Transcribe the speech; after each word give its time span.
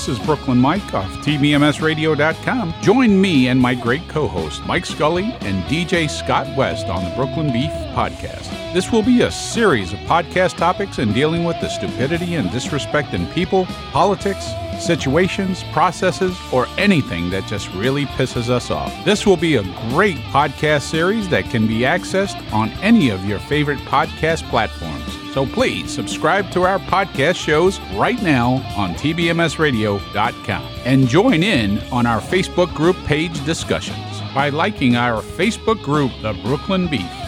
this 0.00 0.18
is 0.18 0.24
Brooklyn 0.24 0.56
Mike 0.56 0.94
of 0.94 1.04
TBMSradio.com. 1.24 2.74
Join 2.80 3.20
me 3.20 3.48
and 3.48 3.60
my 3.60 3.74
great 3.74 4.08
co 4.08 4.26
host, 4.26 4.64
Mike 4.64 4.86
Scully 4.86 5.24
and 5.42 5.62
DJ 5.64 6.08
Scott 6.08 6.46
West, 6.56 6.86
on 6.86 7.04
the 7.04 7.14
Brooklyn 7.14 7.52
Beef 7.52 7.70
Podcast. 7.92 8.48
This 8.72 8.90
will 8.90 9.02
be 9.02 9.20
a 9.20 9.30
series 9.30 9.92
of 9.92 9.98
podcast 10.00 10.56
topics 10.56 10.98
in 10.98 11.12
dealing 11.12 11.44
with 11.44 11.60
the 11.60 11.68
stupidity 11.68 12.36
and 12.36 12.50
disrespect 12.50 13.12
in 13.12 13.26
people, 13.26 13.66
politics, 13.92 14.46
situations, 14.78 15.64
processes, 15.64 16.34
or 16.50 16.66
anything 16.78 17.28
that 17.28 17.46
just 17.46 17.70
really 17.74 18.06
pisses 18.06 18.48
us 18.48 18.70
off. 18.70 19.04
This 19.04 19.26
will 19.26 19.36
be 19.36 19.56
a 19.56 19.62
great 19.90 20.16
podcast 20.32 20.82
series 20.82 21.28
that 21.28 21.44
can 21.50 21.66
be 21.66 21.80
accessed 21.80 22.40
on 22.54 22.70
any 22.80 23.10
of 23.10 23.26
your 23.26 23.38
favorite 23.38 23.80
podcast 23.80 24.48
platforms. 24.48 25.09
So 25.32 25.46
please 25.46 25.92
subscribe 25.92 26.50
to 26.52 26.62
our 26.62 26.80
podcast 26.80 27.36
shows 27.36 27.78
right 27.94 28.20
now 28.20 28.54
on 28.76 28.94
TBMSradio.com 28.94 30.68
and 30.84 31.06
join 31.06 31.42
in 31.44 31.78
on 31.92 32.04
our 32.04 32.20
Facebook 32.20 32.74
group 32.74 32.96
page 33.04 33.44
discussions 33.44 34.20
by 34.34 34.48
liking 34.48 34.96
our 34.96 35.22
Facebook 35.22 35.80
group, 35.82 36.10
The 36.22 36.32
Brooklyn 36.42 36.88
Beef. 36.88 37.19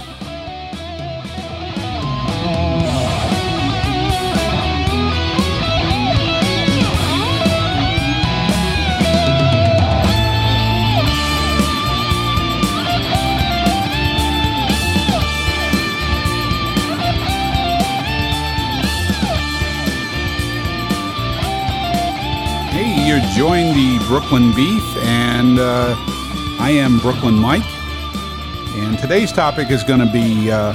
Hey, 23.43 23.73
the 23.99 24.05
Brooklyn 24.07 24.55
Beef, 24.55 24.97
and 24.99 25.59
uh, 25.59 25.97
I 26.61 26.71
am 26.71 27.01
Brooklyn 27.01 27.35
Mike. 27.35 27.67
And 28.77 28.97
today's 29.01 29.33
topic 29.33 29.69
is 29.69 29.83
going 29.83 29.99
to 29.99 30.11
be 30.13 30.49
uh, 30.53 30.73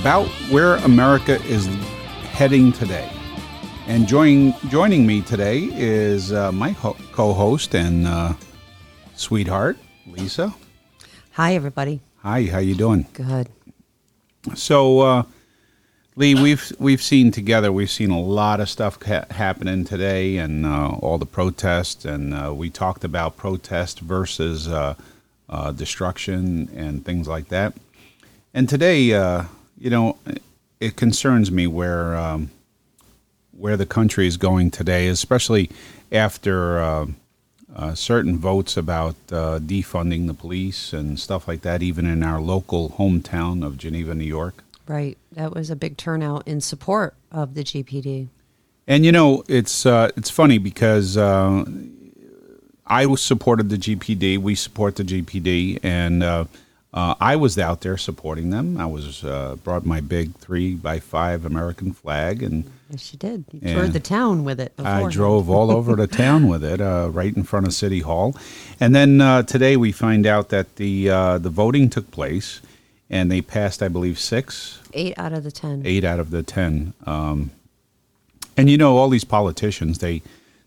about 0.00 0.26
where 0.50 0.76
America 0.76 1.34
is 1.44 1.66
heading 2.32 2.72
today. 2.72 3.10
And 3.86 4.08
join, 4.08 4.54
joining 4.70 5.06
me 5.06 5.20
today 5.20 5.68
is 5.72 6.32
uh, 6.32 6.50
my 6.50 6.70
ho- 6.70 6.96
co-host 7.12 7.74
and 7.74 8.06
uh, 8.08 8.32
sweetheart, 9.14 9.76
Lisa. 10.06 10.54
Hi, 11.32 11.54
everybody. 11.54 12.00
Hi, 12.20 12.44
how 12.44 12.58
you 12.58 12.74
doing? 12.74 13.06
Good. 13.12 13.50
So, 14.54 15.00
uh, 15.00 15.22
Lee, 16.14 16.34
we've 16.34 16.70
we've 16.78 17.00
seen 17.00 17.30
together. 17.30 17.72
We've 17.72 17.90
seen 17.90 18.10
a 18.10 18.20
lot 18.20 18.60
of 18.60 18.68
stuff 18.68 19.02
ha- 19.02 19.24
happening 19.30 19.86
today, 19.86 20.36
and 20.36 20.66
uh, 20.66 20.88
all 21.00 21.16
the 21.16 21.24
protests. 21.24 22.04
And 22.04 22.34
uh, 22.34 22.52
we 22.54 22.68
talked 22.68 23.02
about 23.02 23.38
protest 23.38 24.00
versus 24.00 24.68
uh, 24.68 24.94
uh, 25.48 25.72
destruction 25.72 26.68
and 26.76 27.02
things 27.02 27.28
like 27.28 27.48
that. 27.48 27.74
And 28.52 28.68
today, 28.68 29.14
uh, 29.14 29.44
you 29.78 29.88
know, 29.88 30.18
it 30.80 30.96
concerns 30.96 31.50
me 31.50 31.66
where 31.66 32.14
um, 32.14 32.50
where 33.56 33.78
the 33.78 33.86
country 33.86 34.26
is 34.26 34.36
going 34.36 34.70
today, 34.70 35.08
especially 35.08 35.70
after 36.10 36.78
uh, 36.78 37.94
certain 37.94 38.36
votes 38.36 38.76
about 38.76 39.14
defunding 39.28 40.26
the 40.26 40.34
police 40.34 40.92
and 40.92 41.18
stuff 41.18 41.48
like 41.48 41.62
that, 41.62 41.82
even 41.82 42.04
in 42.04 42.22
our 42.22 42.38
local 42.38 42.90
hometown 42.90 43.64
of 43.64 43.78
Geneva, 43.78 44.14
New 44.14 44.26
York. 44.26 44.62
Right. 44.92 45.16
That 45.32 45.54
was 45.54 45.70
a 45.70 45.76
big 45.76 45.96
turnout 45.96 46.46
in 46.46 46.60
support 46.60 47.14
of 47.30 47.54
the 47.54 47.64
GPD. 47.64 48.28
And 48.86 49.06
you 49.06 49.12
know, 49.12 49.42
it's 49.48 49.86
uh, 49.86 50.10
it's 50.18 50.28
funny 50.28 50.58
because 50.58 51.16
uh, 51.16 51.64
I 52.86 53.06
was 53.06 53.22
supported 53.22 53.70
the 53.70 53.78
GPD. 53.78 54.36
We 54.36 54.54
support 54.54 54.96
the 54.96 55.02
GPD, 55.02 55.78
and 55.82 56.22
uh, 56.22 56.44
uh, 56.92 57.14
I 57.18 57.36
was 57.36 57.58
out 57.58 57.80
there 57.80 57.96
supporting 57.96 58.50
them. 58.50 58.76
I 58.78 58.84
was 58.84 59.24
uh, 59.24 59.56
brought 59.64 59.86
my 59.86 60.02
big 60.02 60.34
three 60.36 60.74
by 60.74 61.00
five 61.00 61.46
American 61.46 61.94
flag, 61.94 62.42
and 62.42 62.70
Yes, 62.90 63.14
you 63.14 63.18
did. 63.18 63.46
You 63.50 63.60
toured 63.60 63.94
the 63.94 64.00
town 64.00 64.44
with 64.44 64.60
it. 64.60 64.74
I 64.78 65.08
drove 65.08 65.48
all 65.48 65.70
over 65.78 65.96
the 65.96 66.06
town 66.06 66.48
with 66.48 66.62
it, 66.62 66.82
uh, 66.82 67.08
right 67.10 67.34
in 67.34 67.44
front 67.44 67.66
of 67.66 67.72
City 67.72 68.00
Hall. 68.00 68.36
And 68.78 68.94
then 68.94 69.22
uh, 69.22 69.44
today 69.44 69.78
we 69.78 69.90
find 69.90 70.26
out 70.26 70.50
that 70.50 70.76
the 70.76 71.08
uh, 71.08 71.38
the 71.38 71.48
voting 71.48 71.88
took 71.88 72.10
place, 72.10 72.60
and 73.08 73.32
they 73.32 73.40
passed, 73.40 73.82
I 73.82 73.88
believe, 73.88 74.18
six 74.18 74.81
eight 74.92 75.18
out 75.18 75.32
of 75.32 75.44
the 75.44 75.50
ten. 75.52 75.82
eight 75.84 76.04
out 76.04 76.20
of 76.20 76.30
the 76.30 76.42
ten. 76.42 76.94
Um, 77.06 77.50
and 78.56 78.68
you 78.68 78.76
know, 78.76 78.96
all 78.96 79.08
these 79.08 79.24
politicians 79.24 79.98
they 79.98 80.22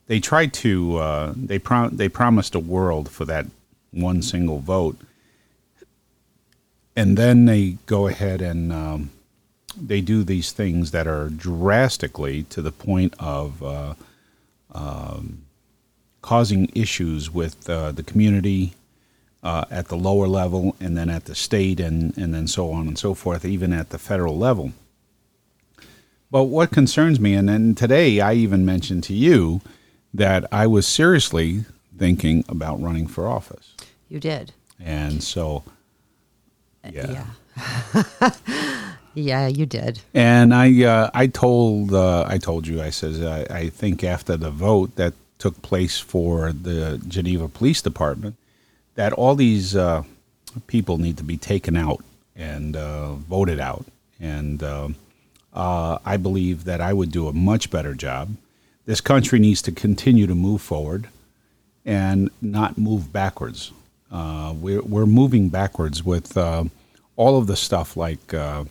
they 0.07 0.19
try 0.19 0.45
to 0.45 0.97
uh, 0.97 1.33
they 1.35 1.59
prom- 1.59 1.95
they 1.97 2.09
promised 2.09 2.55
a 2.55 2.59
world 2.59 3.09
for 3.09 3.25
that 3.25 3.47
one 3.91 4.21
single 4.21 4.59
vote, 4.59 4.97
and 6.95 7.17
then 7.17 7.45
they 7.45 7.77
go 7.85 8.07
ahead 8.07 8.41
and 8.41 8.71
um, 8.71 9.11
they 9.79 10.01
do 10.01 10.23
these 10.23 10.51
things 10.51 10.91
that 10.91 11.07
are 11.07 11.29
drastically 11.29 12.43
to 12.43 12.61
the 12.61 12.71
point 12.71 13.13
of 13.19 13.63
uh, 13.63 13.93
um, 14.73 15.43
causing 16.21 16.71
issues 16.73 17.31
with 17.31 17.69
uh, 17.69 17.91
the 17.91 18.03
community 18.03 18.73
uh, 19.45 19.63
at 19.69 19.89
the 19.89 19.95
lower 19.95 20.27
level 20.27 20.75
and 20.79 20.97
then 20.97 21.09
at 21.09 21.25
the 21.25 21.35
state 21.35 21.79
and, 21.79 22.17
and 22.17 22.33
then 22.33 22.47
so 22.47 22.71
on 22.71 22.87
and 22.87 22.97
so 22.97 23.13
forth, 23.13 23.45
even 23.45 23.71
at 23.71 23.91
the 23.91 23.99
federal 23.99 24.35
level. 24.35 24.73
But 26.31 26.45
what 26.45 26.71
concerns 26.71 27.19
me, 27.19 27.35
and 27.35 27.47
then 27.47 27.75
today 27.75 28.19
I 28.19 28.33
even 28.33 28.65
mentioned 28.65 29.03
to 29.05 29.13
you 29.13 29.61
that 30.13 30.45
I 30.51 30.65
was 30.65 30.87
seriously 30.87 31.65
thinking 31.97 32.43
about 32.49 32.81
running 32.81 33.07
for 33.07 33.27
office. 33.27 33.75
You 34.09 34.19
did. 34.19 34.51
And 34.79 35.23
so, 35.23 35.63
yeah. 36.91 37.25
Yeah. 37.55 38.31
Yeah, 39.17 39.47
you 39.47 39.65
did. 39.65 40.01
And 40.13 40.53
I, 40.53 40.83
uh, 40.83 41.09
I 41.13 41.27
told, 41.27 41.93
uh, 41.93 42.25
I 42.27 42.37
told 42.37 42.67
you, 42.67 42.81
I 42.81 42.89
says, 42.89 43.23
I, 43.23 43.45
I 43.49 43.69
think 43.69 44.03
after 44.03 44.35
the 44.35 44.51
vote 44.51 44.97
that 44.97 45.13
took 45.39 45.61
place 45.61 45.97
for 45.97 46.51
the 46.51 47.01
Geneva 47.07 47.47
Police 47.47 47.81
Department, 47.81 48.35
that 48.95 49.13
all 49.13 49.35
these 49.35 49.75
uh, 49.75 50.03
people 50.67 50.97
need 50.97 51.17
to 51.17 51.23
be 51.23 51.37
taken 51.37 51.77
out 51.77 52.03
and 52.35 52.75
uh, 52.75 53.13
voted 53.13 53.59
out. 53.59 53.85
And 54.19 54.63
um 54.63 54.95
uh, 55.55 55.97
I 56.03 56.17
believe 56.17 56.65
that 56.65 56.81
I 56.81 56.91
would 56.91 57.11
do 57.11 57.27
a 57.27 57.33
much 57.33 57.71
better 57.71 57.93
job. 57.95 58.35
This 58.85 59.01
country 59.01 59.39
needs 59.39 59.61
to 59.63 59.71
continue 59.71 60.27
to 60.27 60.35
move 60.35 60.61
forward 60.61 61.07
and 61.85 62.29
not 62.41 62.77
move 62.77 63.13
backwards. 63.13 63.71
Uh, 64.11 64.53
we're, 64.59 64.81
we're 64.81 65.05
moving 65.05 65.49
backwards 65.49 66.03
with 66.03 66.37
uh, 66.37 66.65
all 67.15 67.37
of 67.37 67.47
the 67.47 67.55
stuff 67.55 67.95
like 67.95 68.33
uh, 68.33 68.65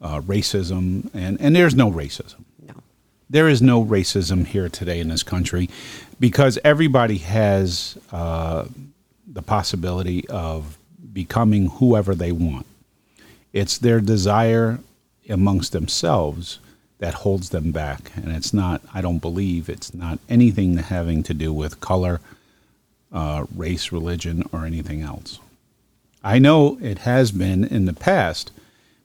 uh, 0.00 0.20
racism, 0.20 1.10
and, 1.12 1.40
and 1.40 1.56
there's 1.56 1.74
no 1.74 1.90
racism. 1.90 2.44
No. 2.66 2.74
There 3.28 3.48
is 3.48 3.60
no 3.60 3.84
racism 3.84 4.46
here 4.46 4.68
today 4.68 5.00
in 5.00 5.08
this 5.08 5.22
country 5.22 5.68
because 6.20 6.58
everybody 6.64 7.18
has 7.18 7.98
uh, 8.12 8.66
the 9.32 9.42
possibility 9.42 10.28
of 10.28 10.78
becoming 11.12 11.68
whoever 11.68 12.14
they 12.14 12.32
want. 12.32 12.66
It's 13.52 13.78
their 13.78 14.00
desire 14.00 14.80
amongst 15.28 15.72
themselves 15.72 16.58
that 16.98 17.14
holds 17.14 17.50
them 17.50 17.72
back. 17.72 18.12
And 18.14 18.30
it's 18.30 18.54
not, 18.54 18.82
I 18.94 19.00
don't 19.00 19.18
believe, 19.18 19.68
it's 19.68 19.92
not 19.92 20.18
anything 20.28 20.76
having 20.76 21.22
to 21.24 21.34
do 21.34 21.52
with 21.52 21.80
color, 21.80 22.20
uh, 23.10 23.46
race, 23.54 23.90
religion, 23.90 24.44
or 24.52 24.64
anything 24.64 25.02
else. 25.02 25.40
I 26.22 26.38
know 26.38 26.78
it 26.80 26.98
has 26.98 27.32
been 27.32 27.64
in 27.64 27.86
the 27.86 27.92
past, 27.92 28.52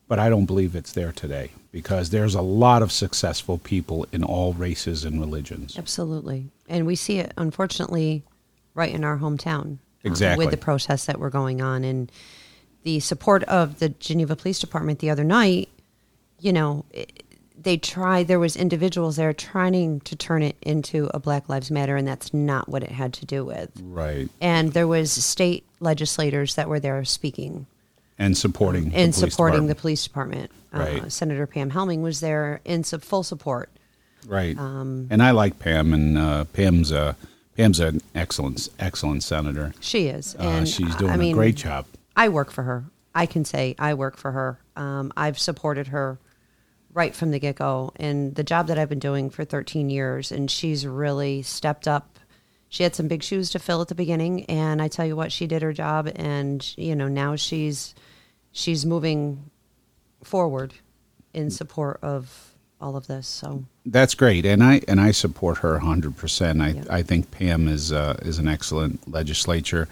but 0.08 0.20
I 0.20 0.30
don't 0.30 0.46
believe 0.46 0.76
it's 0.76 0.94
there 0.94 1.12
today 1.12 1.52
because 1.72 2.12
there's 2.12 2.36
a 2.36 2.42
lot 2.42 2.82
of 2.82 2.92
successful 2.92 3.58
people 3.58 4.06
in 4.12 4.24
all 4.24 4.54
races 4.54 5.04
and 5.04 5.20
religions. 5.20 5.78
Absolutely. 5.78 6.46
And 6.70 6.86
we 6.86 6.96
see 6.96 7.20
it, 7.20 7.34
unfortunately, 7.38 8.24
right 8.74 8.94
in 8.94 9.04
our 9.04 9.18
hometown. 9.18 9.80
Uh, 10.06 10.10
Exactly. 10.10 10.46
with 10.46 10.52
the 10.52 10.58
protests 10.58 11.06
that 11.06 11.20
were 11.20 11.30
going 11.30 11.62
on 11.62 11.84
and 11.84 12.12
the 12.84 13.00
support 13.00 13.44
of 13.46 13.80
the 13.80 13.90
Geneva 13.90 14.36
Police 14.36 14.60
Department 14.60 15.00
the 15.00 15.10
other 15.10 15.24
night, 15.24 15.70
you 16.40 16.54
know, 16.54 16.86
it, 16.92 17.24
they 17.60 17.76
tried, 17.76 18.28
there 18.28 18.40
was 18.40 18.56
individuals 18.56 19.16
there 19.16 19.34
trying 19.34 20.00
to 20.02 20.16
turn 20.16 20.44
it 20.44 20.56
into 20.62 21.10
a 21.14 21.20
Black 21.20 21.50
Lives 21.50 21.72
Matter, 21.72 21.96
and 21.98 22.08
that's 22.08 22.34
not 22.34 22.70
what 22.70 22.84
it 22.84 22.92
had 22.92 23.14
to 23.14 23.26
do 23.26 23.44
with. 23.44 23.72
Right. 23.82 24.30
And 24.40 24.74
there 24.74 24.88
was 24.88 25.12
state 25.12 25.66
legislators 25.80 26.56
that 26.56 26.70
were 26.70 26.80
there 26.80 27.04
speaking 27.04 27.66
And 28.20 28.38
supporting 28.38 28.94
and 28.94 29.12
the 29.14 29.20
police 29.20 29.34
supporting 29.34 29.68
the 29.68 29.74
department. 29.74 29.80
police 29.82 30.04
department. 30.04 30.52
Right. 30.72 31.04
Uh, 31.04 31.10
Senator 31.10 31.48
Pam 31.48 31.72
Helming 31.72 32.02
was 32.02 32.20
there 32.20 32.62
in 32.64 32.84
full 32.84 33.24
support. 33.24 33.70
Right. 34.28 34.58
um, 34.58 35.08
and 35.10 35.22
I 35.24 35.32
like 35.32 35.58
Pam, 35.60 35.94
and 35.94 36.18
uh, 36.18 36.44
Pam's 36.46 36.92
a 36.92 37.16
Pam's 37.58 37.80
an 37.80 38.02
excellent 38.16 38.70
excellent 38.80 39.24
senator. 39.24 39.74
She 39.80 40.08
is, 40.08 40.36
Uh, 40.40 40.44
and 40.44 40.68
she's 40.68 40.96
I 40.96 41.00
doing 41.00 41.18
mean, 41.20 41.32
a 41.34 41.38
great 41.38 41.56
job. 41.56 41.86
I 42.16 42.30
work 42.30 42.52
for 42.52 42.64
her. 42.64 42.86
I 43.16 43.26
can 43.26 43.44
say 43.46 43.76
I 43.80 43.96
work 43.96 44.16
for 44.16 44.32
her. 44.32 44.60
Um, 44.76 45.12
I've 45.18 45.40
supported 45.40 45.88
her 45.88 46.20
right 46.94 47.16
from 47.16 47.32
the 47.32 47.40
get 47.40 47.56
go. 47.58 47.92
And 47.96 48.36
the 48.36 48.44
job 48.44 48.68
that 48.68 48.78
I've 48.78 48.90
been 48.90 49.00
doing 49.00 49.30
for 49.32 49.44
13 49.44 49.90
years, 49.90 50.32
and 50.32 50.50
she's 50.50 50.86
really 50.86 51.42
stepped 51.42 51.88
up. 51.88 52.20
She 52.70 52.84
had 52.84 52.96
some 52.96 53.08
big 53.08 53.24
shoes 53.24 53.50
to 53.52 53.60
fill 53.60 53.82
at 53.82 53.88
the 53.88 53.96
beginning, 53.96 54.46
and 54.46 54.82
I 54.82 54.88
tell 54.88 55.06
you 55.06 55.16
what, 55.16 55.32
she 55.32 55.48
did 55.48 55.62
her 55.62 55.74
job, 55.74 56.12
and 56.16 56.64
you 56.78 56.96
know 56.96 57.08
now 57.08 57.36
she's 57.36 57.96
she's 58.52 58.86
moving 58.86 59.50
forward 60.24 60.74
in 61.34 61.50
support 61.50 62.00
of 62.04 62.54
all 62.80 62.96
of 62.96 63.08
this. 63.08 63.28
So 63.28 63.64
That's 63.86 64.16
great, 64.16 64.46
and 64.46 64.64
I 64.64 64.82
and 64.88 65.00
I 65.00 65.12
support 65.12 65.60
her 65.60 65.74
100. 65.74 66.16
percent 66.18 66.62
I 66.62 66.70
Yeah. 66.70 66.84
I 66.90 67.02
think 67.04 67.32
Pam 67.32 67.68
is 67.68 67.92
uh, 67.92 68.18
is 68.22 68.38
an 68.40 68.48
excellent 68.48 69.12
legislature 69.12 69.88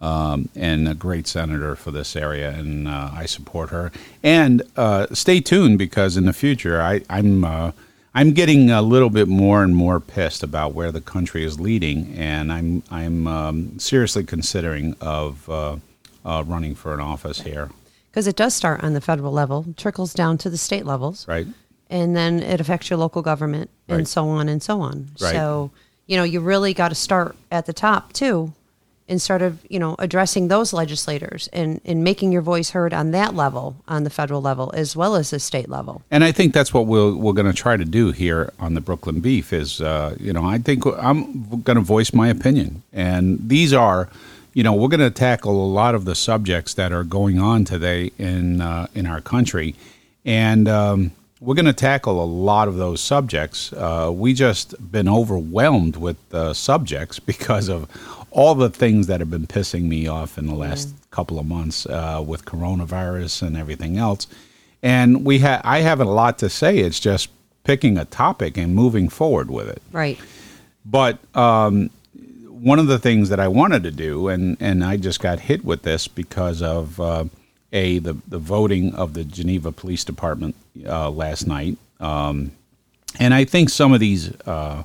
um, 0.00 0.48
and 0.54 0.88
a 0.88 0.94
great 0.94 1.26
senator 1.26 1.74
for 1.74 1.90
this 1.90 2.14
area, 2.16 2.50
and 2.50 2.86
uh, 2.86 3.10
I 3.12 3.26
support 3.26 3.70
her. 3.70 3.90
And 4.22 4.62
uh, 4.76 5.06
stay 5.12 5.40
tuned 5.40 5.78
because 5.78 6.16
in 6.16 6.24
the 6.26 6.32
future, 6.32 6.80
I, 6.80 7.00
I'm 7.10 7.44
uh, 7.44 7.72
I'm 8.14 8.32
getting 8.32 8.70
a 8.70 8.82
little 8.82 9.10
bit 9.10 9.28
more 9.28 9.62
and 9.62 9.74
more 9.74 10.00
pissed 10.00 10.42
about 10.42 10.72
where 10.74 10.92
the 10.92 11.00
country 11.00 11.44
is 11.44 11.58
leading, 11.58 12.14
and 12.16 12.52
I'm 12.52 12.82
I'm 12.90 13.26
um, 13.26 13.78
seriously 13.78 14.24
considering 14.24 14.96
of 15.00 15.48
uh, 15.48 15.76
uh, 16.24 16.44
running 16.46 16.74
for 16.74 16.94
an 16.94 17.00
office 17.00 17.40
here. 17.42 17.70
because 18.10 18.26
it 18.26 18.36
does 18.36 18.54
start 18.54 18.82
on 18.84 18.92
the 18.94 19.00
federal 19.00 19.32
level, 19.32 19.64
trickles 19.76 20.12
down 20.14 20.36
to 20.38 20.50
the 20.50 20.58
state 20.58 20.84
levels, 20.86 21.26
Right? 21.26 21.46
And 21.90 22.16
then 22.16 22.40
it 22.40 22.60
affects 22.60 22.90
your 22.90 22.98
local 22.98 23.22
government 23.22 23.70
and 23.88 24.06
so 24.06 24.28
on 24.28 24.48
and 24.48 24.62
so 24.62 24.80
on. 24.80 25.08
Right. 25.20 25.32
So, 25.32 25.70
you 26.06 26.16
know, 26.16 26.24
you 26.24 26.40
really 26.40 26.74
got 26.74 26.88
to 26.88 26.94
start 26.94 27.36
at 27.50 27.66
the 27.66 27.72
top 27.72 28.12
too 28.12 28.52
and 29.08 29.22
start 29.22 29.40
of, 29.40 29.64
you 29.70 29.78
know, 29.78 29.96
addressing 29.98 30.48
those 30.48 30.74
legislators 30.74 31.48
and, 31.52 31.80
and 31.86 32.04
making 32.04 32.30
your 32.30 32.42
voice 32.42 32.70
heard 32.70 32.92
on 32.92 33.10
that 33.12 33.34
level, 33.34 33.76
on 33.88 34.04
the 34.04 34.10
federal 34.10 34.42
level, 34.42 34.70
as 34.74 34.94
well 34.94 35.16
as 35.16 35.30
the 35.30 35.40
state 35.40 35.68
level. 35.68 36.02
And 36.10 36.22
I 36.22 36.30
think 36.30 36.52
that's 36.52 36.74
what 36.74 36.86
we'll, 36.86 37.16
we're 37.16 37.32
going 37.32 37.46
to 37.46 37.54
try 37.54 37.78
to 37.78 37.86
do 37.86 38.12
here 38.12 38.52
on 38.60 38.74
the 38.74 38.82
Brooklyn 38.82 39.20
Beef 39.20 39.52
is, 39.52 39.80
uh, 39.80 40.14
you 40.20 40.32
know, 40.32 40.44
I 40.44 40.58
think 40.58 40.84
I'm 40.84 41.62
going 41.62 41.76
to 41.76 41.82
voice 41.82 42.12
my 42.12 42.28
opinion. 42.28 42.82
And 42.92 43.48
these 43.48 43.72
are, 43.72 44.10
you 44.52 44.62
know, 44.62 44.74
we're 44.74 44.88
going 44.88 45.00
to 45.00 45.10
tackle 45.10 45.64
a 45.64 45.70
lot 45.72 45.94
of 45.94 46.04
the 46.04 46.14
subjects 46.14 46.74
that 46.74 46.92
are 46.92 47.04
going 47.04 47.38
on 47.38 47.64
today 47.64 48.12
in, 48.18 48.60
uh, 48.60 48.88
in 48.94 49.06
our 49.06 49.22
country. 49.22 49.74
And 50.26 50.68
um, 50.68 51.12
we're 51.40 51.54
going 51.54 51.66
to 51.66 51.72
tackle 51.72 52.22
a 52.22 52.24
lot 52.24 52.68
of 52.68 52.76
those 52.76 53.00
subjects. 53.00 53.72
Uh, 53.72 54.10
we 54.12 54.34
just 54.34 54.74
been 54.90 55.08
overwhelmed 55.08 55.96
with 55.96 56.16
uh, 56.34 56.52
subjects 56.52 57.18
because 57.32 57.68
of 57.68 57.88
all 58.30 58.54
the 58.54 58.70
things 58.70 59.06
that 59.06 59.20
have 59.20 59.30
been 59.30 59.46
pissing 59.46 59.84
me 59.84 60.06
off 60.06 60.36
in 60.36 60.46
the 60.46 60.54
last 60.54 60.94
couple 61.10 61.38
of 61.38 61.46
months 61.46 61.86
uh, 61.86 62.22
with 62.24 62.44
coronavirus 62.44 63.42
and 63.42 63.56
everything 63.56 63.96
else. 63.96 64.26
And 64.82 65.24
we 65.24 65.38
ha- 65.40 65.60
I 65.64 65.80
have 65.80 66.00
a 66.00 66.04
lot 66.04 66.38
to 66.38 66.48
say. 66.48 66.78
It's 66.78 67.00
just 67.00 67.30
picking 67.64 67.98
a 67.98 68.04
topic 68.04 68.56
and 68.56 68.74
moving 68.74 69.08
forward 69.08 69.50
with 69.50 69.68
it. 69.68 69.82
Right. 69.92 70.18
But 70.84 71.18
um, 71.34 71.90
one 72.46 72.78
of 72.78 72.86
the 72.86 72.98
things 72.98 73.28
that 73.28 73.40
I 73.40 73.48
wanted 73.48 73.82
to 73.84 73.90
do, 73.90 74.28
and, 74.28 74.56
and 74.60 74.84
I 74.84 74.96
just 74.96 75.20
got 75.20 75.40
hit 75.40 75.64
with 75.64 75.82
this 75.82 76.06
because 76.06 76.62
of 76.62 77.00
uh, 77.00 77.24
a 77.72 77.98
the 77.98 78.16
the 78.26 78.38
voting 78.38 78.94
of 78.94 79.14
the 79.14 79.24
Geneva 79.24 79.72
Police 79.72 80.04
Department 80.04 80.54
uh, 80.86 81.10
last 81.10 81.46
night, 81.46 81.76
um, 82.00 82.52
and 83.18 83.34
I 83.34 83.44
think 83.44 83.68
some 83.70 83.92
of 83.92 84.00
these. 84.00 84.30
Uh, 84.46 84.82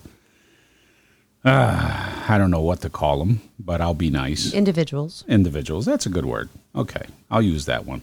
uh, 1.45 2.23
I 2.29 2.37
don't 2.37 2.51
know 2.51 2.61
what 2.61 2.79
to 2.81 2.89
call 2.89 3.19
them, 3.19 3.41
but 3.59 3.81
I'll 3.81 3.93
be 3.93 4.09
nice 4.09 4.53
Individuals. 4.53 5.25
individuals. 5.27 5.85
That's 5.85 6.05
a 6.05 6.09
good 6.09 6.25
word. 6.25 6.47
Okay, 6.73 7.03
I'll 7.29 7.41
use 7.41 7.65
that 7.65 7.85
one. 7.85 8.01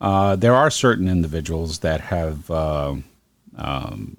Uh, 0.00 0.36
there 0.36 0.54
are 0.54 0.70
certain 0.70 1.08
individuals 1.08 1.80
that 1.80 2.00
have. 2.00 2.48
Uh, 2.50 2.94
um, 3.56 4.18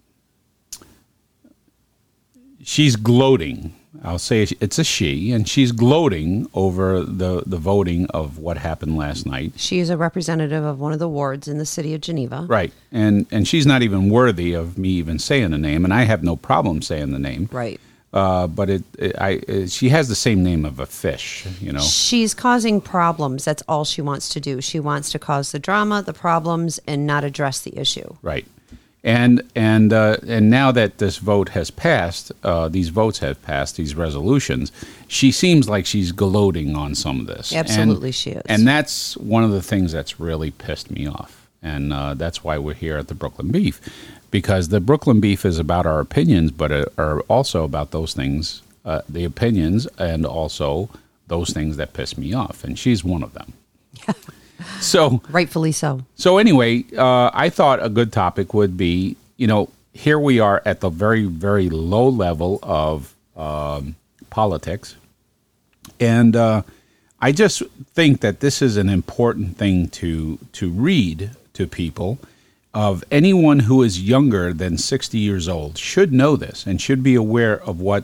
she's 2.62 2.95
gloating. 2.95 3.74
I'll 4.05 4.19
say 4.19 4.43
it's 4.43 4.77
a 4.79 4.83
she, 4.83 5.31
and 5.31 5.47
she's 5.47 5.71
gloating 5.71 6.47
over 6.53 7.01
the 7.01 7.43
the 7.45 7.57
voting 7.57 8.05
of 8.07 8.37
what 8.37 8.57
happened 8.57 8.97
last 8.97 9.25
night. 9.25 9.53
She 9.55 9.79
is 9.79 9.89
a 9.89 9.97
representative 9.97 10.63
of 10.63 10.79
one 10.79 10.93
of 10.93 10.99
the 10.99 11.09
wards 11.09 11.47
in 11.47 11.57
the 11.57 11.65
city 11.65 11.93
of 11.93 12.01
Geneva. 12.01 12.45
Right, 12.47 12.71
and 12.91 13.25
and 13.31 13.47
she's 13.47 13.65
not 13.65 13.81
even 13.81 14.09
worthy 14.09 14.53
of 14.53 14.77
me 14.77 14.89
even 14.89 15.19
saying 15.19 15.51
the 15.51 15.57
name, 15.57 15.83
and 15.83 15.93
I 15.93 16.03
have 16.03 16.23
no 16.23 16.35
problem 16.35 16.81
saying 16.81 17.11
the 17.11 17.19
name. 17.19 17.49
Right. 17.51 17.79
Uh, 18.13 18.47
but 18.47 18.69
it, 18.69 18.83
it 18.97 19.15
I 19.19 19.41
it, 19.47 19.71
she 19.71 19.89
has 19.89 20.07
the 20.07 20.15
same 20.15 20.41
name 20.41 20.63
of 20.63 20.79
a 20.79 20.85
fish, 20.85 21.45
you 21.59 21.73
know. 21.73 21.81
She's 21.81 22.33
causing 22.33 22.79
problems. 22.79 23.43
That's 23.43 23.63
all 23.67 23.83
she 23.83 24.01
wants 24.01 24.29
to 24.29 24.39
do. 24.39 24.61
She 24.61 24.79
wants 24.79 25.11
to 25.11 25.19
cause 25.19 25.51
the 25.51 25.59
drama, 25.59 26.01
the 26.01 26.13
problems, 26.13 26.79
and 26.87 27.05
not 27.05 27.25
address 27.25 27.59
the 27.59 27.77
issue. 27.77 28.15
Right. 28.21 28.45
And 29.05 29.43
and 29.53 29.93
uh, 29.93 30.17
and 30.27 30.49
now 30.49 30.71
that 30.71 30.97
this 30.97 31.17
vote 31.17 31.49
has 31.49 31.69
passed, 31.69 32.31
uh, 32.43 32.67
these 32.69 32.89
votes 32.89 33.19
have 33.19 33.39
passed, 33.43 33.77
these 33.77 33.93
resolutions. 33.93 34.71
She 35.07 35.31
seems 35.31 35.69
like 35.69 35.85
she's 35.85 36.11
gloating 36.11 36.75
on 36.75 36.95
some 36.95 37.19
of 37.19 37.27
this. 37.27 37.53
Absolutely 37.53 38.07
and, 38.07 38.15
she 38.15 38.31
is. 38.31 38.41
And 38.47 38.67
that's 38.67 39.15
one 39.17 39.43
of 39.43 39.51
the 39.51 39.61
things 39.61 39.91
that's 39.91 40.19
really 40.19 40.49
pissed 40.49 40.89
me 40.89 41.05
off, 41.05 41.47
and 41.61 41.93
uh, 41.93 42.15
that's 42.15 42.43
why 42.43 42.57
we're 42.57 42.73
here 42.73 42.97
at 42.97 43.07
the 43.07 43.13
Brooklyn 43.13 43.51
Beef, 43.51 43.79
because 44.31 44.69
the 44.69 44.81
Brooklyn 44.81 45.19
Beef 45.19 45.45
is 45.45 45.59
about 45.59 45.85
our 45.85 45.99
opinions, 45.99 46.49
but 46.49 46.71
it 46.71 46.91
are 46.97 47.19
also 47.21 47.63
about 47.63 47.91
those 47.91 48.15
things, 48.15 48.63
uh, 48.85 49.01
the 49.07 49.23
opinions, 49.23 49.85
and 49.99 50.25
also 50.25 50.89
those 51.27 51.51
things 51.51 51.77
that 51.77 51.93
piss 51.93 52.17
me 52.17 52.33
off, 52.33 52.63
and 52.63 52.79
she's 52.79 53.03
one 53.03 53.21
of 53.21 53.35
them. 53.35 53.53
so 54.79 55.21
Rightfully 55.29 55.71
so. 55.71 56.01
so 56.15 56.37
anyway, 56.37 56.85
uh, 56.97 57.31
I 57.33 57.49
thought 57.49 57.83
a 57.83 57.89
good 57.89 58.11
topic 58.11 58.53
would 58.53 58.77
be, 58.77 59.17
you 59.37 59.47
know, 59.47 59.69
here 59.93 60.19
we 60.19 60.39
are 60.39 60.61
at 60.65 60.81
the 60.81 60.89
very, 60.89 61.23
very 61.23 61.69
low 61.69 62.09
level 62.09 62.59
of 62.61 63.15
um, 63.35 63.95
politics, 64.29 64.95
and 65.99 66.35
uh, 66.35 66.63
I 67.19 67.31
just 67.31 67.63
think 67.93 68.19
that 68.21 68.41
this 68.41 68.61
is 68.61 68.77
an 68.77 68.89
important 68.89 69.57
thing 69.57 69.88
to 69.89 70.38
to 70.53 70.69
read 70.69 71.31
to 71.53 71.67
people. 71.67 72.19
Of 72.74 73.05
anyone 73.09 73.59
who 73.59 73.83
is 73.83 74.01
younger 74.01 74.51
than 74.51 74.77
sixty 74.77 75.17
years 75.19 75.47
old 75.47 75.77
should 75.77 76.12
know 76.12 76.35
this 76.35 76.67
and 76.67 76.81
should 76.81 77.01
be 77.01 77.15
aware 77.15 77.62
of 77.63 77.79
what 77.79 78.03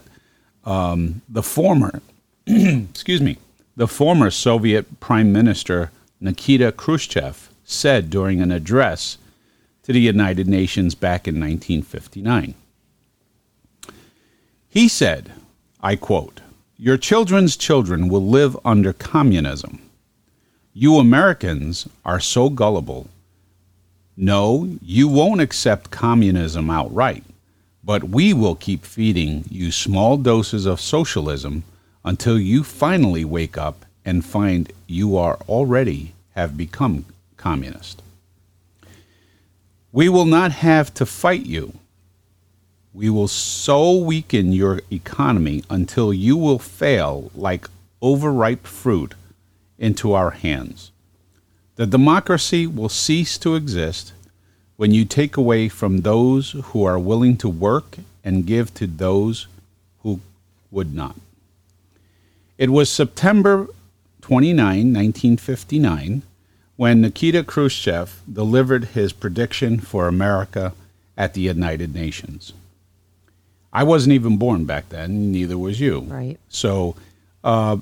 um, 0.64 1.22
the 1.28 1.44
former, 1.44 2.02
excuse 2.48 3.22
me, 3.22 3.38
the 3.76 3.88
former 3.88 4.32
Soviet 4.32 5.02
Prime 5.02 5.34
Minister 5.34 5.92
Nikita 6.24 6.72
Khrushchev 6.72 7.50
said 7.64 8.12
during 8.12 8.42
an 8.42 8.52
address 8.52 9.18
to 9.82 9.92
the 9.92 10.00
United 10.00 10.48
Nations 10.48 10.94
back 10.94 11.28
in 11.28 11.40
1959. 11.40 12.54
He 14.70 14.88
said, 14.88 15.32
I 15.82 15.96
quote, 15.96 16.42
Your 16.78 16.98
children's 16.98 17.58
children 17.58 18.08
will 18.08 18.26
live 18.26 18.56
under 18.64 18.94
communism. 18.94 19.82
You 20.74 20.98
Americans 20.98 21.90
are 22.06 22.20
so 22.20 22.50
gullible. 22.50 23.08
No, 24.16 24.78
you 24.80 25.08
won't 25.08 25.42
accept 25.42 25.90
communism 25.90 26.70
outright, 26.70 27.24
but 27.84 28.04
we 28.04 28.32
will 28.32 28.56
keep 28.56 28.86
feeding 28.86 29.44
you 29.50 29.72
small 29.72 30.18
doses 30.18 30.68
of 30.68 30.80
socialism 30.80 31.64
until 32.06 32.40
you 32.40 32.64
finally 32.64 33.26
wake 33.26 33.58
up 33.58 33.86
and 34.06 34.26
find 34.26 34.72
you 34.88 35.16
are 35.18 35.38
already 35.48 36.14
have 36.36 36.58
become 36.58 37.06
communist. 37.38 38.02
We 39.92 40.10
will 40.10 40.26
not 40.26 40.52
have 40.54 40.94
to 40.96 41.06
fight 41.06 41.46
you. 41.46 41.74
We 42.94 43.10
will 43.10 43.28
so 43.28 43.96
weaken 43.98 44.52
your 44.54 44.82
economy 44.92 45.64
until 45.70 46.14
you 46.14 46.38
will 46.38 46.60
fail 46.60 47.32
like 47.36 47.68
overripe 48.02 48.66
fruit 48.66 49.14
into 49.78 50.14
our 50.14 50.32
hands. 50.32 50.92
The 51.76 51.86
democracy 51.86 52.68
will 52.68 52.90
cease 52.90 53.38
to 53.40 53.56
exist 53.56 54.14
when 54.78 54.92
you 54.92 55.06
take 55.06 55.38
away 55.38 55.70
from 55.70 56.02
those 56.02 56.52
who 56.52 56.84
are 56.84 57.00
willing 57.00 57.38
to 57.38 57.50
work 57.50 57.98
and 58.24 58.46
give 58.46 58.74
to 58.76 58.88
those 58.88 59.48
who 60.04 60.20
would 60.70 60.94
not. 60.94 61.16
It 62.58 62.70
was 62.70 62.90
September 62.90 63.68
29, 64.32 64.64
1959, 64.64 66.22
when 66.78 67.02
Nikita 67.02 67.44
Khrushchev 67.44 68.22
delivered 68.32 68.86
his 68.86 69.12
prediction 69.12 69.78
for 69.78 70.08
America 70.08 70.72
at 71.18 71.34
the 71.34 71.42
United 71.42 71.94
Nations. 71.94 72.54
I 73.74 73.84
wasn't 73.84 74.14
even 74.14 74.38
born 74.38 74.64
back 74.64 74.88
then, 74.88 75.34
neither 75.34 75.58
was 75.58 75.82
you. 75.82 76.04
Right. 76.08 76.40
So, 76.48 76.96
uh, 77.44 77.80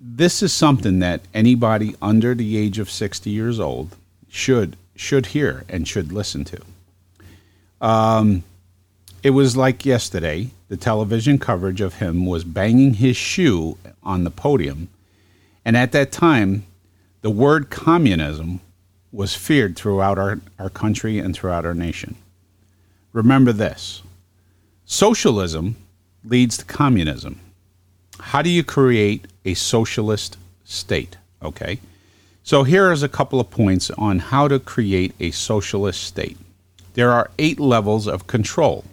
this 0.00 0.42
is 0.42 0.50
something 0.50 1.00
that 1.00 1.20
anybody 1.34 1.94
under 2.00 2.34
the 2.34 2.56
age 2.56 2.78
of 2.78 2.90
60 2.90 3.28
years 3.28 3.60
old 3.60 3.94
should 4.30 4.78
should 4.96 5.26
hear 5.26 5.66
and 5.68 5.86
should 5.86 6.10
listen 6.10 6.44
to. 6.44 6.62
Um, 7.82 8.44
it 9.22 9.30
was 9.30 9.58
like 9.58 9.84
yesterday. 9.84 10.48
The 10.68 10.78
television 10.78 11.38
coverage 11.38 11.82
of 11.82 11.96
him 11.96 12.24
was 12.24 12.44
banging 12.44 12.94
his 12.94 13.18
shoe 13.18 13.76
on 14.02 14.24
the 14.24 14.30
podium, 14.30 14.88
and 15.64 15.76
at 15.76 15.92
that 15.92 16.12
time, 16.12 16.64
the 17.22 17.30
word 17.30 17.70
communism 17.70 18.60
was 19.12 19.34
feared 19.34 19.76
throughout 19.76 20.18
our, 20.18 20.40
our 20.58 20.70
country 20.70 21.18
and 21.18 21.34
throughout 21.34 21.66
our 21.66 21.74
nation. 21.74 22.16
Remember 23.12 23.52
this 23.52 24.02
socialism 24.84 25.76
leads 26.24 26.56
to 26.58 26.64
communism. 26.64 27.40
How 28.18 28.42
do 28.42 28.50
you 28.50 28.64
create 28.64 29.26
a 29.44 29.54
socialist 29.54 30.36
state? 30.64 31.16
Okay. 31.42 31.78
So 32.42 32.64
here 32.64 32.90
is 32.90 33.02
a 33.02 33.08
couple 33.08 33.38
of 33.38 33.50
points 33.50 33.90
on 33.92 34.18
how 34.18 34.48
to 34.48 34.58
create 34.58 35.14
a 35.20 35.30
socialist 35.30 36.02
state. 36.02 36.36
There 36.94 37.12
are 37.12 37.30
eight 37.38 37.60
levels 37.60 38.06
of 38.06 38.26
control. 38.26 38.84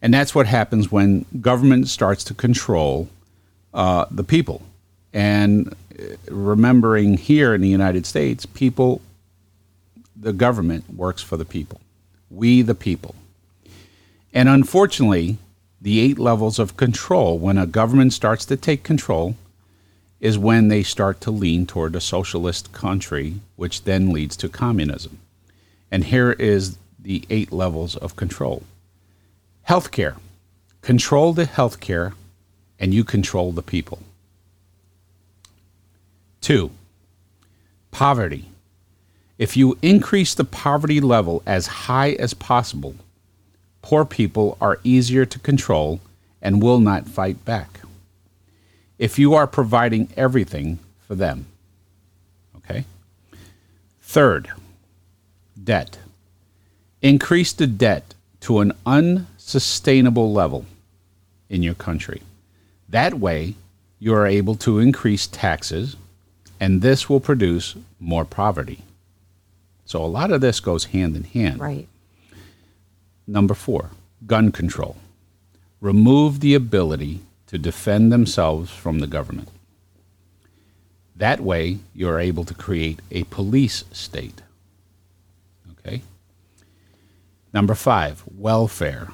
And 0.00 0.12
that's 0.14 0.34
what 0.34 0.46
happens 0.46 0.92
when 0.92 1.24
government 1.40 1.88
starts 1.88 2.24
to 2.24 2.34
control 2.34 3.08
uh, 3.72 4.04
the 4.10 4.24
people. 4.24 4.62
And 5.14 5.74
uh, 5.98 6.16
remembering 6.28 7.16
here 7.16 7.54
in 7.54 7.62
the 7.62 7.68
United 7.68 8.04
States, 8.04 8.44
people, 8.44 9.00
the 10.14 10.34
government 10.34 10.92
works 10.94 11.22
for 11.22 11.38
the 11.38 11.46
people. 11.46 11.80
We, 12.30 12.60
the 12.60 12.74
people. 12.74 13.14
And 14.34 14.48
unfortunately, 14.48 15.38
the 15.80 16.00
eight 16.00 16.18
levels 16.18 16.58
of 16.58 16.76
control, 16.76 17.38
when 17.38 17.56
a 17.56 17.66
government 17.66 18.12
starts 18.12 18.44
to 18.46 18.56
take 18.56 18.82
control, 18.82 19.36
is 20.20 20.36
when 20.36 20.68
they 20.68 20.82
start 20.82 21.20
to 21.20 21.30
lean 21.30 21.66
toward 21.66 21.94
a 21.94 22.00
socialist 22.00 22.72
country, 22.72 23.34
which 23.56 23.84
then 23.84 24.12
leads 24.12 24.36
to 24.38 24.48
communism. 24.48 25.18
And 25.90 26.04
here 26.04 26.32
is 26.32 26.76
the 26.98 27.24
eight 27.30 27.52
levels 27.52 27.96
of 27.96 28.16
control 28.16 28.64
healthcare. 29.68 30.16
Control 30.82 31.32
the 31.32 31.44
healthcare, 31.44 32.12
and 32.78 32.92
you 32.92 33.04
control 33.04 33.52
the 33.52 33.62
people. 33.62 34.00
Two, 36.44 36.72
poverty. 37.90 38.50
If 39.38 39.56
you 39.56 39.78
increase 39.80 40.34
the 40.34 40.44
poverty 40.44 41.00
level 41.00 41.42
as 41.46 41.66
high 41.88 42.10
as 42.10 42.34
possible, 42.34 42.96
poor 43.80 44.04
people 44.04 44.58
are 44.60 44.78
easier 44.84 45.24
to 45.24 45.38
control 45.38 46.00
and 46.42 46.62
will 46.62 46.80
not 46.80 47.08
fight 47.08 47.42
back. 47.46 47.80
If 48.98 49.18
you 49.18 49.32
are 49.32 49.46
providing 49.46 50.10
everything 50.18 50.80
for 51.08 51.14
them, 51.14 51.46
okay? 52.58 52.84
Third, 54.02 54.50
debt. 55.56 55.96
Increase 57.00 57.54
the 57.54 57.66
debt 57.66 58.12
to 58.40 58.60
an 58.60 58.72
unsustainable 58.84 60.30
level 60.30 60.66
in 61.48 61.62
your 61.62 61.72
country. 61.72 62.20
That 62.90 63.14
way, 63.14 63.54
you 63.98 64.12
are 64.14 64.26
able 64.26 64.56
to 64.56 64.78
increase 64.78 65.26
taxes 65.26 65.96
and 66.60 66.82
this 66.82 67.08
will 67.08 67.20
produce 67.20 67.76
more 68.00 68.24
poverty. 68.24 68.82
So 69.84 70.02
a 70.02 70.06
lot 70.06 70.32
of 70.32 70.40
this 70.40 70.60
goes 70.60 70.86
hand 70.86 71.16
in 71.16 71.24
hand. 71.24 71.60
Right. 71.60 71.88
Number 73.26 73.54
four, 73.54 73.90
gun 74.26 74.52
control. 74.52 74.96
Remove 75.80 76.40
the 76.40 76.54
ability 76.54 77.20
to 77.46 77.58
defend 77.58 78.10
themselves 78.12 78.70
from 78.70 78.98
the 78.98 79.06
government. 79.06 79.48
That 81.16 81.40
way, 81.40 81.78
you're 81.94 82.18
able 82.18 82.44
to 82.44 82.54
create 82.54 83.00
a 83.10 83.24
police 83.24 83.84
state. 83.92 84.42
Okay? 85.72 86.02
Number 87.52 87.74
five, 87.74 88.24
welfare. 88.36 89.08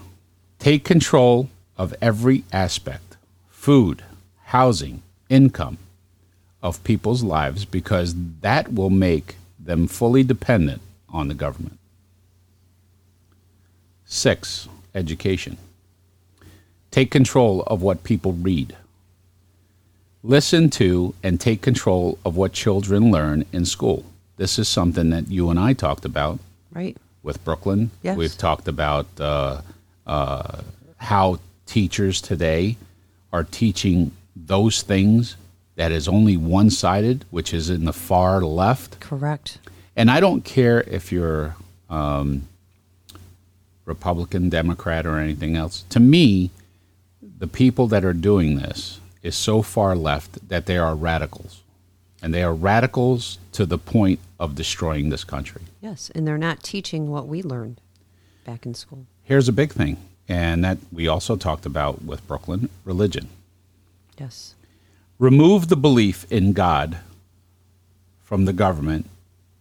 Take 0.59 0.85
control 0.85 1.51
of 1.77 1.95
every 2.01 2.45
aspect 2.53 3.17
food, 3.49 4.03
housing, 4.45 5.03
income, 5.29 5.77
of 6.63 6.83
people's 6.85 7.23
lives 7.23 7.65
because 7.65 8.15
that 8.41 8.73
will 8.73 8.91
make 8.91 9.37
them 9.59 9.87
fully 9.87 10.23
dependent 10.23 10.81
on 11.09 11.29
the 11.29 11.35
government. 11.35 11.79
Six, 14.05 14.69
education. 14.95 15.57
Take 16.91 17.11
control 17.11 17.63
of 17.63 17.83
what 17.83 18.03
people 18.03 18.33
read. 18.33 18.77
Listen 20.23 20.69
to 20.71 21.15
and 21.23 21.41
take 21.41 21.63
control 21.63 22.19
of 22.25 22.37
what 22.37 22.53
children 22.53 23.11
learn 23.11 23.45
in 23.53 23.65
school. 23.65 24.05
This 24.37 24.59
is 24.59 24.69
something 24.69 25.11
that 25.11 25.29
you 25.29 25.51
and 25.51 25.59
I 25.59 25.73
talked 25.73 26.05
about 26.05 26.41
Right. 26.73 26.97
with 27.23 27.43
Brooklyn. 27.45 27.91
Yes. 28.03 28.17
We've 28.17 28.37
talked 28.37 28.69
about 28.69 29.07
uh, 29.19 29.63
uh, 30.07 30.61
how 30.97 31.39
teachers 31.67 32.21
today 32.21 32.77
are 33.33 33.45
teaching 33.45 34.11
those 34.35 34.83
things 34.83 35.37
that 35.77 35.93
is 35.93 36.09
only 36.09 36.37
one 36.37 36.71
sided, 36.71 37.25
which 37.31 37.55
is 37.55 37.71
in 37.71 37.85
the 37.85 37.93
far 37.93 38.43
left. 38.43 39.01
Correct. 39.01 39.59
And 39.97 40.11
I 40.11 40.21
don't 40.21 40.45
care 40.45 40.83
if 40.83 41.13
you're 41.13 41.57
um, 41.89 42.49
Republican, 43.85 44.49
Democrat, 44.49 45.07
or 45.07 45.19
anything 45.19 45.57
else. 45.57 45.85
To 45.91 46.01
me, 46.01 46.51
the 47.39 47.47
people 47.47 47.87
that 47.89 48.05
are 48.05 48.13
doing 48.13 48.57
this 48.57 49.01
is 49.23 49.37
so 49.37 49.63
far 49.63 49.97
left 49.97 50.49
that 50.49 50.67
they 50.67 50.79
are 50.79 50.95
radicals. 50.95 51.63
And 52.23 52.35
they 52.35 52.43
are 52.43 52.55
radicals 52.55 53.39
to 53.53 53.65
the 53.65 53.79
point 53.79 54.21
of 54.39 54.55
destroying 54.55 55.09
this 55.09 55.25
country. 55.25 55.63
Yes. 55.81 56.11
And 56.15 56.27
they're 56.27 56.39
not 56.39 56.63
teaching 56.63 57.11
what 57.11 57.27
we 57.27 57.43
learned 57.43 57.81
back 58.45 58.67
in 58.67 58.75
school. 58.75 59.07
Here's 59.23 59.49
a 59.49 59.53
big 59.53 59.73
thing, 59.73 59.97
and 60.29 60.63
that 60.65 60.79
we 60.93 61.09
also 61.09 61.37
talked 61.37 61.65
about 61.65 62.03
with 62.03 62.27
Brooklyn 62.27 62.69
religion. 62.85 63.29
Yes. 64.19 64.55
Remove 65.21 65.69
the 65.69 65.77
belief 65.77 66.27
in 66.33 66.53
God 66.55 66.99
from 68.25 68.47
the 68.47 68.53
government 68.55 69.07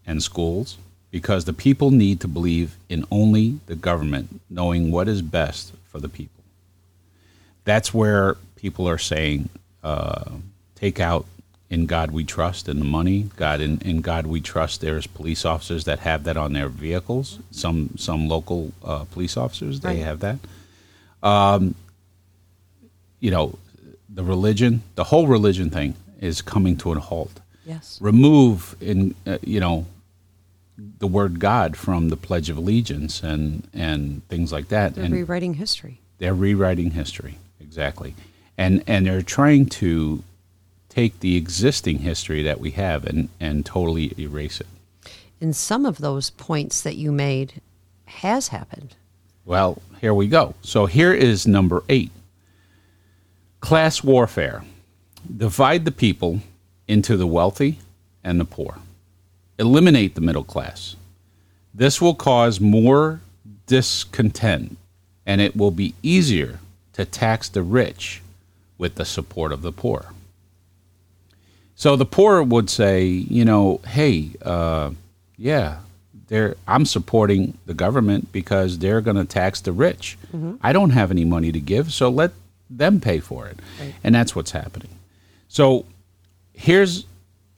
and 0.08 0.24
schools 0.24 0.78
because 1.12 1.46
the 1.46 1.54
people 1.54 1.92
need 1.92 2.22
to 2.22 2.28
believe 2.28 2.78
in 2.88 3.06
only 3.12 3.60
the 3.68 3.76
government 3.76 4.40
knowing 4.50 4.90
what 4.92 5.08
is 5.08 5.22
best 5.22 5.74
for 5.92 6.00
the 6.00 6.10
people. 6.10 6.44
That's 7.66 7.94
where 7.94 8.38
people 8.56 8.88
are 8.88 8.98
saying, 8.98 9.50
uh, 9.84 10.32
take 10.76 11.00
out 11.00 11.26
in 11.70 11.86
God 11.88 12.12
we 12.12 12.24
trust 12.24 12.70
and 12.70 12.80
the 12.82 12.86
money. 12.86 13.30
God 13.36 13.60
in, 13.62 13.80
in 13.82 14.02
God 14.02 14.28
we 14.28 14.42
trust. 14.42 14.82
There's 14.82 15.08
police 15.08 15.46
officers 15.46 15.84
that 15.86 16.00
have 16.00 16.24
that 16.24 16.38
on 16.38 16.54
their 16.54 16.70
vehicles. 16.70 17.40
Some 17.52 17.92
some 17.98 18.28
local 18.30 18.72
uh, 18.84 19.04
police 19.06 19.38
officers 19.38 19.82
they 19.82 19.98
Right. 19.98 20.06
have 20.06 20.20
that. 20.22 20.40
Um, 21.22 21.76
you 23.20 23.30
know, 23.32 23.60
the 24.14 24.24
religion, 24.24 24.82
the 24.96 25.06
whole 25.06 25.28
religion 25.28 25.70
thing 25.70 25.96
is 26.20 26.42
coming 26.42 26.76
to 26.78 26.92
a 26.92 27.00
halt. 27.00 27.40
Yes. 27.66 27.98
Remove 28.02 28.76
in 28.82 29.16
uh, 29.28 29.38
you 29.44 29.60
know 29.60 29.86
the 31.00 31.08
word 31.08 31.40
God 31.40 31.78
from 31.78 32.10
the 32.10 32.18
Pledge 32.18 32.50
of 32.50 32.58
Allegiance 32.58 33.22
and 33.22 33.68
and 33.74 34.28
things 34.28 34.52
like 34.52 34.70
that, 34.70 34.96
They're 34.96 35.06
and 35.06 35.14
rewriting 35.14 35.56
history. 35.56 36.00
they're 36.18 36.34
rewriting 36.34 36.92
history 36.92 37.38
exactly, 37.62 38.16
and 38.58 38.84
and 38.88 39.06
they're 39.06 39.22
trying 39.22 39.68
to 39.68 40.24
take 40.90 41.20
the 41.20 41.36
existing 41.38 42.00
history 42.00 42.42
that 42.44 42.60
we 42.60 42.72
have 42.72 43.06
and 43.06 43.30
and 43.40 43.66
totally 43.66 44.14
erase 44.18 44.60
it. 44.60 44.68
And 45.42 45.56
some 45.56 45.86
of 45.86 46.00
those 46.00 46.32
points 46.32 46.82
that 46.82 46.96
you 46.96 47.12
made 47.12 47.62
has 48.06 48.48
happened. 48.50 48.96
Well, 49.46 49.82
here 50.02 50.14
we 50.14 50.28
go. 50.28 50.56
So 50.62 50.86
here 50.86 51.14
is 51.14 51.48
number 51.48 51.84
eight 51.88 52.12
class 53.60 54.04
warfare. 54.04 54.64
Divide 55.36 55.86
the 55.86 55.92
people 55.92 56.42
into 56.88 57.18
the 57.18 57.28
wealthy 57.28 57.80
and 58.24 58.40
the 58.40 58.46
poor. 58.46 58.80
Eliminate 59.58 60.16
the 60.16 60.22
middle 60.22 60.44
class. 60.44 60.96
This 61.74 62.02
will 62.02 62.16
cause 62.16 62.60
more 62.60 63.22
discontent 63.68 64.78
and 65.26 65.42
it 65.42 65.56
will 65.56 65.72
be 65.72 65.94
easier 66.02 66.60
to 66.94 67.06
tax 67.06 67.50
the 67.50 67.62
rich 67.62 68.22
with 68.78 68.96
the 68.96 69.06
support 69.06 69.52
of 69.52 69.62
the 69.62 69.72
poor. 69.72 70.08
So 71.76 71.96
the 71.96 72.06
poor 72.06 72.42
would 72.44 72.70
say, 72.70 73.06
you 73.06 73.46
know, 73.46 73.80
hey, 73.88 74.32
uh, 74.42 74.92
yeah, 75.38 75.80
they're, 76.28 76.56
I'm 76.68 76.86
supporting 76.86 77.58
the 77.66 77.74
government 77.74 78.32
because 78.32 78.80
they're 78.80 79.02
going 79.02 79.18
to 79.18 79.26
tax 79.26 79.62
the 79.62 79.72
rich. 79.72 80.18
I 80.62 80.74
don't 80.74 80.90
have 80.92 81.12
any 81.12 81.26
money 81.26 81.52
to 81.52 81.60
give, 81.60 81.94
so 81.94 82.10
let 82.10 82.32
them 82.70 83.00
pay 83.00 83.20
for 83.20 83.48
it. 83.48 83.58
Right. 83.80 83.94
And 84.04 84.14
that's 84.16 84.36
what's 84.36 84.52
happening. 84.52 84.90
So 85.48 85.86
here's 86.54 87.06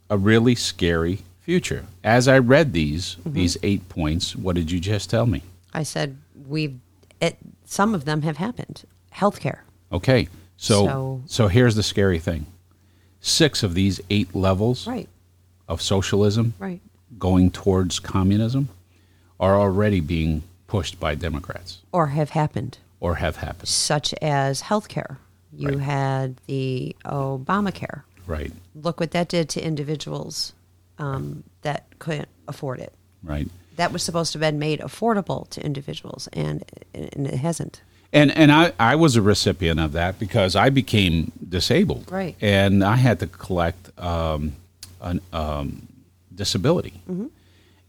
a 0.10 0.18
really 0.18 0.56
scary 0.56 1.20
future. 1.42 1.86
As 2.04 2.28
I 2.28 2.38
read 2.40 2.74
these 2.74 3.16
mm-hmm. 3.16 3.34
these 3.34 3.58
eight 3.64 3.88
points, 3.90 4.36
what 4.36 4.56
did 4.56 4.72
you 4.72 4.80
just 4.80 5.10
tell 5.10 5.26
me? 5.26 5.44
I 5.74 5.84
said 5.84 6.18
we've 6.48 6.80
it, 7.20 7.38
some 7.66 7.94
of 7.94 8.06
them 8.06 8.22
have 8.24 8.38
happened. 8.38 8.84
Healthcare. 9.14 9.60
Okay. 9.92 10.28
So 10.58 10.86
So- 10.86 11.22
so 11.26 11.48
here's 11.48 11.76
the 11.76 11.84
scary 11.84 12.20
thing. 12.20 12.46
Six 13.20 13.62
of 13.64 13.74
these 13.76 14.02
eight 14.10 14.34
levels 14.34 14.88
Right. 14.88 15.08
of 15.68 15.82
socialism 15.82 16.54
Right. 16.58 16.82
going 17.20 17.52
towards 17.52 18.00
communism 18.00 18.70
are 19.40 19.60
already 19.60 20.00
being 20.00 20.44
pushed 20.68 21.00
by 21.00 21.14
Democrats 21.16 21.80
Or 21.92 22.08
have 22.08 22.30
happened, 22.32 22.78
or 23.02 23.16
have 23.16 23.36
happened. 23.38 23.68
such 23.68 24.14
as 24.22 24.62
healthcare. 24.62 25.18
You 25.54 25.70
Right. 25.70 25.80
had 25.80 26.38
the 26.48 26.96
Obamacare. 27.04 28.04
Right. 28.26 28.54
Look 28.74 29.02
what 29.02 29.12
that 29.12 29.28
did 29.28 29.50
to 29.50 29.62
individuals. 29.62 30.54
um, 30.98 31.44
that 31.64 31.86
couldn't 32.00 32.30
afford 32.48 32.80
it. 32.80 32.94
right. 33.24 33.48
That 33.78 33.92
was 33.92 34.04
supposed 34.04 34.34
to 34.34 34.38
have 34.40 34.52
been 34.52 34.60
made 34.60 34.80
affordable 34.82 35.50
to 35.50 35.66
individuals, 35.66 36.28
and 36.34 36.64
and 36.94 37.26
it 37.28 37.40
hasn't. 37.40 37.82
And 38.14 38.30
and 38.38 38.52
I, 38.52 38.74
I 38.80 38.96
was 38.96 39.16
a 39.16 39.22
recipient 39.22 39.80
of 39.80 39.94
that 39.94 40.20
because 40.20 40.56
I 40.56 40.70
became 40.70 41.32
disabled. 41.50 42.12
Right. 42.12 42.36
And 42.42 42.84
I 42.84 42.98
had 42.98 43.20
to 43.22 43.28
collect 43.28 43.90
um, 44.00 44.54
an 45.02 45.22
um, 45.34 45.88
disability. 46.36 47.02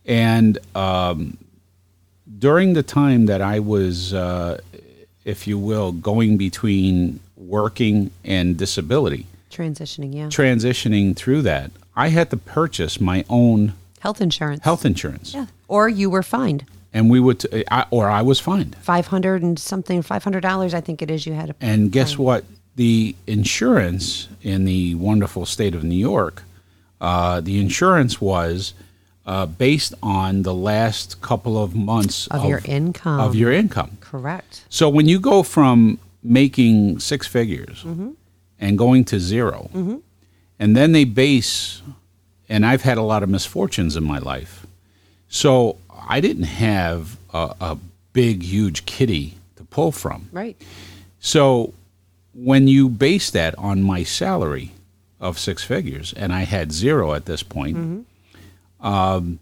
And 0.06 0.58
um, 0.74 1.36
during 2.38 2.72
the 2.72 2.82
time 2.82 3.26
that 3.26 3.42
I 3.42 3.58
was, 3.60 4.14
uh, 4.14 4.58
if 5.24 5.46
you 5.46 5.58
will, 5.58 5.92
going 5.92 6.36
between 6.36 7.20
working 7.36 8.10
and 8.24 8.56
disability, 8.56 9.26
Transitioning, 9.50 10.14
yeah. 10.14 10.26
transitioning 10.28 11.14
through 11.14 11.42
that, 11.42 11.70
I 11.94 12.08
had 12.08 12.30
to 12.30 12.36
purchase 12.36 13.00
my 13.00 13.24
own 13.28 13.74
Health 14.00 14.20
insurance. 14.20 14.64
health 14.64 14.84
insurance. 14.84 15.34
Yeah. 15.34 15.46
Or 15.68 15.88
you 15.88 16.08
were 16.10 16.22
fined 16.22 16.64
And 16.92 17.08
we 17.10 17.20
would, 17.20 17.44
I, 17.70 17.84
or 17.90 18.08
I 18.08 18.22
was 18.22 18.40
fined. 18.40 18.76
five 18.80 19.06
hundred 19.08 19.42
and 19.42 19.58
something, 19.58 20.02
five 20.02 20.24
hundred 20.24 20.40
dollars. 20.40 20.74
I 20.74 20.80
think 20.80 21.02
it 21.02 21.10
is. 21.10 21.24
You 21.26 21.34
had 21.34 21.48
to. 21.48 21.54
And 21.60 21.92
guess 21.92 22.18
what? 22.18 22.44
The 22.76 23.14
insurance 23.26 24.28
in 24.42 24.64
the 24.64 24.94
wonderful 24.96 25.44
state 25.46 25.74
of 25.74 25.84
New 25.84 25.94
York, 26.12 26.42
uh, 27.00 27.40
the 27.40 27.60
insurance 27.60 28.20
was 28.20 28.72
uh, 29.26 29.46
based 29.46 29.94
on 30.02 30.42
the 30.42 30.54
last 30.54 31.20
couple 31.22 31.62
of 31.62 31.74
months 31.76 32.26
Of 32.28 32.44
your 32.46 32.60
income. 32.64 33.20
Of 33.20 33.34
your 33.36 33.52
income. 33.52 33.98
Correct. 34.12 34.66
So 34.68 34.90
when 34.90 35.08
you 35.08 35.18
go 35.18 35.42
from 35.42 35.98
making 36.22 36.98
six 36.98 37.26
figures 37.26 37.82
mm-hmm. 37.82 38.10
and 38.60 38.76
going 38.76 39.06
to 39.06 39.18
0 39.18 39.70
mm-hmm. 39.72 39.96
and 40.58 40.76
then 40.76 40.92
they 40.92 41.04
base, 41.04 41.80
and 42.46 42.66
I've 42.66 42.82
had 42.82 42.98
a 42.98 43.02
lot 43.02 43.22
of 43.22 43.30
misfortunes 43.30 43.96
in 43.96 44.04
my 44.04 44.18
life, 44.18 44.66
so 45.28 45.78
I 46.06 46.20
didn't 46.20 46.42
have 46.42 47.16
a, 47.32 47.54
a 47.58 47.78
big, 48.12 48.42
huge 48.42 48.84
kitty 48.84 49.36
to 49.56 49.64
pull 49.64 49.92
from. 49.92 50.28
Right. 50.30 50.60
So 51.18 51.72
when 52.34 52.68
you 52.68 52.90
base 52.90 53.30
that 53.30 53.56
on 53.56 53.82
my 53.82 54.02
salary 54.02 54.72
of 55.20 55.38
six 55.38 55.64
figures, 55.64 56.12
and 56.12 56.34
I 56.34 56.42
had 56.42 56.70
zero 56.70 57.14
at 57.14 57.24
this 57.24 57.42
point, 57.42 57.78
mm-hmm. 57.78 58.86
um, 58.86 59.38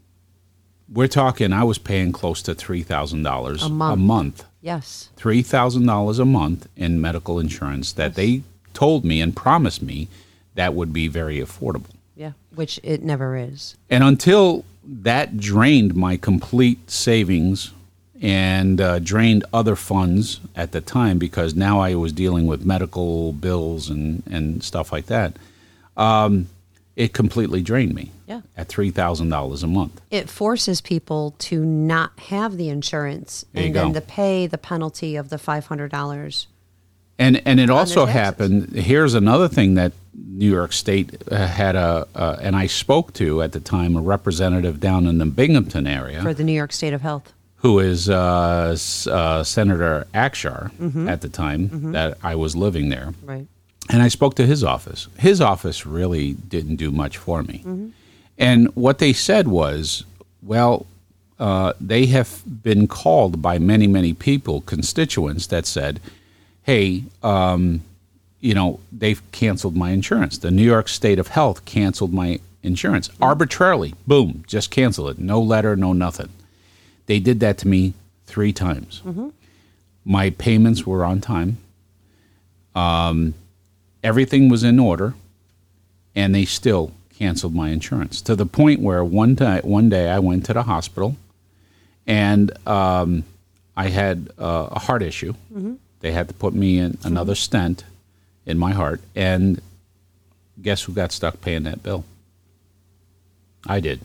we're 0.88 1.08
talking 1.08 1.52
I 1.52 1.64
was 1.64 1.78
paying 1.78 2.12
close 2.12 2.40
to 2.42 2.54
three 2.54 2.84
thousand 2.84 3.24
dollars 3.24 3.64
A 3.94 3.96
month. 3.96 4.44
Yes. 4.62 5.08
three 5.16 5.42
thousand 5.42 5.86
dollars 5.86 6.18
a 6.18 6.24
month 6.24 6.68
in 6.76 7.00
medical 7.00 7.38
insurance 7.38 7.92
that 7.92 8.14
they 8.14 8.42
told 8.74 9.04
me 9.04 9.20
and 9.20 9.34
promised 9.34 9.82
me 9.82 10.08
that 10.54 10.74
would 10.74 10.92
be 10.92 11.08
very 11.08 11.38
affordable. 11.38 11.90
Yeah. 12.16 12.32
Which 12.54 12.78
it 12.82 13.02
never 13.02 13.36
is. 13.36 13.76
And 13.88 14.04
until 14.04 14.64
that 14.84 15.38
drained 15.38 15.94
my 15.94 16.16
complete 16.16 16.90
savings 16.90 17.72
and 18.20 18.80
uh, 18.80 18.98
drained 18.98 19.44
other 19.52 19.76
funds 19.76 20.40
at 20.54 20.72
the 20.72 20.80
time 20.80 21.18
because 21.18 21.54
now 21.54 21.80
I 21.80 21.94
was 21.94 22.12
dealing 22.12 22.46
with 22.46 22.66
medical 22.66 23.32
bills 23.32 23.88
and, 23.88 24.22
and 24.30 24.62
stuff 24.62 24.92
like 24.92 25.06
that, 25.06 25.36
um, 25.96 26.48
it 27.04 27.12
completely 27.14 27.62
drained 27.62 27.94
me 27.94 28.10
Yeah. 28.28 28.42
at 28.56 28.68
$3,000 28.68 29.62
a 29.62 29.66
month. 29.66 30.00
It 30.10 30.28
forces 30.28 30.80
people 30.80 31.34
to 31.48 31.64
not 31.64 32.10
have 32.30 32.56
the 32.56 32.68
insurance 32.68 33.44
and 33.54 33.74
then 33.74 33.92
to 33.94 34.00
pay 34.00 34.46
the 34.46 34.58
penalty 34.58 35.16
of 35.16 35.28
the 35.30 35.38
five 35.38 35.66
hundred 35.66 35.90
dollars. 35.90 36.46
And, 37.18 37.42
and 37.46 37.60
it 37.60 37.68
also 37.70 38.06
happened. 38.06 38.74
Here's 38.74 39.14
another 39.14 39.46
thing 39.48 39.74
that 39.74 39.92
New 40.14 40.50
York 40.50 40.72
State 40.72 41.22
uh, 41.30 41.46
had 41.46 41.76
a, 41.76 42.06
uh, 42.14 42.36
and 42.40 42.56
I 42.56 42.66
spoke 42.66 43.12
to 43.14 43.42
at 43.42 43.52
the 43.52 43.60
time 43.60 43.94
a 43.96 44.00
representative 44.00 44.80
down 44.80 45.06
in 45.06 45.18
the 45.18 45.26
Binghamton 45.26 45.86
area. 45.86 46.22
for 46.22 46.32
the 46.34 46.44
New 46.44 46.54
York 46.62 46.72
State 46.72 46.94
of 46.94 47.02
Health. 47.02 47.32
who 47.56 47.78
is 47.78 48.08
uh, 48.08 48.74
uh, 49.10 49.42
Senator 49.44 50.06
Akshar 50.14 50.70
Mm-hmm. 50.78 51.08
at 51.08 51.20
the 51.20 51.28
time 51.28 51.92
that 51.92 52.16
I 52.22 52.34
was 52.36 52.56
living 52.56 52.88
there. 52.88 53.12
Right. 53.22 53.46
And 53.92 54.02
I 54.02 54.08
spoke 54.08 54.34
to 54.36 54.46
his 54.46 54.62
office. 54.62 55.08
His 55.18 55.40
office 55.40 55.86
really 55.86 56.34
didn't 56.34 56.76
do 56.76 56.90
much 56.90 57.16
for 57.16 57.42
me. 57.42 57.58
Mm-hmm. 57.58 57.88
And 58.38 58.74
what 58.74 58.98
they 58.98 59.12
said 59.12 59.48
was, 59.48 60.04
well, 60.42 60.86
uh, 61.38 61.72
they 61.80 62.06
have 62.06 62.42
been 62.62 62.86
called 62.86 63.42
by 63.42 63.58
many, 63.58 63.86
many 63.86 64.12
people, 64.12 64.60
constituents, 64.62 65.46
that 65.48 65.66
said, 65.66 66.00
hey, 66.62 67.04
um, 67.22 67.82
you 68.40 68.54
know, 68.54 68.80
they've 68.92 69.22
canceled 69.32 69.76
my 69.76 69.90
insurance. 69.90 70.38
The 70.38 70.50
New 70.50 70.62
York 70.64 70.88
State 70.88 71.18
of 71.18 71.28
Health 71.28 71.64
canceled 71.64 72.12
my 72.12 72.40
insurance 72.62 73.10
arbitrarily. 73.20 73.94
Boom, 74.06 74.44
just 74.46 74.70
cancel 74.70 75.08
it. 75.08 75.18
No 75.18 75.40
letter, 75.40 75.76
no 75.76 75.92
nothing. 75.92 76.30
They 77.06 77.20
did 77.20 77.40
that 77.40 77.58
to 77.58 77.68
me 77.68 77.94
three 78.26 78.52
times. 78.52 79.02
My 80.04 80.30
payments 80.30 80.86
were 80.86 81.04
on 81.04 81.20
time. 81.20 81.58
Um, 82.74 83.34
everything 84.02 84.48
was 84.48 84.62
in 84.62 84.78
order, 84.78 85.14
and 86.14 86.34
they 86.34 86.44
still 86.44 86.92
canceled 87.18 87.54
my 87.54 87.68
insurance 87.70 88.20
to 88.22 88.34
the 88.34 88.46
point 88.46 88.80
where 88.80 89.04
one 89.04 89.36
time, 89.36 89.62
one 89.62 89.88
day, 89.88 90.08
I 90.08 90.18
went 90.18 90.46
to 90.46 90.52
the 90.54 90.62
hospital, 90.62 91.16
and 92.06 92.50
um, 92.66 93.24
I 93.76 93.88
had 93.88 94.30
uh, 94.38 94.68
a 94.72 94.78
heart 94.78 95.02
issue. 95.02 95.34
They 96.00 96.12
had 96.12 96.28
to 96.28 96.34
put 96.34 96.54
me 96.54 96.78
in 96.78 96.96
another 97.04 97.34
stent 97.34 97.84
in 98.46 98.56
my 98.58 98.72
heart, 98.72 99.00
and 99.14 99.60
guess 100.60 100.82
who 100.82 100.92
got 100.92 101.12
stuck 101.12 101.40
paying 101.40 101.64
that 101.64 101.82
bill? 101.82 102.04
I 103.66 103.80
did. 103.80 104.00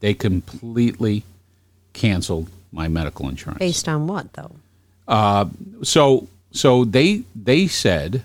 They 0.00 0.14
completely 0.14 1.22
canceled 1.92 2.48
my 2.72 2.88
medical 2.88 3.28
insurance. 3.28 3.60
Based 3.60 3.88
on 3.88 4.08
what 4.08 4.32
though? 4.32 4.56
So 5.84 6.28
so 6.50 6.84
they 6.84 7.22
they 7.36 7.68
said 7.68 8.24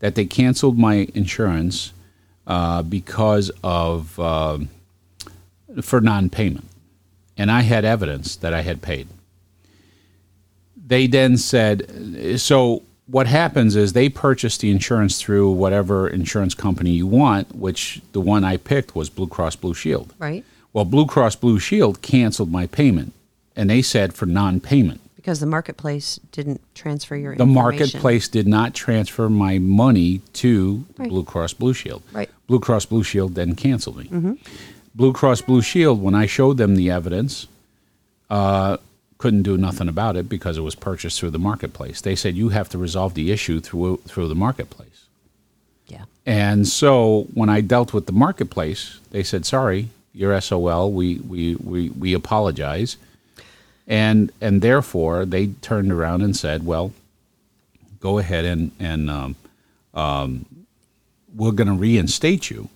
that 0.00 0.14
they 0.14 0.24
canceled 0.24 0.78
my 0.78 1.08
insurance 1.14 1.92
uh, 2.46 2.82
because 2.82 3.50
of 3.62 4.18
um 4.18 4.68
for 5.82 6.00
non-payment, 6.00 6.64
and 7.36 7.50
I 7.50 7.60
had 7.60 7.84
evidence 7.84 8.36
that 8.36 8.54
I 8.54 8.62
had 8.62 8.80
paid. 8.80 9.06
They 10.74 11.06
then 11.06 11.36
said, 11.36 12.40
so 12.40 12.82
what 13.06 13.26
happens 13.26 13.76
is 13.76 13.92
they 13.92 14.08
purchase 14.08 14.56
the 14.56 14.70
insurance 14.70 15.20
through 15.20 15.50
whatever 15.52 16.08
insurance 16.08 16.54
company 16.54 16.90
you 16.90 17.06
want, 17.06 17.54
which 17.54 18.00
the 18.12 18.20
one 18.20 18.44
I 18.44 18.56
picked 18.56 18.94
was 18.94 19.10
Blue 19.10 19.26
Cross 19.26 19.56
Blue 19.56 19.74
Shield. 19.74 20.14
Right. 20.18 20.44
Well, 20.72 20.86
Blue 20.86 21.06
Cross 21.06 21.36
Blue 21.36 21.58
Shield 21.58 22.00
canceled 22.02 22.50
my 22.50 22.66
payment, 22.66 23.12
and 23.54 23.68
they 23.68 23.82
said 23.82 24.14
for 24.14 24.26
non-payment. 24.26 25.00
Because 25.18 25.40
the 25.40 25.46
marketplace 25.46 26.20
didn't 26.30 26.60
transfer 26.76 27.16
your 27.16 27.34
The 27.34 27.44
marketplace 27.44 28.28
did 28.28 28.46
not 28.46 28.72
transfer 28.72 29.28
my 29.28 29.58
money 29.58 30.20
to 30.34 30.84
Right. 30.96 31.08
Blue 31.08 31.24
Cross 31.24 31.54
Blue 31.54 31.74
Shield. 31.74 32.04
Right. 32.12 32.30
Blue 32.46 32.60
Cross 32.60 32.86
Blue 32.86 33.02
Shield 33.02 33.34
then 33.34 33.56
canceled 33.56 33.96
me. 33.98 34.38
Blue 34.94 35.12
Cross 35.12 35.42
Blue 35.42 35.60
Shield, 35.60 36.00
when 36.00 36.14
I 36.14 36.26
showed 36.26 36.56
them 36.56 36.76
the 36.76 36.88
evidence, 36.90 37.48
uh, 38.30 38.76
couldn't 39.18 39.42
do 39.42 39.56
nothing 39.58 39.88
about 39.88 40.14
it 40.16 40.28
because 40.28 40.56
it 40.56 40.60
was 40.60 40.76
purchased 40.76 41.18
through 41.18 41.30
the 41.30 41.38
marketplace. 41.40 42.00
They 42.00 42.14
said 42.14 42.36
you 42.36 42.50
have 42.50 42.68
to 42.68 42.78
resolve 42.78 43.14
the 43.14 43.32
issue 43.32 43.58
through 43.60 43.96
through 44.06 44.28
the 44.28 44.36
marketplace. 44.36 45.06
Yeah. 45.88 46.04
And 46.24 46.68
so 46.68 47.26
when 47.34 47.48
I 47.48 47.60
dealt 47.60 47.92
with 47.92 48.06
the 48.06 48.12
marketplace, 48.12 49.00
they 49.10 49.24
said, 49.24 49.44
"Sorry, 49.44 49.88
you're 50.12 50.40
SOL. 50.40 50.92
We 50.92 51.16
we 51.16 51.56
we, 51.56 51.90
we 51.90 52.14
apologize." 52.14 52.96
And 53.88 54.30
and 54.40 54.60
therefore 54.60 55.24
they 55.24 55.46
turned 55.62 55.90
around 55.90 56.22
and 56.22 56.36
said, 56.36 56.66
"Well, 56.66 56.92
go 58.00 58.18
ahead 58.18 58.44
and 58.44 58.70
and 58.78 59.10
um, 59.10 59.36
um, 59.94 60.46
we're 61.34 61.52
going 61.52 61.68
to 61.68 61.74
reinstate 61.74 62.50
you, 62.50 62.68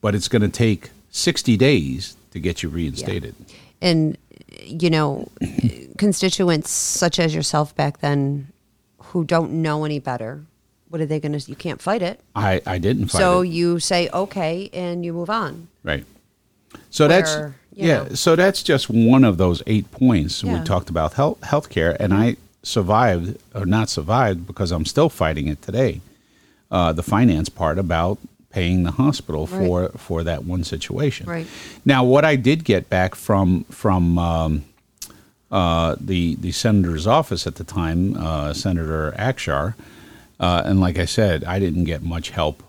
but 0.00 0.14
it's 0.14 0.28
going 0.28 0.42
to 0.42 0.48
take 0.48 0.90
60 1.10 1.56
days 1.56 2.16
to 2.32 2.40
get 2.40 2.64
you 2.64 2.68
reinstated." 2.68 3.36
And 3.80 4.18
you 4.64 4.90
know, 4.90 5.28
constituents 5.98 6.70
such 6.70 7.20
as 7.20 7.34
yourself 7.34 7.74
back 7.76 7.98
then 7.98 8.48
who 8.98 9.24
don't 9.24 9.62
know 9.62 9.84
any 9.84 10.00
better, 10.00 10.42
what 10.88 11.00
are 11.00 11.06
they 11.06 11.20
going 11.20 11.38
to 11.38 11.50
you 11.50 11.56
can't 11.56 11.80
fight 11.80 12.02
it. 12.02 12.20
I 12.34 12.60
I 12.66 12.78
didn't 12.78 13.08
fight 13.08 13.18
so 13.18 13.42
it. 13.42 13.48
you 13.48 13.78
say 13.78 14.08
okay 14.12 14.68
and 14.72 15.04
you 15.04 15.12
move 15.12 15.30
on. 15.30 15.68
Right. 15.84 16.04
So 16.90 17.08
that's 17.08 17.34
Where, 17.34 17.54
you 17.74 17.88
yeah. 17.88 18.02
know. 18.02 18.08
So 18.14 18.36
that's 18.36 18.62
just 18.62 18.88
one 18.88 19.24
of 19.24 19.36
those 19.36 19.62
eight 19.66 19.90
points 19.90 20.42
we 20.42 20.58
talked 20.64 20.90
about 20.90 21.14
health 21.14 21.40
healthcare, 21.40 21.96
and 21.98 22.14
I 22.14 22.36
survived 22.62 23.38
or 23.54 23.64
not 23.64 23.88
survived 23.88 24.46
because 24.46 24.72
I'm 24.72 24.84
still 24.84 25.08
fighting 25.08 25.46
it 25.48 25.62
today. 25.62 26.00
Uh, 26.70 26.92
the 26.92 27.02
finance 27.02 27.48
part 27.48 27.78
about 27.78 28.18
paying 28.50 28.84
the 28.84 28.90
hospital 28.92 29.46
for 29.46 29.90
for 29.90 30.24
that 30.24 30.44
one 30.44 30.64
situation. 30.64 31.26
Right. 31.26 31.46
Now, 31.84 32.02
what 32.04 32.24
I 32.24 32.36
did 32.36 32.64
get 32.64 32.88
back 32.88 33.14
from 33.14 33.64
from 33.64 34.18
um, 34.18 34.64
uh, 35.50 35.96
the 36.00 36.36
the 36.36 36.52
senator's 36.52 37.06
office 37.06 37.46
at 37.46 37.56
the 37.56 37.64
time, 37.64 38.16
uh, 38.16 38.52
Senator 38.54 39.14
Akshar, 39.18 39.74
uh, 40.40 40.62
and 40.64 40.80
like 40.80 40.98
I 40.98 41.04
said, 41.04 41.44
I 41.44 41.58
didn't 41.58 41.84
get 41.84 42.02
much 42.02 42.30
help 42.30 42.62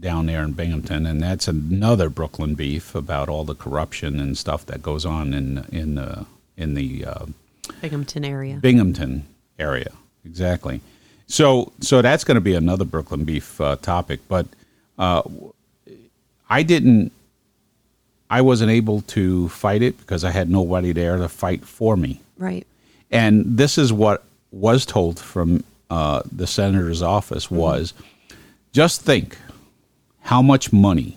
down 0.00 0.26
there 0.26 0.42
in 0.42 0.52
Binghamton, 0.52 1.06
and 1.06 1.22
that's 1.22 1.46
another 1.46 2.08
Brooklyn 2.08 2.54
beef 2.54 2.94
about 2.94 3.28
all 3.28 3.44
the 3.44 3.54
corruption 3.54 4.18
and 4.18 4.36
stuff 4.36 4.66
that 4.66 4.82
goes 4.82 5.04
on 5.04 5.34
in 5.34 5.66
in 5.70 5.94
the 5.94 6.26
in 6.56 6.74
the 6.74 7.04
uh, 7.04 7.26
Binghamton 7.80 8.24
area. 8.24 8.56
Binghamton 8.56 9.26
area. 9.58 9.92
Exactly. 10.24 10.80
So 11.26 11.72
so 11.80 12.02
that's 12.02 12.24
going 12.24 12.36
to 12.36 12.40
be 12.40 12.54
another 12.54 12.84
Brooklyn 12.84 13.24
beef 13.24 13.60
uh, 13.60 13.76
topic, 13.76 14.20
but 14.28 14.46
uh, 14.98 15.22
I 16.48 16.62
didn't. 16.62 17.12
I 18.32 18.42
wasn't 18.42 18.70
able 18.70 19.02
to 19.02 19.48
fight 19.48 19.82
it 19.82 19.98
because 19.98 20.24
I 20.24 20.30
had 20.30 20.48
nobody 20.48 20.92
there 20.92 21.16
to 21.16 21.28
fight 21.28 21.64
for 21.64 21.96
me. 21.96 22.20
Right. 22.38 22.64
And 23.10 23.44
this 23.44 23.76
is 23.76 23.92
what 23.92 24.22
was 24.52 24.86
told 24.86 25.18
from 25.18 25.64
uh, 25.90 26.22
the 26.30 26.46
senator's 26.46 27.02
office 27.02 27.50
was 27.50 27.92
just 28.72 29.02
think 29.02 29.36
how 30.30 30.40
much 30.40 30.72
money 30.72 31.16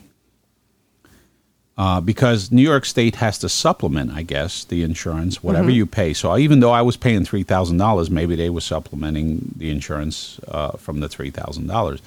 uh, 1.78 2.02
because 2.02 2.52
New 2.52 2.64
York 2.64 2.84
State 2.84 3.18
has 3.18 3.38
to 3.38 3.48
supplement, 3.48 4.10
I 4.12 4.24
guess, 4.24 4.64
the 4.64 4.82
insurance, 4.82 5.44
whatever 5.44 5.70
you 5.70 5.86
pay. 5.86 6.14
So 6.14 6.36
even 6.36 6.62
though 6.62 6.72
I 6.72 6.82
was 6.82 6.98
paying 6.98 7.24
three 7.24 7.44
thousand 7.44 7.78
dollars, 7.78 8.10
maybe 8.10 8.36
they 8.36 8.50
were 8.50 8.62
supplementing 8.62 9.54
the 9.56 9.70
insurance 9.70 10.40
uh, 10.48 10.72
from 10.72 11.00
the 11.00 11.08
three 11.08 11.30
thousand 11.30 11.68
dollars. 11.68 12.02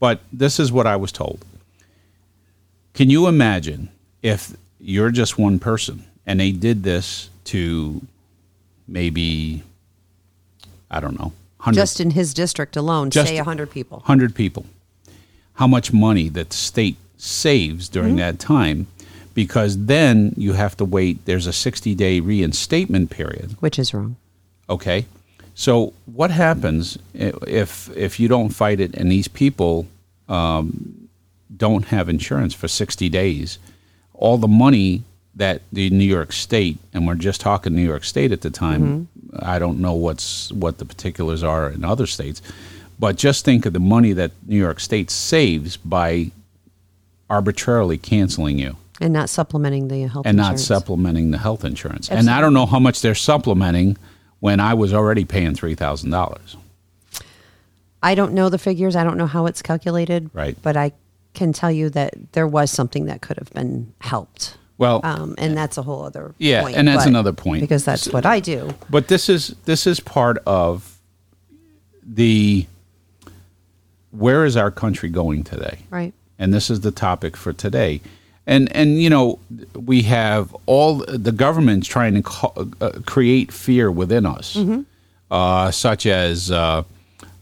But 0.00 0.20
this 0.32 0.58
is 0.58 0.72
what 0.72 0.86
I 0.86 0.96
was 0.96 1.12
told. 1.12 1.44
Can 2.94 3.10
you 3.10 3.26
imagine 3.26 3.90
if 4.22 4.56
you're 4.80 5.10
just 5.10 5.38
one 5.38 5.58
person 5.58 6.04
and 6.24 6.40
they 6.40 6.52
did 6.52 6.84
this 6.84 7.28
to 7.52 8.00
maybe 8.88 9.62
I 10.90 11.00
don't 11.00 11.18
know, 11.18 11.32
100, 11.58 11.74
Just 11.74 12.00
in 12.00 12.12
his 12.12 12.32
district 12.32 12.76
alone, 12.76 13.10
Just- 13.10 13.28
say 13.28 13.36
100 13.36 13.70
people. 13.70 13.98
100 13.98 14.34
people? 14.34 14.64
How 15.56 15.66
much 15.66 15.92
money 15.92 16.28
that 16.30 16.50
the 16.50 16.56
state 16.56 16.96
saves 17.16 17.88
during 17.88 18.16
that 18.16 18.38
time? 18.38 18.86
Because 19.34 19.86
then 19.86 20.32
you 20.36 20.54
have 20.54 20.76
to 20.78 20.84
wait. 20.84 21.24
There's 21.26 21.46
a 21.46 21.52
60 21.52 21.94
day 21.94 22.20
reinstatement 22.20 23.10
period. 23.10 23.56
Which 23.60 23.78
is 23.78 23.92
wrong. 23.92 24.16
Okay, 24.68 25.06
so 25.54 25.94
what 26.04 26.30
happens 26.30 26.98
if 27.14 27.88
if 27.96 28.20
you 28.20 28.28
don't 28.28 28.50
fight 28.50 28.78
it 28.78 28.94
and 28.94 29.10
these 29.10 29.26
people 29.26 29.86
um, 30.28 31.08
don't 31.56 31.86
have 31.86 32.10
insurance 32.10 32.52
for 32.52 32.68
sixty 32.68 33.08
days? 33.08 33.58
All 34.12 34.36
the 34.36 34.48
money 34.48 35.02
that 35.34 35.62
the 35.72 35.88
New 35.88 36.04
York 36.04 36.32
State 36.32 36.78
and 36.92 37.06
we're 37.06 37.14
just 37.14 37.40
talking 37.40 37.74
New 37.74 37.86
York 37.86 38.04
State 38.04 38.32
at 38.32 38.42
the 38.42 38.50
time. 38.50 39.08
I 39.38 39.58
don't 39.58 39.80
know 39.80 39.94
what's 39.94 40.52
what 40.52 40.76
the 40.76 40.84
particulars 40.84 41.42
are 41.42 41.70
in 41.70 41.84
other 41.84 42.06
states, 42.06 42.42
but 42.98 43.16
just 43.16 43.44
think 43.44 43.66
of 43.66 43.72
the 43.72 43.80
money 43.80 44.12
that 44.12 44.30
New 44.46 44.56
York 44.58 44.80
State 44.80 45.10
saves 45.10 45.76
by 45.76 46.30
arbitrarily 47.28 47.98
canceling 47.98 48.58
you 48.58 48.76
And 49.00 49.12
not 49.12 49.28
supplementing 49.28 49.88
the 49.88 50.06
health 50.06 50.26
and 50.26 50.36
not 50.36 50.52
insurance. 50.52 50.64
supplementing 50.66 51.30
the 51.32 51.38
health 51.38 51.64
insurance. 51.64 52.08
And 52.10 52.30
I 52.30 52.40
don't 52.40 52.54
know 52.54 52.66
how 52.66 52.78
much 52.78 53.00
they're 53.02 53.14
supplementing 53.14 53.96
when 54.40 54.60
I 54.60 54.74
was 54.74 54.92
already 54.94 55.24
paying 55.24 55.54
three 55.54 55.74
thousand 55.74 56.10
dollars. 56.10 56.56
I 58.02 58.14
don't 58.14 58.32
know 58.34 58.48
the 58.48 58.58
figures. 58.58 58.94
I 58.94 59.02
don't 59.04 59.16
know 59.16 59.26
how 59.26 59.46
it's 59.46 59.62
calculated. 59.62 60.30
Right. 60.32 60.56
But 60.62 60.76
I 60.76 60.92
can 61.34 61.52
tell 61.52 61.72
you 61.72 61.90
that 61.90 62.14
there 62.32 62.46
was 62.46 62.70
something 62.70 63.06
that 63.06 63.20
could 63.22 63.36
have 63.38 63.50
been 63.52 63.92
helped. 64.00 64.56
Well, 64.78 65.00
Um, 65.04 65.34
and 65.38 65.56
that's 65.56 65.78
a 65.78 65.82
whole 65.82 66.04
other 66.04 66.34
Yeah, 66.38 66.62
point, 66.62 66.76
and 66.76 66.86
that's 66.86 67.04
but- 67.04 67.08
another 67.08 67.32
point. 67.32 67.62
Because 67.62 67.84
that's 67.84 68.08
what 68.12 68.24
I 68.26 68.40
do. 68.40 68.74
but 68.90 69.08
this 69.08 69.28
is 69.28 69.54
this 69.64 69.86
is 69.86 69.98
part 70.00 70.38
of 70.46 70.98
the 72.06 72.66
where 74.16 74.44
is 74.44 74.56
our 74.56 74.70
country 74.70 75.08
going 75.08 75.44
today? 75.44 75.78
Right. 75.90 76.12
and 76.38 76.52
this 76.52 76.70
is 76.70 76.80
the 76.80 76.90
topic 76.90 77.36
for 77.36 77.52
today. 77.52 78.00
And 78.46 78.70
and 78.76 79.02
you 79.02 79.10
know 79.10 79.38
we 79.74 80.02
have 80.02 80.54
all 80.66 81.04
the 81.08 81.32
government's 81.32 81.88
trying 81.88 82.14
to 82.14 82.22
co- 82.22 82.70
uh, 82.80 82.90
create 83.04 83.50
fear 83.52 83.90
within 83.90 84.24
us, 84.24 84.56
uh, 85.30 85.70
such 85.72 86.06
as 86.06 86.50
uh, 86.52 86.82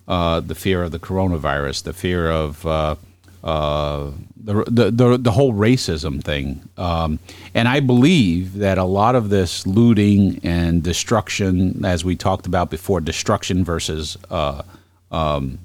uh, 0.09 0.41
the 0.41 0.55
fear 0.55 0.83
of 0.83 0.93
the 0.93 0.99
coronavirus, 0.99 1.83
the 1.83 1.93
fear 1.93 2.31
of 2.31 2.65
uh, 2.65 2.95
uh, 3.43 4.11
the, 4.37 4.65
the 4.65 4.91
the 4.91 5.19
the 5.19 5.31
whole 5.33 5.53
racism 5.53 6.23
thing. 6.25 6.67
Um, 6.79 7.19
and 7.53 7.69
I 7.69 7.81
believe 7.81 8.55
that 8.59 8.79
a 8.79 8.85
lot 8.85 9.15
of 9.15 9.29
this 9.29 9.67
looting 9.67 10.41
and 10.43 10.83
destruction, 10.83 11.85
as 11.85 12.03
we 12.03 12.17
talked 12.17 12.47
about 12.47 12.71
before, 12.71 13.01
destruction 13.03 13.63
versus 13.63 14.17
uh, 14.31 14.63
um, 15.11 15.59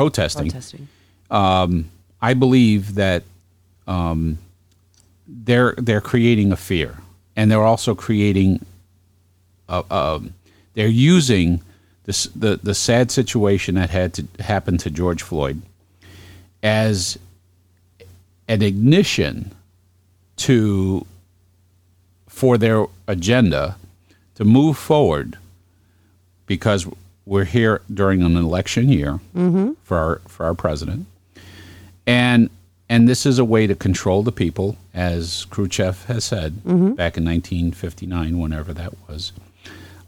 protesting. 0.00 0.50
Protesting. 0.50 0.88
I 2.22 2.34
believe 2.34 2.94
that 2.96 3.22
um, 3.86 4.38
they're 5.26 5.74
they're 5.78 6.00
creating 6.00 6.52
a 6.52 6.56
fear, 6.56 6.98
and 7.36 7.50
they're 7.50 7.64
also 7.64 7.94
creating. 7.94 8.64
A, 9.68 9.84
um, 9.94 10.34
they're 10.74 10.88
using 10.88 11.62
this 12.04 12.24
the 12.34 12.58
the 12.62 12.74
sad 12.74 13.10
situation 13.10 13.74
that 13.76 13.90
had 13.90 14.14
to 14.14 14.26
happen 14.40 14.78
to 14.78 14.90
George 14.90 15.22
Floyd 15.22 15.62
as 16.62 17.18
an 18.48 18.62
ignition 18.62 19.52
to 20.36 21.06
for 22.28 22.58
their 22.58 22.86
agenda 23.06 23.76
to 24.34 24.44
move 24.44 24.76
forward 24.76 25.36
because 26.46 26.86
we're 27.30 27.44
here 27.44 27.80
during 27.94 28.22
an 28.22 28.36
election 28.36 28.88
year 28.88 29.20
for 29.84 29.96
our 29.96 30.16
for 30.26 30.44
our 30.46 30.54
president 30.54 31.06
and 32.06 32.50
and 32.88 33.08
this 33.08 33.24
is 33.24 33.38
a 33.38 33.44
way 33.44 33.68
to 33.68 33.76
control 33.76 34.24
the 34.24 34.32
people, 34.32 34.76
as 34.92 35.44
Khrushchev 35.50 36.06
has 36.06 36.24
said 36.24 36.64
back 36.96 37.16
in 37.16 37.24
1959, 37.24 38.36
whenever 38.36 38.72
that 38.74 38.92
was. 39.08 39.32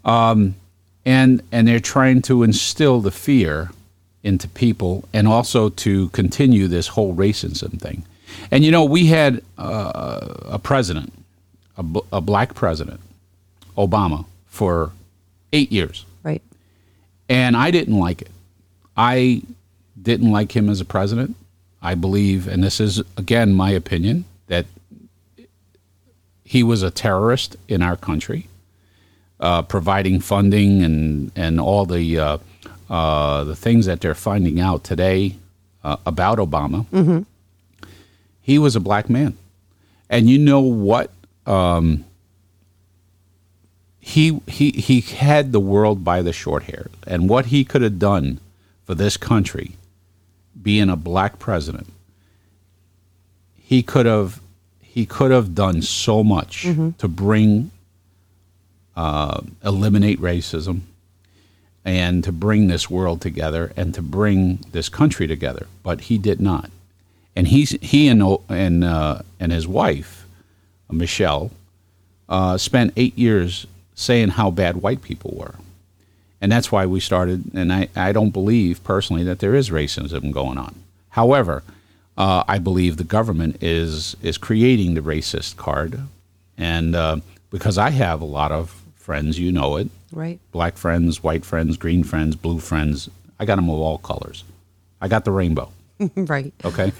Um, 0.05 0.57
and 1.07 1.43
and 1.53 1.69
they're 1.69 1.79
trying 1.79 2.23
to 2.23 2.43
instill 2.43 3.01
the 3.01 3.13
fear 3.13 3.71
into 4.25 4.49
people, 4.49 5.05
and 5.13 5.29
also 5.29 5.69
to 5.69 6.09
continue 6.09 6.67
this 6.67 6.89
whole 6.89 7.15
racism 7.15 7.81
thing. 7.81 8.05
And 8.51 8.65
you 8.65 8.73
know, 8.73 8.85
we 8.85 9.07
had 9.07 9.43
uh, 9.59 10.35
a 10.47 10.59
president, 10.59 11.13
a, 11.77 11.85
bl- 11.85 12.07
a 12.13 12.21
black 12.21 12.55
president, 12.55 13.01
Obama, 13.79 14.25
for 14.47 14.91
eight 15.53 15.71
years. 15.71 16.05
And 17.33 17.57
I 17.57 17.71
didn't 17.71 17.99
like 17.99 18.21
it. 18.21 18.31
I 18.95 19.43
didn't 20.01 20.31
like 20.31 20.55
him 20.55 20.69
as 20.69 20.83
a 20.83 20.85
president. 20.85 21.35
I 21.81 21.95
believe, 21.95 22.47
and 22.47 22.63
this 22.63 22.79
is 22.79 23.03
again 23.17 23.55
my 23.55 23.71
opinion, 23.71 24.27
that 24.49 24.67
he 26.45 26.63
was 26.63 26.83
a 26.83 26.91
terrorist 26.91 27.57
in 27.69 27.81
our 27.81 27.97
country, 27.97 28.49
uh, 29.41 29.63
providing 29.63 30.21
funding 30.21 30.83
and 30.83 31.33
and 31.35 31.59
all 31.59 31.87
the 31.87 32.19
uh, 32.19 32.39
uh, 32.91 33.45
the 33.45 33.57
things 33.57 33.87
that 33.87 34.03
they're 34.03 34.15
finding 34.15 34.61
out 34.61 34.85
today 34.85 35.37
uh, 35.83 35.97
about 36.05 36.37
Obama. 36.39 36.85
He 38.43 38.59
was 38.59 38.77
a 38.77 38.81
black 38.81 39.09
man, 39.09 39.39
and 40.11 40.29
you 40.29 40.39
know 40.39 40.61
what? 40.61 41.11
Um, 41.47 42.05
he 44.05 44.41
he 44.49 44.73
he 44.73 45.01
had 45.01 45.53
the 45.53 45.61
world 45.61 46.05
by 46.05 46.23
the 46.23 46.33
short 46.33 46.65
hair, 46.65 46.89
and 47.07 47.29
what 47.29 47.47
he 47.47 47.65
could 47.65 47.83
have 47.83 48.01
done 48.01 48.41
for 48.85 48.97
this 48.97 49.17
country, 49.17 49.77
being 50.61 50.91
a 50.91 50.97
black 50.97 51.39
president, 51.39 51.87
he 53.55 53.81
could 53.81 54.05
have 54.05 54.41
he 54.81 55.07
could 55.07 55.31
have 55.31 55.55
done 55.55 55.81
so 55.83 56.25
much 56.25 56.65
to 56.99 57.09
bring 57.09 57.71
uh, 58.97 59.41
eliminate 59.65 60.21
racism 60.21 60.81
and 61.85 62.25
to 62.25 62.33
bring 62.33 62.67
this 62.67 62.91
world 62.91 63.21
together 63.21 63.73
and 63.77 63.95
to 63.95 64.03
bring 64.03 64.59
this 64.73 64.89
country 64.89 65.29
together, 65.29 65.69
but 65.85 66.03
he 66.03 66.19
did 66.19 66.41
not. 66.41 66.71
And 67.37 67.47
he's 67.47 67.71
he 67.81 68.09
and 68.09 68.21
and 68.49 68.83
uh, 68.83 69.23
and 69.39 69.53
his 69.53 69.69
wife, 69.69 70.27
Michelle, 70.91 71.53
uh, 72.29 72.59
spent 72.59 72.93
eight 72.97 73.17
years 73.17 73.67
saying 73.95 74.31
how 74.31 74.51
bad 74.51 74.77
white 74.83 75.03
people 75.03 75.35
were. 75.37 75.55
And 76.41 76.51
that's 76.51 76.73
why 76.73 76.87
we 76.87 76.99
started. 77.01 77.45
And 77.55 77.73
I, 77.73 77.89
I 77.95 78.13
don't 78.13 78.31
believe 78.31 78.83
personally 78.85 79.23
that 79.25 79.39
there 79.39 79.55
is 79.55 79.71
racism 79.71 80.33
going 80.33 80.59
on. 80.59 80.75
However, 81.11 81.63
uh, 82.19 82.43
I 82.49 82.59
believe 82.59 82.97
the 82.97 83.05
government 83.05 83.63
is 83.63 84.17
is 84.23 84.37
creating 84.39 84.95
the 84.95 85.01
racist 85.01 85.57
card, 85.57 86.01
and 86.59 86.95
uh, 86.95 87.17
because 87.51 87.79
I 87.79 87.91
have 87.91 88.21
a 88.21 88.27
lot 88.27 88.53
of 88.53 88.83
friends, 88.97 89.39
you 89.39 89.51
know 89.53 89.77
it, 89.77 89.89
Right. 90.13 90.39
black 90.53 90.77
friends, 90.77 91.23
white 91.23 91.45
friends, 91.45 91.77
green 91.79 92.05
friends, 92.05 92.37
blue 92.37 92.59
friends. 92.59 93.09
I 93.41 93.45
got 93.47 93.57
them 93.57 93.71
of 93.71 93.79
all 93.79 93.99
colors. 93.99 94.45
I 95.01 95.09
got 95.09 95.25
the 95.25 95.31
rainbow. 95.33 95.71
right. 96.17 96.53
Okay, 96.65 96.93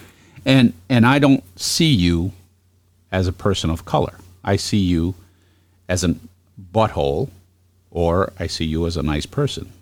and 0.47 0.73
and 0.89 1.05
I 1.07 1.19
don't 1.19 1.45
see 1.61 1.93
you 1.93 2.33
as 3.11 3.27
a 3.27 3.33
person 3.33 3.69
of 3.71 3.85
color. 3.85 4.15
I 4.45 4.57
see 4.57 4.79
you 4.79 5.15
as 5.89 6.05
a 6.05 6.15
butthole, 6.73 7.31
or 7.91 8.33
I 8.39 8.47
see 8.47 8.65
you 8.65 8.87
as 8.87 8.97
a 8.97 9.03
nice 9.03 9.27
person. 9.27 9.73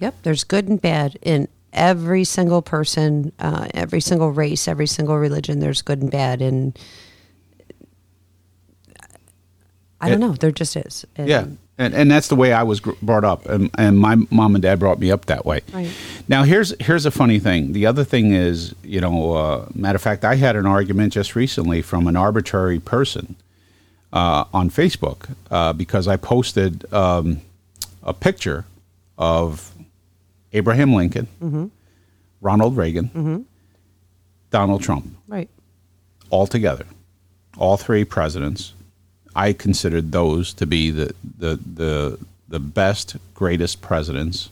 Yep. 0.00 0.14
There's 0.22 0.44
good 0.44 0.68
and 0.68 0.80
bad 0.80 1.18
in 1.22 1.48
every 1.72 2.24
single 2.24 2.62
person, 2.62 3.32
uh, 3.38 3.68
every 3.74 4.00
single 4.00 4.30
race, 4.32 4.66
every 4.66 4.86
single 4.86 5.16
religion. 5.18 5.60
There's 5.60 5.82
good 5.82 6.00
and 6.02 6.10
bad, 6.10 6.40
and 6.42 6.78
I 10.00 10.08
don't 10.08 10.22
It- 10.22 10.26
know. 10.26 10.32
There 10.32 10.50
just 10.50 10.76
is. 10.76 11.04
And- 11.16 11.28
Yeah, 11.28 11.44
and 11.78 11.94
and 11.94 12.10
that's 12.10 12.28
the 12.28 12.36
way 12.36 12.52
I 12.52 12.62
was 12.62 12.80
brought 12.80 13.24
up, 13.24 13.46
and 13.48 13.70
and 13.76 13.98
my 13.98 14.16
mom 14.30 14.54
and 14.54 14.62
dad 14.62 14.78
brought 14.78 14.98
me 14.98 15.10
up 15.10 15.26
that 15.26 15.44
way. 15.44 15.60
Right. 15.72 15.90
Now 16.28 16.44
here's 16.44 16.74
here's 16.80 17.04
a 17.04 17.10
funny 17.10 17.38
thing. 17.38 17.72
The 17.72 17.84
other 17.86 18.04
thing 18.04 18.32
is, 18.32 18.74
you 18.82 19.00
know, 19.00 19.34
uh, 19.34 19.66
matter 19.74 19.96
of 19.96 20.02
fact, 20.02 20.24
I 20.24 20.36
had 20.36 20.56
an 20.56 20.66
argument 20.66 21.12
just 21.12 21.36
recently 21.36 21.82
from 21.82 22.06
an 22.06 22.16
arbitrary 22.16 22.80
person 22.80 23.36
uh, 24.12 24.44
on 24.52 24.70
Facebook 24.70 25.30
uh, 25.50 25.72
because 25.72 26.08
I 26.08 26.16
posted 26.16 26.92
um, 26.92 27.40
a 28.02 28.12
picture 28.12 28.64
of 29.18 29.72
Abraham 30.52 30.94
Lincoln, 30.94 31.70
Ronald 32.40 32.76
Reagan, 32.76 33.46
Donald 34.50 34.82
Trump 34.82 35.06
Right. 35.28 35.48
all 36.30 36.46
together, 36.46 36.86
all 37.56 37.76
three 37.76 38.04
presidents. 38.04 38.72
I 39.36 39.52
considered 39.52 40.10
those 40.10 40.52
to 40.54 40.66
be 40.66 40.90
the 40.90 41.14
the 41.38 41.56
the, 41.74 42.18
the 42.48 42.58
best, 42.58 43.16
greatest 43.34 43.80
presidents 43.80 44.50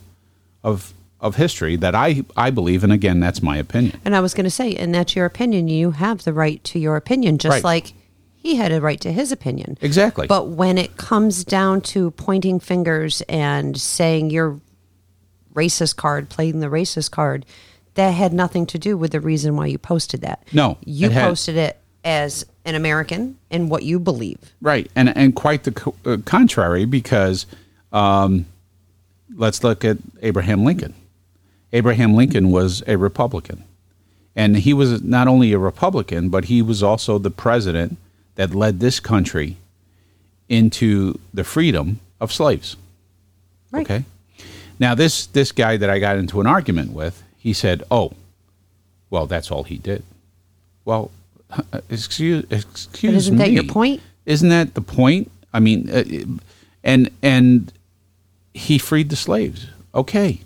of 0.62 0.92
of 1.21 1.35
history 1.35 1.75
that 1.77 1.97
I 1.97 2.23
I 2.37 2.51
believe, 2.51 2.85
and 2.85 2.92
again, 2.92 3.18
that's 3.18 3.42
my 3.42 3.57
opinion. 3.57 4.01
And 4.05 4.14
I 4.14 4.21
was 4.21 4.35
going 4.35 4.44
to 4.44 4.51
say, 4.51 4.75
and 4.77 4.94
that's 4.94 5.16
your 5.16 5.27
opinion. 5.27 5.66
You 5.66 5.90
have 5.92 6.23
the 6.23 6.33
right 6.33 6.62
to 6.64 6.79
your 6.79 6.94
opinion, 6.94 7.38
just 7.38 7.55
Right. 7.55 7.64
like 7.64 7.92
he 8.40 8.55
had 8.57 8.72
a 8.72 8.81
right 8.81 9.01
to 9.01 9.12
his 9.12 9.33
opinion. 9.33 9.77
Exactly. 9.81 10.27
But 10.27 10.48
when 10.48 10.79
it 10.79 10.96
comes 10.96 11.44
down 11.44 11.81
to 11.83 12.11
pointing 12.12 12.61
fingers 12.61 13.20
and 13.29 13.77
saying 13.79 14.31
you're 14.31 14.61
racist 15.55 15.96
card, 15.96 16.29
playing 16.29 16.61
the 16.61 16.68
racist 16.68 17.11
card, 17.11 17.44
that 17.94 18.11
had 18.11 18.33
nothing 18.33 18.64
to 18.66 18.79
do 18.79 18.96
with 18.96 19.11
the 19.12 19.20
reason 19.20 19.57
why 19.57 19.66
you 19.66 19.77
posted 19.79 20.20
that. 20.20 20.42
No, 20.53 20.79
You 20.85 21.07
it 21.07 21.12
had- 21.12 21.29
posted 21.29 21.57
it 21.57 21.79
as 22.05 22.46
an 22.64 22.74
American 22.77 23.37
and 23.51 23.68
what 23.70 23.83
you 23.83 23.98
believe. 23.98 24.38
Right, 24.62 24.88
and 24.94 25.14
and 25.16 25.35
quite 25.35 25.64
the 25.64 25.72
co- 25.72 25.94
uh, 26.07 26.18
contrary 26.24 26.85
because 26.85 27.44
um, 27.92 28.46
let's 29.35 29.64
look 29.64 29.85
at 29.85 29.98
Abraham 30.22 30.64
Lincoln. 30.64 30.94
Abraham 31.72 32.14
Lincoln 32.14 32.51
was 32.51 32.83
a 32.87 32.96
Republican, 32.96 33.64
and 34.37 34.59
he 34.59 34.72
was 34.72 35.03
not 35.03 35.27
only 35.27 35.53
a 35.53 35.59
Republican, 35.59 36.29
but 36.29 36.44
he 36.46 36.62
was 36.62 36.83
also 36.85 37.18
the 37.18 37.31
president 37.33 37.96
that 38.38 38.55
led 38.55 38.79
this 38.79 39.01
country 39.01 39.57
into 40.48 41.18
the 41.35 41.42
freedom 41.42 41.98
of 42.20 42.33
slaves. 42.33 42.77
Right. 43.72 43.85
Okay. 43.85 44.05
Now 44.79 44.94
this 44.94 45.27
this 45.27 45.51
guy 45.51 45.77
that 45.77 45.90
I 45.90 45.98
got 45.98 46.16
into 46.16 46.40
an 46.40 46.46
argument 46.46 46.92
with, 46.92 47.20
he 47.37 47.53
said, 47.53 47.83
"Oh, 47.90 48.12
well, 49.11 49.27
that's 49.27 49.51
all 49.51 49.64
he 49.64 49.77
did." 49.77 50.05
Well, 50.85 51.11
excuse 51.90 52.44
excuse 52.48 53.12
But 53.12 53.18
isn't 53.18 53.37
that 53.38 53.51
your 53.51 53.64
point? 53.64 54.01
Isn't 54.24 54.51
that 54.51 54.74
the 54.74 54.83
point? 54.83 55.33
I 55.53 55.59
mean, 55.59 55.90
uh, 55.90 56.05
and 56.85 57.11
and 57.20 57.72
he 58.55 58.79
freed 58.79 59.11
the 59.11 59.16
slaves. 59.16 59.66
Okay, 59.96 60.42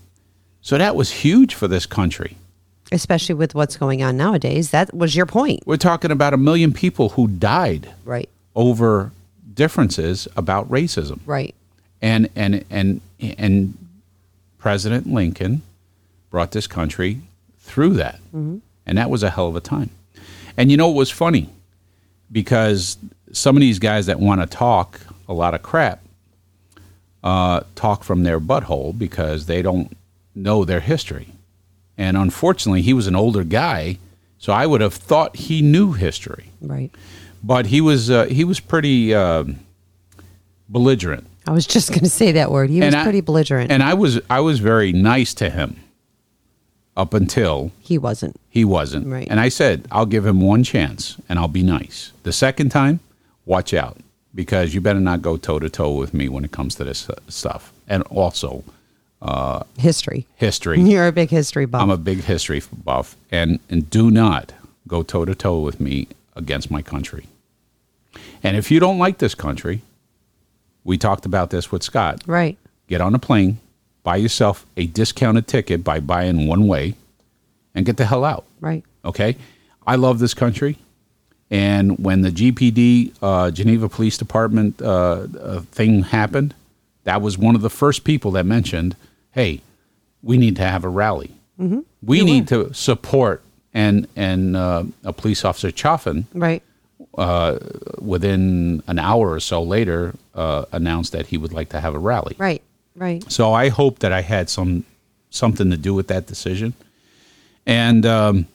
so 0.63 0.79
that 0.79 0.97
was 0.97 1.11
huge 1.11 1.55
for 1.55 1.69
this 1.69 1.85
country. 1.85 2.39
Especially 2.91 3.35
with 3.35 3.55
what's 3.55 3.77
going 3.77 4.03
on 4.03 4.17
nowadays. 4.17 4.71
That 4.71 4.93
was 4.95 5.15
your 5.17 5.27
point. 5.27 5.61
We're 5.67 5.77
talking 5.77 6.11
about 6.11 6.35
a 6.35 6.37
million 6.37 6.73
people 6.73 7.11
who 7.11 7.27
died 7.29 7.89
Right. 8.05 8.29
over 8.55 9.13
differences 9.55 10.27
about 10.37 10.69
racism. 10.71 11.21
Right. 11.27 11.55
and 12.01 12.29
and 12.35 12.65
and 12.71 13.01
and 13.21 13.79
President 14.59 15.07
Lincoln 15.07 15.63
brought 16.31 16.51
this 16.53 16.67
country 16.67 17.21
through 17.61 17.95
that, 17.95 18.19
and 18.33 18.63
that 18.99 19.09
was 19.11 19.23
a 19.23 19.31
hell 19.31 19.49
of 19.49 19.57
a 19.57 19.61
time. 19.61 19.91
And 20.57 20.71
you 20.71 20.77
know 20.77 20.91
it 20.91 20.95
was 20.95 21.11
funny? 21.11 21.49
Because 22.31 22.97
some 23.33 23.57
of 23.57 23.61
these 23.61 23.79
guys 23.79 24.07
that 24.07 24.19
want 24.21 24.41
to 24.41 24.47
talk 24.47 25.01
a 25.29 25.33
lot 25.33 25.55
of 25.55 25.63
crap 25.63 26.01
uh, 27.25 27.61
talk 27.75 28.05
from 28.05 28.23
their 28.25 28.41
butthole 28.41 28.97
because 28.99 29.47
they 29.47 29.63
don't 29.63 29.97
know 30.35 30.65
their 30.65 30.81
history. 30.81 31.29
And 31.99 32.17
unfortunately, 32.17 32.83
he 32.83 32.93
was 32.95 33.07
an 33.07 33.15
older 33.17 33.45
guy, 33.45 33.99
so 34.39 34.53
I 34.53 34.67
would 34.67 34.81
have 34.81 34.95
thought 34.95 35.37
he 35.37 35.63
knew 35.63 35.93
history. 35.93 36.51
Right. 36.61 36.91
But 37.45 37.67
he 37.67 37.81
was 37.81 38.11
uh, 38.11 38.25
he 38.27 38.45
was 38.45 38.61
pretty 38.61 39.15
um 39.15 39.61
belligerent. 40.69 41.27
I 41.47 41.51
was 41.51 41.67
just 41.67 41.91
going 41.91 42.01
to 42.01 42.09
say 42.09 42.33
that 42.33 42.51
word. 42.51 42.71
He 42.71 42.81
was 42.81 42.95
I- 42.95 43.03
pretty 43.03 43.21
belligerent. 43.21 43.71
And 43.71 43.83
I 43.83 43.95
was 43.95 44.21
I 44.31 44.41
was 44.41 44.61
very 44.61 44.93
nice 44.93 45.35
to 45.35 45.51
him 45.51 45.77
up 46.97 47.15
until 47.15 47.73
he 47.81 47.99
wasn't. 47.99 48.37
he 48.51 48.65
wasn't. 48.65 49.07
Right. 49.07 49.27
And 49.31 49.41
I 49.41 49.49
said, 49.49 49.89
I'll 49.91 50.07
give 50.07 50.27
him 50.27 50.41
one 50.41 50.63
chance 50.63 51.17
and 51.29 51.39
I'll 51.39 51.49
be 51.49 51.63
nice. 51.63 52.13
The 52.23 52.33
second 52.33 52.69
time, 52.69 53.01
watch 53.47 53.73
out 53.75 53.97
because 54.35 54.75
you 54.75 54.81
better 54.81 55.01
not 55.01 55.23
go 55.23 55.37
toe 55.39 55.59
to 55.59 55.69
toe 55.71 55.93
with 55.95 56.13
me 56.15 56.29
when 56.29 56.45
it 56.45 56.53
comes 56.53 56.75
to 56.77 56.85
this 56.85 57.09
uh, 57.09 57.15
stuff. 57.29 57.73
And 57.89 58.03
also 58.05 58.63
History. 59.79 60.27
history. 60.37 60.81
You're 60.83 61.07
a 61.07 61.13
big 61.13 61.31
history 61.31 61.67
buff. 61.67 61.83
I'm 61.83 61.91
a 61.91 61.97
big 61.97 62.25
history 62.25 62.63
buff 62.85 63.17
and 63.31 63.61
and 63.71 63.89
do 63.89 64.11
not 64.11 64.53
go 64.89 65.03
toe 65.03 65.25
to 65.25 65.35
toe 65.35 65.61
with 65.61 65.81
me 65.81 66.09
against 66.35 66.71
my 66.71 66.83
country. 66.83 67.27
And 68.43 68.57
if 68.57 68.71
you 68.71 68.81
don't 68.81 68.99
like 68.99 69.19
this 69.19 69.35
country, 69.35 69.83
we 70.85 70.99
talked 70.99 71.25
about 71.25 71.51
this 71.51 71.71
with 71.71 71.83
Scott. 71.83 72.23
right. 72.27 72.59
get 72.89 73.01
on 73.01 73.15
a 73.15 73.19
plane, 73.19 73.59
buy 74.03 74.17
yourself 74.17 74.67
a 74.77 74.87
discounted 74.87 75.47
ticket 75.47 75.85
by 75.85 76.01
buying 76.01 76.47
one 76.47 76.67
way, 76.67 76.95
and 77.75 77.87
get 77.87 77.97
the 77.97 78.05
hell 78.05 78.25
out. 78.25 78.45
Right. 78.61 78.85
Okay? 79.05 79.37
I 79.87 79.97
love 79.97 80.19
this 80.19 80.35
country. 80.35 80.79
And 81.51 81.99
when 81.99 82.23
the 82.23 82.31
GPD, 82.31 83.15
uh, 83.23 83.51
Geneva 83.51 83.89
Police 83.89 84.17
Department 84.17 84.81
uh, 84.81 85.27
uh, 85.41 85.61
thing 85.61 86.03
happened, 86.03 86.55
that 87.05 87.21
was 87.21 87.37
one 87.37 87.55
of 87.55 87.61
the 87.61 87.71
first 87.71 88.05
people 88.05 88.31
that 88.33 88.47
mentioned, 88.47 88.97
hey, 89.33 89.61
we 90.23 90.37
need 90.37 90.57
to 90.57 90.63
have 90.63 90.85
a 90.85 90.89
rally. 90.89 91.33
Mm-hmm. 91.61 91.81
We 92.03 92.23
need 92.25 92.49
to 92.49 92.73
support. 92.73 93.43
And, 93.75 94.07
and 94.17 94.55
uh, 94.57 94.85
a 95.03 95.13
police 95.15 95.45
officer, 95.47 95.71
Chaffin, 95.71 96.27
Right. 96.35 96.63
within 97.99 98.83
an 98.87 98.99
hour 98.99 99.31
or 99.33 99.41
so 99.41 99.63
later, 99.63 100.15
uh, 100.35 100.65
announced 100.73 101.13
that 101.13 101.27
he 101.27 101.39
would 101.39 101.53
like 101.53 101.71
to 101.71 101.81
have 101.81 101.95
a 101.95 101.99
rally. 101.99 102.35
Right. 102.39 102.63
Right. 102.95 103.25
So 103.33 103.53
I 103.53 103.69
hope 103.71 104.01
that 104.01 104.13
I 104.13 104.21
had 104.21 104.51
some 104.51 104.85
something 105.31 105.71
to 105.71 105.77
do 105.79 105.95
with 105.95 106.09
that 106.09 106.27
decision. 106.27 106.75
And 107.65 108.05
um, 108.05 108.47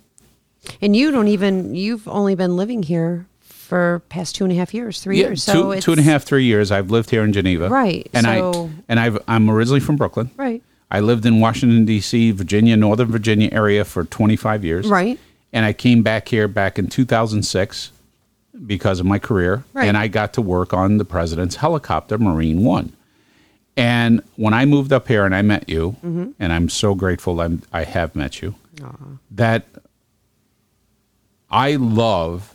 And 0.81 0.95
you 0.95 1.09
don't 1.09 1.27
even, 1.29 1.73
you've 1.73 2.07
only 2.07 2.35
been 2.35 2.55
living 2.55 2.83
here 2.83 3.25
for 3.39 4.03
past 4.09 4.35
two 4.35 4.43
and 4.43 4.53
a 4.53 4.55
half 4.55 4.73
years, 4.75 5.01
three 5.01 5.19
yeah, 5.19 5.27
years. 5.29 5.41
So 5.43 5.53
two 5.53 5.71
it's, 5.71 5.85
two 5.85 5.91
and 5.93 5.99
a 5.99 6.03
half, 6.03 6.23
three 6.23 6.43
years 6.43 6.69
I've 6.71 6.91
lived 6.91 7.09
here 7.09 7.23
in 7.23 7.33
Geneva. 7.33 7.69
Right, 7.69 8.07
And 8.13 8.25
so- 8.25 8.69
I 8.69 8.83
and 8.87 8.99
I've 8.99 9.17
I'm 9.27 9.49
originally 9.49 9.79
from 9.79 9.95
Brooklyn. 9.95 10.29
Right. 10.37 10.61
I 10.89 10.99
lived 11.01 11.25
in 11.25 11.39
Washington 11.39 11.85
D.C., 11.85 12.31
Virginia, 12.31 12.77
Northern 12.77 13.07
Virginia 13.11 13.49
area 13.51 13.83
for 13.83 14.03
25 14.05 14.63
years. 14.63 14.87
Right. 14.87 15.19
And 15.51 15.65
I 15.65 15.73
came 15.73 16.01
back 16.03 16.27
here 16.29 16.47
back 16.47 16.79
in 16.79 16.87
2006 16.87 17.91
because 18.65 18.99
of 18.99 19.05
my 19.05 19.19
career, 19.19 19.63
Right. 19.73 19.87
and 19.87 19.97
I 19.97 20.07
got 20.07 20.33
to 20.33 20.41
work 20.41 20.73
on 20.73 20.97
the 20.97 21.05
president's 21.05 21.57
helicopter, 21.57 22.17
Marine 22.17 22.63
One. 22.63 22.93
And 23.75 24.21
when 24.35 24.53
I 24.53 24.65
moved 24.65 24.91
up 24.91 25.07
here 25.07 25.25
and 25.25 25.35
I 25.35 25.41
met 25.43 25.69
you, 25.69 25.95
Mm-hmm. 26.03 26.31
and 26.39 26.51
I'm 26.53 26.67
so 26.69 26.95
grateful 26.95 27.39
I'm, 27.41 27.61
I 27.71 27.83
have 27.83 28.15
met 28.15 28.41
you, 28.41 28.55
that 29.31 29.65
I 31.49 31.75
love. 31.75 32.53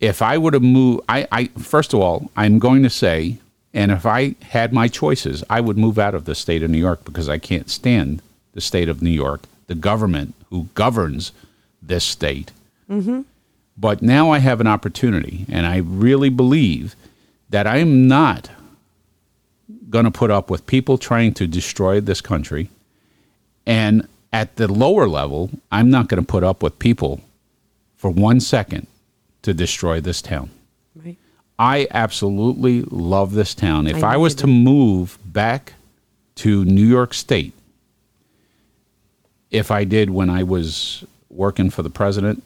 If 0.00 0.22
I 0.22 0.38
would 0.38 0.54
have 0.54 0.62
moved, 0.62 1.02
I, 1.08 1.26
I 1.32 1.44
first 1.58 1.92
of 1.92 2.00
all, 2.00 2.30
I'm 2.36 2.58
going 2.58 2.82
to 2.84 2.90
say, 2.90 3.38
and 3.74 3.92
if 3.92 4.06
I 4.06 4.34
had 4.42 4.72
my 4.72 4.88
choices, 4.88 5.44
I 5.50 5.60
would 5.60 5.76
move 5.76 5.98
out 5.98 6.14
of 6.14 6.24
the 6.24 6.34
state 6.34 6.62
of 6.62 6.70
New 6.70 6.78
York 6.78 7.04
because 7.04 7.28
I 7.28 7.38
can't 7.38 7.70
stand 7.70 8.22
the 8.52 8.60
state 8.60 8.88
of 8.88 9.02
New 9.02 9.10
York, 9.10 9.42
the 9.66 9.74
government 9.74 10.34
who 10.50 10.68
governs 10.74 11.32
this 11.82 12.04
state. 12.04 12.50
Mm-hmm. 12.90 13.22
But 13.76 14.02
now 14.02 14.30
I 14.30 14.38
have 14.38 14.60
an 14.60 14.66
opportunity, 14.66 15.46
and 15.48 15.66
I 15.66 15.76
really 15.76 16.30
believe 16.30 16.96
that 17.50 17.66
I 17.66 17.76
am 17.76 18.08
not 18.08 18.50
going 19.90 20.04
to 20.04 20.10
put 20.10 20.30
up 20.30 20.50
with 20.50 20.66
people 20.66 20.98
trying 20.98 21.32
to 21.34 21.46
destroy 21.46 22.00
this 22.00 22.20
country. 22.20 22.70
And 23.66 24.08
at 24.32 24.56
the 24.56 24.70
lower 24.70 25.06
level, 25.06 25.50
I'm 25.70 25.90
not 25.90 26.08
going 26.08 26.22
to 26.22 26.26
put 26.26 26.42
up 26.42 26.62
with 26.62 26.78
people 26.78 27.20
for 27.96 28.10
one 28.10 28.40
second 28.40 28.86
to 29.42 29.54
destroy 29.54 30.00
this 30.00 30.20
town. 30.20 30.50
Right. 30.94 31.16
I 31.58 31.88
absolutely 31.90 32.82
love 32.82 33.34
this 33.34 33.54
town. 33.54 33.86
If 33.86 34.04
I 34.04 34.14
I, 34.14 34.16
was 34.16 34.34
to 34.36 34.46
move 34.46 35.18
back 35.24 35.74
to 36.36 36.64
New 36.64 36.86
York 36.86 37.14
State, 37.14 37.52
if 39.50 39.70
I 39.70 39.84
did 39.84 40.10
when 40.10 40.30
I 40.30 40.42
was 40.44 41.04
working 41.30 41.70
for 41.70 41.82
the 41.82 41.90
president, 41.90 42.42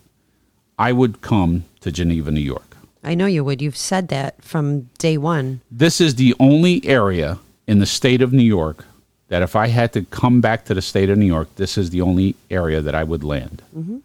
I 0.79 0.93
would 0.93 1.21
come 1.21 1.65
to 1.81 1.93
Geneva, 1.93 2.31
New 2.31 2.41
York. 2.41 2.77
I 3.05 3.15
know 3.15 3.27
you 3.27 3.45
would. 3.45 3.61
You've 3.61 3.77
said 3.77 4.09
that 4.09 4.43
from 4.43 4.83
day 4.99 5.19
one. 5.19 5.61
This 5.71 6.01
is 6.01 6.15
the 6.15 6.35
only 6.39 6.85
area 6.87 7.39
in 7.67 7.81
the 7.81 7.87
state 7.87 8.23
of 8.23 8.33
New 8.33 8.43
York 8.43 8.85
that 9.29 9.43
if 9.43 9.57
I 9.57 9.69
had 9.69 9.93
to 9.95 10.05
come 10.05 10.41
back 10.41 10.65
to 10.67 10.75
the 10.75 10.83
state 10.83 11.11
of 11.11 11.19
New 11.19 11.27
York, 11.27 11.49
this 11.57 11.77
is 11.77 11.91
the 11.91 12.01
only 12.01 12.35
area 12.51 12.81
that 12.81 12.95
I 12.95 13.03
would 13.03 13.25
land. 13.25 13.63
Mm-hmm. 13.77 13.99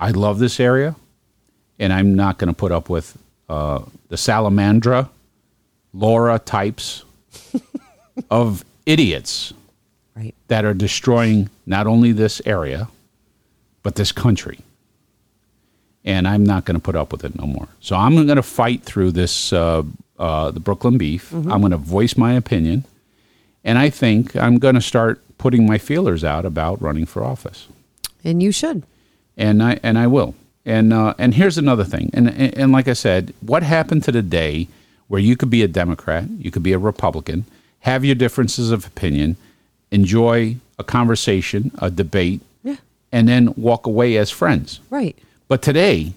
I 0.00 0.10
love 0.10 0.38
this 0.38 0.58
area, 0.58 0.96
and 1.78 1.92
I'm 1.92 2.14
not 2.14 2.38
going 2.38 2.48
to 2.48 2.54
put 2.54 2.72
up 2.72 2.88
with 2.88 3.18
uh, 3.48 3.82
the 4.08 4.16
salamandra, 4.16 5.08
Laura 5.92 6.38
types 6.38 7.04
of 8.30 8.64
idiots 8.86 9.52
Right. 10.14 10.34
that 10.48 10.64
are 10.66 10.74
destroying 10.74 11.48
not 11.64 11.86
only 11.86 12.12
this 12.12 12.42
area, 12.44 12.88
but 13.82 13.94
this 13.94 14.12
country. 14.12 14.58
And 16.04 16.28
I'm 16.28 16.44
not 16.44 16.64
going 16.66 16.74
to 16.74 16.82
put 16.82 16.96
up 16.96 17.12
with 17.12 17.24
it 17.24 17.38
no 17.38 17.46
more. 17.46 17.68
So 17.80 17.96
I'm 17.96 18.14
going 18.26 18.36
to 18.36 18.42
fight 18.42 18.82
through 18.82 19.12
this, 19.12 19.52
uh, 19.54 19.84
uh, 20.18 20.50
the 20.50 20.60
Brooklyn 20.60 20.98
beef. 20.98 21.32
I'm 21.32 21.60
going 21.60 21.70
to 21.70 21.76
voice 21.78 22.16
my 22.16 22.32
opinion. 22.34 22.84
And 23.64 23.78
I 23.78 23.88
think 23.88 24.36
I'm 24.36 24.58
going 24.58 24.74
to 24.74 24.80
start 24.82 25.22
putting 25.38 25.66
my 25.66 25.78
feelers 25.78 26.24
out 26.24 26.44
about 26.44 26.82
running 26.82 27.06
for 27.06 27.24
office. 27.24 27.68
And 28.24 28.42
you 28.42 28.52
should. 28.52 28.82
And 29.36 29.62
I, 29.62 29.78
and 29.82 29.96
I 29.98 30.08
will. 30.08 30.34
And, 30.64 30.92
uh, 30.92 31.14
and 31.18 31.34
here's 31.34 31.58
another 31.58 31.84
thing. 31.84 32.10
And, 32.14 32.28
and, 32.28 32.56
and 32.56 32.72
like 32.72 32.86
I 32.88 32.92
said, 32.92 33.34
what 33.40 33.62
happened 33.62 34.04
to 34.04 34.12
the 34.12 34.22
day 34.22 34.68
where 35.08 35.20
you 35.20 35.36
could 35.36 35.50
be 35.50 35.62
a 35.62 35.68
Democrat, 35.68 36.24
you 36.38 36.50
could 36.50 36.62
be 36.62 36.72
a 36.72 36.78
Republican, 36.78 37.44
have 37.80 38.04
your 38.04 38.14
differences 38.14 38.70
of 38.70 38.86
opinion, 38.86 39.36
enjoy 39.90 40.56
a 40.78 40.84
conversation, 40.84 41.70
a 41.78 41.90
debate, 41.90 42.40
Yeah. 42.62 42.76
and 43.10 43.28
then 43.28 43.52
walk 43.56 43.86
away 43.86 44.16
as 44.16 44.30
friends. 44.30 44.80
Right. 44.88 45.16
But 45.48 45.62
today, 45.62 46.12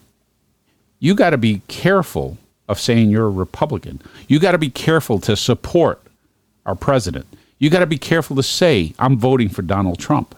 you 0.99 1.15
got 1.15 1.31
to 1.31 1.38
be 1.38 1.62
careful 1.67 2.38
of 2.69 2.79
saying 2.79 3.10
you're 3.10 3.25
a 3.27 3.29
Republican. 3.31 4.01
You 4.27 4.39
got 4.39 4.51
to 4.53 4.58
be 4.58 4.69
careful 4.69 5.19
to 5.19 5.36
support 5.36 6.01
our 6.65 6.75
president. 6.75 7.25
You 7.60 7.69
got 7.69 7.79
to 7.79 7.86
be 7.86 7.97
careful 7.97 8.36
to 8.38 8.43
say, 8.43 8.93
I'm 8.99 9.17
voting 9.17 9.49
for 9.49 9.62
Donald 9.62 9.99
Trump. 9.99 10.36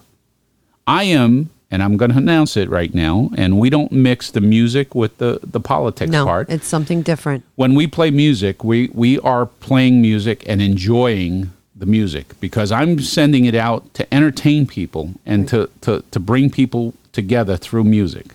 I 0.86 1.04
am, 1.04 1.50
and 1.70 1.84
I'm 1.84 1.98
going 1.98 2.12
to 2.12 2.18
announce 2.18 2.56
it 2.56 2.70
right 2.70 2.94
now, 2.94 3.30
and 3.38 3.60
we 3.60 3.70
don't 3.70 3.92
mix 3.92 4.32
the 4.32 4.42
music 4.42 4.96
with 4.96 5.18
the, 5.18 5.40
the 5.44 5.60
politics 5.60 6.12
No, 6.12 6.26
part. 6.26 6.50
it's 6.50 6.68
something 6.68 7.02
different. 7.02 7.44
When 7.56 7.76
we 7.76 7.88
play 7.88 8.10
music, 8.10 8.64
we, 8.64 8.90
we 8.94 9.20
are 9.20 9.46
playing 9.46 10.02
music 10.02 10.44
and 10.48 10.62
enjoying 10.62 11.52
the 11.76 11.86
music 11.86 12.40
because 12.40 12.72
I'm 12.72 13.00
sending 13.00 13.46
it 13.46 13.54
out 13.54 13.94
to 13.96 14.12
entertain 14.14 14.66
people 14.66 15.14
and 15.26 15.48
to, 15.50 15.70
to, 15.82 16.04
to 16.12 16.20
bring 16.20 16.50
people 16.50 16.94
together 17.12 17.58
through 17.58 17.84
music. 17.84 18.28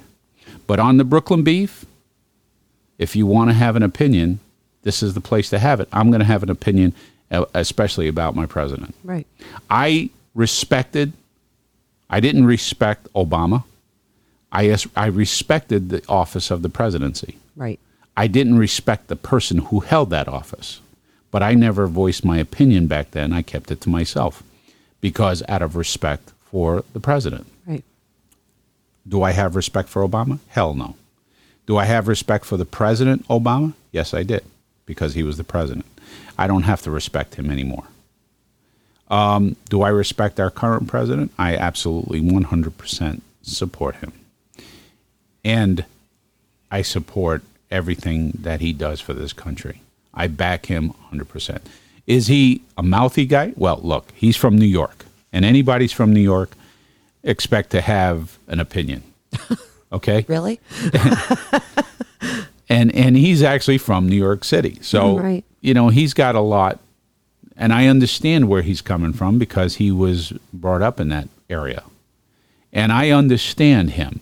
But 0.66 0.79
on 0.79 0.97
the 0.99 1.05
Brooklyn 1.05 1.42
Beef, 1.42 1.85
if 2.99 3.16
you 3.16 3.27
want 3.27 3.51
to 3.51 3.55
have 3.55 3.75
an 3.77 3.83
opinion, 3.83 4.38
this 4.83 5.03
is 5.03 5.14
the 5.14 5.21
place 5.21 5.49
to 5.51 5.59
have 5.59 5.81
it. 5.81 5.88
I'm 5.92 6.11
going 6.11 6.21
to 6.21 6.27
have 6.27 6.42
an 6.42 6.51
opinion, 6.51 6.95
especially 7.55 8.09
about 8.09 8.37
my 8.37 8.47
president. 8.47 8.95
Right. 9.03 9.27
I 9.71 10.11
respected, 10.35 11.12
I 12.12 12.20
didn't 12.20 12.44
respect 12.44 13.11
Obama. 13.14 13.64
I, 14.53 14.77
I 14.94 15.07
respected 15.07 15.88
the 15.88 16.03
office 16.11 16.51
of 16.51 16.61
the 16.61 16.68
presidency. 16.68 17.38
Right. 17.57 17.81
I 18.14 18.27
didn't 18.27 18.59
respect 18.59 19.09
the 19.09 19.16
person 19.16 19.59
who 19.59 19.81
held 19.81 20.11
that 20.11 20.29
office, 20.29 20.81
but 21.31 21.42
I 21.42 21.55
never 21.55 21.87
voiced 21.87 22.22
my 22.22 22.37
opinion 22.37 22.87
back 22.87 23.12
then. 23.12 23.33
I 23.33 23.40
kept 23.40 23.70
it 23.70 23.81
to 23.81 23.88
myself 23.88 24.42
because 25.01 25.42
out 25.48 25.62
of 25.62 25.75
respect 25.75 26.33
for 26.44 26.85
the 26.92 27.01
president. 27.01 27.46
Right. 27.66 27.83
Do 29.09 29.22
I 29.22 29.31
have 29.33 29.57
respect 29.57 29.88
for 29.88 30.07
Obama? 30.07 30.38
Hell 30.48 30.75
no. 30.75 30.96
Do 31.64 31.79
I 31.79 31.87
have 31.87 32.07
respect 32.07 32.44
for 32.44 32.59
the 32.59 32.66
president 32.66 33.27
Obama? 33.29 33.72
Yes, 33.90 34.12
I 34.12 34.22
did 34.22 34.44
because 34.85 35.14
he 35.14 35.22
was 35.22 35.38
the 35.38 35.44
president. 35.44 35.87
I 36.37 36.46
don't 36.46 36.64
have 36.64 36.83
to 36.83 36.90
respect 36.90 37.37
him 37.37 37.51
anymore. 37.51 37.85
Um, 39.12 39.57
do 39.68 39.83
I 39.83 39.90
respect 39.90 40.40
our 40.40 40.51
current 40.51 40.88
president? 40.88 41.33
I 41.38 41.55
absolutely 41.57 42.20
100% 42.22 43.20
support 43.42 43.96
him. 43.96 44.12
And 45.44 45.85
I 46.70 46.83
support 46.83 47.42
everything 47.70 48.33
that 48.40 48.61
he 48.61 48.72
does 48.72 49.01
for 49.01 49.12
this 49.12 49.33
country. 49.33 49.83
I 50.14 50.29
back 50.29 50.66
him 50.66 50.94
100%. 51.12 51.61
Is 52.07 52.27
he 52.27 52.62
a 52.79 52.83
mouthy 52.83 53.27
guy? 53.27 53.53
Well, 53.57 53.81
look, 53.83 54.12
he's 54.14 54.37
from 54.37 54.57
New 54.57 54.66
York. 54.66 55.05
And 55.33 55.44
anybody's 55.44 55.92
from 55.92 56.12
New 56.12 56.20
York 56.20 56.53
expect 57.22 57.70
to 57.70 57.81
have 57.83 58.38
an 58.48 58.59
opinion. 58.61 59.03
Okay? 59.92 60.25
Really? 60.27 60.59
and 62.68 62.94
and 62.94 63.14
he's 63.14 63.42
actually 63.42 63.77
from 63.77 64.09
New 64.09 64.16
York 64.16 64.42
City. 64.42 64.79
So 64.81 65.18
Right. 65.18 65.44
you 65.61 65.75
know, 65.75 65.88
he's 65.88 66.14
got 66.14 66.35
a 66.35 66.40
lot 66.40 66.79
and 67.62 67.72
I 67.72 67.87
understand 67.87 68.48
where 68.48 68.62
he's 68.62 68.81
coming 68.81 69.12
from 69.12 69.38
because 69.38 69.77
he 69.77 69.92
was 69.92 70.33
brought 70.53 70.83
up 70.83 70.98
in 70.98 71.11
that 71.11 71.29
area. 71.48 71.85
And 72.72 72.90
I 72.90 73.11
understand 73.11 73.90
him. 73.90 74.18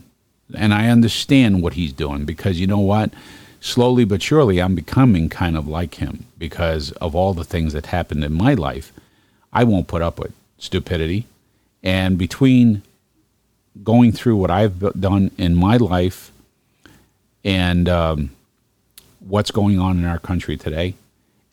And 0.55 0.74
I 0.74 0.88
understand 0.88 1.62
what 1.62 1.72
he's 1.72 1.94
doing 1.94 2.26
because 2.26 2.61
you 2.61 2.66
know 2.66 2.81
what? 2.81 3.14
Slowly 3.59 4.05
but 4.05 4.20
surely 4.20 4.61
I'm 4.61 4.74
becoming 4.74 5.31
kind 5.31 5.57
of 5.57 5.66
like 5.66 5.94
him 5.94 6.26
because 6.37 6.92
of 6.92 7.14
all 7.14 7.33
the 7.33 7.42
things 7.44 7.72
that 7.72 7.87
happened 7.87 8.24
in 8.24 8.35
my 8.35 8.53
life. 8.53 8.92
I 9.55 9.64
won't 9.64 9.88
put 9.88 10.03
up 10.03 10.18
with 10.18 10.35
stupidity. 10.59 11.24
And 11.83 12.18
between 12.18 12.83
going 13.83 14.12
through 14.12 14.37
what 14.37 14.50
I've 14.50 15.00
done 15.00 15.31
in 15.38 15.55
my 15.55 15.79
life 15.79 16.31
and 17.42 17.88
um, 17.88 18.33
what's 19.18 19.50
going 19.50 19.79
on 19.79 19.96
in 19.96 20.05
our 20.05 20.18
country 20.18 20.59
today, 20.59 20.92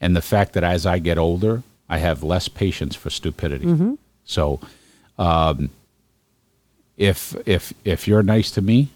and 0.01 0.17
the 0.17 0.21
fact 0.21 0.51
that 0.51 0.65
as 0.65 0.85
I 0.85 0.99
get 0.99 1.17
older, 1.17 1.63
I 1.89 1.97
have 1.99 2.23
less 2.23 2.47
patience 2.47 2.95
for 2.95 3.09
stupidity. 3.09 3.97
So, 4.25 4.59
um, 5.17 5.69
if 6.97 7.35
if 7.45 7.73
if 7.85 8.07
you're 8.07 8.23
nice 8.23 8.51
to 8.51 8.61
me, 8.61 8.89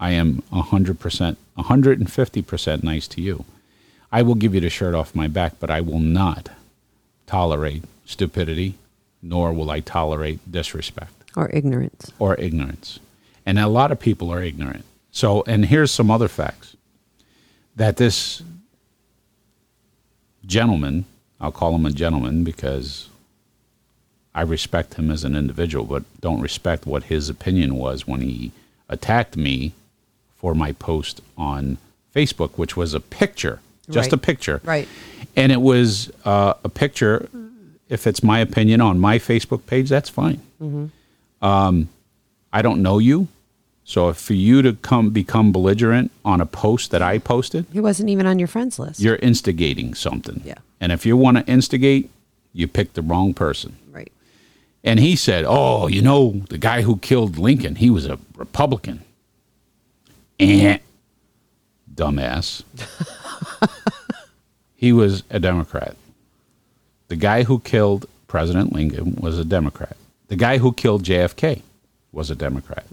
I 0.00 0.12
am 0.12 0.42
hundred 0.52 0.98
percent, 1.00 1.36
hundred 1.56 1.98
and 1.98 2.10
fifty 2.10 2.40
percent 2.42 2.82
nice 2.84 3.06
to 3.08 3.20
you. 3.20 3.44
I 4.10 4.22
will 4.22 4.34
give 4.36 4.54
you 4.54 4.60
the 4.60 4.70
shirt 4.70 4.94
off 4.94 5.14
my 5.14 5.28
back, 5.28 5.54
but 5.60 5.70
I 5.70 5.80
will 5.82 5.98
not 6.00 6.48
tolerate 7.26 7.82
stupidity, 8.06 8.74
nor 9.22 9.52
will 9.52 9.70
I 9.70 9.80
tolerate 9.80 10.50
disrespect 10.50 11.12
Or 11.36 11.50
ignorance. 11.52 12.10
or 12.18 12.34
ignorance. 12.40 12.98
And 13.44 13.58
a 13.58 13.66
lot 13.68 13.92
of 13.92 14.00
people 14.00 14.30
are 14.32 14.42
ignorant. 14.42 14.84
So, 15.10 15.42
and 15.46 15.66
here's 15.66 15.90
some 15.90 16.10
other 16.10 16.28
facts 16.28 16.74
that 17.76 17.96
this 17.98 18.42
gentleman, 20.46 21.04
I'll 21.40 21.52
call 21.52 21.74
him 21.74 21.86
a 21.86 21.90
gentleman 21.90 22.44
because 22.44 23.08
I 24.34 24.42
respect 24.42 24.94
him 24.94 25.10
as 25.10 25.24
an 25.24 25.34
individual, 25.36 25.84
but 25.84 26.04
don't 26.20 26.40
respect 26.40 26.86
what 26.86 27.04
his 27.04 27.28
opinion 27.28 27.74
was 27.76 28.06
when 28.06 28.20
he 28.20 28.52
attacked 28.88 29.36
me 29.36 29.72
for 30.36 30.54
my 30.54 30.72
post 30.72 31.20
on 31.36 31.78
Facebook, 32.14 32.50
which 32.56 32.76
was 32.76 32.94
a 32.94 33.00
picture, 33.00 33.60
just 33.90 34.06
Right. 34.06 34.12
a 34.12 34.16
picture. 34.18 34.60
Right. 34.64 34.88
And 35.36 35.52
it 35.52 35.60
was 35.60 36.10
uh, 36.24 36.54
a 36.64 36.68
picture. 36.68 37.28
If 37.88 38.06
it's 38.06 38.22
my 38.22 38.38
opinion 38.40 38.80
on 38.80 38.98
my 38.98 39.18
Facebook 39.18 39.66
page, 39.66 39.88
that's 39.88 40.08
fine. 40.10 40.40
Um, 41.40 41.88
I 42.52 42.62
don't 42.62 42.82
know 42.82 42.98
you, 42.98 43.28
so 43.88 44.12
for 44.12 44.34
you 44.34 44.60
to 44.60 44.74
come 44.74 45.08
become 45.10 45.50
belligerent 45.50 46.10
on 46.22 46.42
a 46.42 46.46
post 46.46 46.90
that 46.90 47.00
I 47.00 47.16
posted, 47.18 47.64
He 47.72 47.80
wasn't 47.80 48.10
even 48.10 48.26
on 48.26 48.38
your 48.38 48.48
friends 48.48 48.78
list. 48.78 49.00
you're 49.00 49.16
instigating 49.22 49.94
something. 49.94 50.42
Yeah. 50.44 50.58
And 50.78 50.92
if 50.92 51.06
you 51.06 51.16
want 51.16 51.38
to 51.38 51.46
instigate, 51.50 52.10
you 52.52 52.68
picked 52.68 52.94
the 52.94 53.02
wrong 53.02 53.32
person. 53.34 53.76
right. 53.90 54.12
And 54.84 55.00
he 55.00 55.16
said, 55.16 55.44
"Oh, 55.48 55.88
you 55.88 56.02
know, 56.02 56.42
the 56.50 56.58
guy 56.58 56.82
who 56.82 56.98
killed 56.98 57.38
Lincoln, 57.38 57.74
he 57.76 57.88
was 57.90 58.04
a 58.06 58.18
Republican." 58.36 59.00
Eh, 60.38 60.78
dumbass. 61.94 62.62
he 64.76 64.92
was 64.92 65.22
a 65.30 65.40
Democrat. 65.40 65.96
The 67.08 67.16
guy 67.16 67.42
who 67.44 67.58
killed 67.60 68.06
President 68.28 68.72
Lincoln 68.72 69.16
was 69.20 69.38
a 69.38 69.44
Democrat. 69.44 69.96
The 70.28 70.36
guy 70.36 70.58
who 70.58 70.72
killed 70.72 71.02
JFK 71.04 71.62
was 72.12 72.30
a 72.30 72.34
Democrat. 72.36 72.84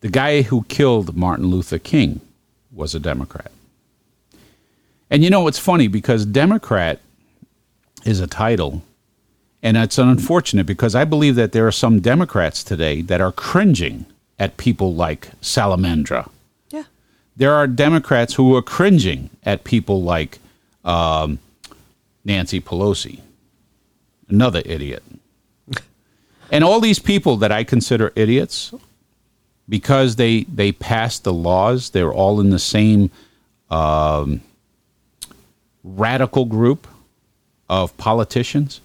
The 0.00 0.08
guy 0.08 0.42
who 0.42 0.64
killed 0.64 1.16
Martin 1.16 1.46
Luther 1.46 1.78
King 1.78 2.20
was 2.72 2.94
a 2.94 3.00
Democrat. 3.00 3.52
And 5.10 5.24
you 5.24 5.30
know, 5.30 5.46
it's 5.46 5.58
funny 5.58 5.88
because 5.88 6.24
Democrat 6.24 7.00
is 8.04 8.20
a 8.20 8.26
title 8.26 8.82
and 9.62 9.76
it's 9.76 9.98
unfortunate 9.98 10.66
because 10.66 10.94
I 10.94 11.04
believe 11.04 11.34
that 11.34 11.52
there 11.52 11.66
are 11.66 11.72
some 11.72 12.00
Democrats 12.00 12.64
today 12.64 13.02
that 13.02 13.20
are 13.20 13.32
cringing 13.32 14.06
at 14.38 14.56
people 14.56 14.94
like 14.94 15.38
Salamandra. 15.42 16.30
Yeah. 16.70 16.84
There 17.36 17.52
are 17.52 17.66
Democrats 17.66 18.34
who 18.34 18.56
are 18.56 18.62
cringing 18.62 19.28
at 19.44 19.64
people 19.64 20.02
like 20.02 20.38
um, 20.84 21.38
Nancy 22.24 22.60
Pelosi, 22.60 23.20
another 24.28 24.62
idiot. 24.64 25.02
and 26.50 26.64
all 26.64 26.80
these 26.80 26.98
people 26.98 27.36
that 27.36 27.52
I 27.52 27.62
consider 27.62 28.12
idiots, 28.16 28.72
because 29.70 30.16
they, 30.16 30.42
they 30.42 30.72
passed 30.72 31.22
the 31.22 31.32
laws, 31.32 31.90
they're 31.90 32.12
all 32.12 32.40
in 32.40 32.50
the 32.50 32.58
same 32.58 33.10
um, 33.70 34.42
radical 35.84 36.44
group 36.44 36.88
of 37.68 37.96
politicians 37.96 38.80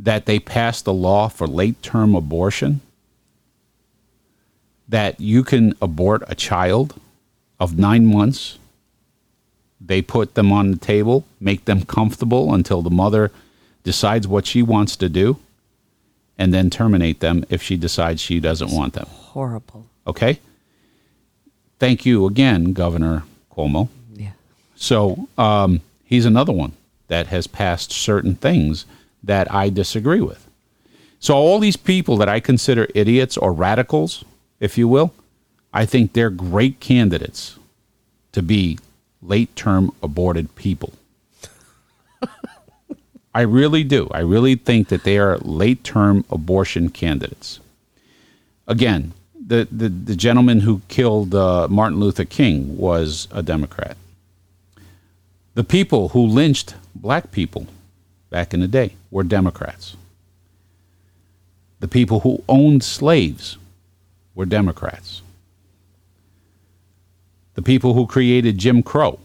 that 0.00 0.26
they 0.26 0.40
passed 0.40 0.84
the 0.84 0.92
law 0.92 1.28
for 1.28 1.46
late 1.46 1.80
term 1.82 2.16
abortion 2.16 2.80
that 4.88 5.20
you 5.20 5.44
can 5.44 5.72
abort 5.80 6.24
a 6.26 6.34
child 6.34 7.00
of 7.60 7.78
nine 7.78 8.04
months. 8.04 8.58
They 9.80 10.02
put 10.02 10.34
them 10.34 10.50
on 10.50 10.72
the 10.72 10.76
table, 10.78 11.24
make 11.40 11.64
them 11.64 11.84
comfortable 11.84 12.52
until 12.52 12.82
the 12.82 12.90
mother 12.90 13.30
decides 13.84 14.26
what 14.26 14.46
she 14.46 14.62
wants 14.62 14.96
to 14.96 15.08
do, 15.08 15.38
and 16.36 16.52
then 16.52 16.70
terminate 16.70 17.20
them 17.20 17.44
if 17.48 17.62
she 17.62 17.76
decides 17.76 18.20
she 18.20 18.40
doesn't 18.40 18.72
want 18.72 18.94
them. 18.94 19.06
Horrible. 19.08 19.86
Okay? 20.06 20.40
Thank 21.78 22.06
you 22.06 22.26
again, 22.26 22.72
Governor 22.72 23.24
Cuomo. 23.52 23.88
Yeah. 24.14 24.32
So 24.76 25.28
um, 25.36 25.80
he's 26.04 26.26
another 26.26 26.52
one 26.52 26.72
that 27.08 27.26
has 27.28 27.46
passed 27.46 27.92
certain 27.92 28.34
things 28.34 28.86
that 29.22 29.52
I 29.52 29.68
disagree 29.68 30.20
with. 30.20 30.46
So 31.18 31.34
all 31.34 31.58
these 31.58 31.76
people 31.76 32.16
that 32.16 32.28
I 32.28 32.40
consider 32.40 32.88
idiots 32.94 33.36
or 33.36 33.52
radicals, 33.52 34.24
if 34.60 34.76
you 34.76 34.88
will, 34.88 35.12
I 35.72 35.86
think 35.86 36.12
they're 36.12 36.30
great 36.30 36.80
candidates 36.80 37.58
to 38.32 38.42
be 38.42 38.78
late 39.22 39.54
term 39.54 39.92
aborted 40.02 40.54
people. 40.56 40.92
I 43.34 43.42
really 43.42 43.84
do. 43.84 44.08
I 44.10 44.20
really 44.20 44.56
think 44.56 44.88
that 44.88 45.04
they 45.04 45.18
are 45.18 45.38
late 45.38 45.84
term 45.84 46.24
abortion 46.30 46.90
candidates. 46.90 47.60
Again, 48.66 49.12
the, 49.46 49.66
the, 49.70 49.88
the 49.88 50.16
gentleman 50.16 50.60
who 50.60 50.80
killed 50.88 51.34
uh, 51.34 51.68
Martin 51.68 51.98
Luther 51.98 52.24
King 52.24 52.76
was 52.76 53.28
a 53.30 53.42
Democrat. 53.42 53.96
The 55.54 55.64
people 55.64 56.10
who 56.10 56.26
lynched 56.26 56.74
black 56.94 57.32
people 57.32 57.66
back 58.30 58.54
in 58.54 58.60
the 58.60 58.68
day 58.68 58.94
were 59.10 59.24
Democrats. 59.24 59.96
The 61.80 61.88
people 61.88 62.20
who 62.20 62.42
owned 62.48 62.84
slaves 62.84 63.58
were 64.34 64.46
Democrats. 64.46 65.22
The 67.54 67.62
people 67.62 67.94
who 67.94 68.06
created 68.06 68.56
Jim 68.56 68.82
Crow 68.82 69.18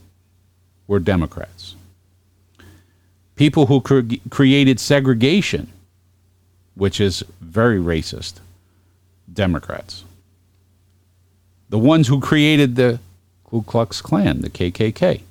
were 0.87 0.99
Democrats. 0.99 1.75
People 3.35 3.67
who 3.67 3.79
cre- 3.79 4.15
created 4.29 4.79
segregation, 4.79 5.71
which 6.75 6.99
is 6.99 7.23
very 7.39 7.77
racist, 7.79 8.39
Democrats. 9.31 10.03
The 11.69 11.79
ones 11.79 12.07
who 12.07 12.19
created 12.19 12.75
the 12.75 12.99
Ku 13.43 13.61
Klux 13.63 14.01
Klan, 14.01 14.41
the 14.41 14.49
KKK, 14.49 15.21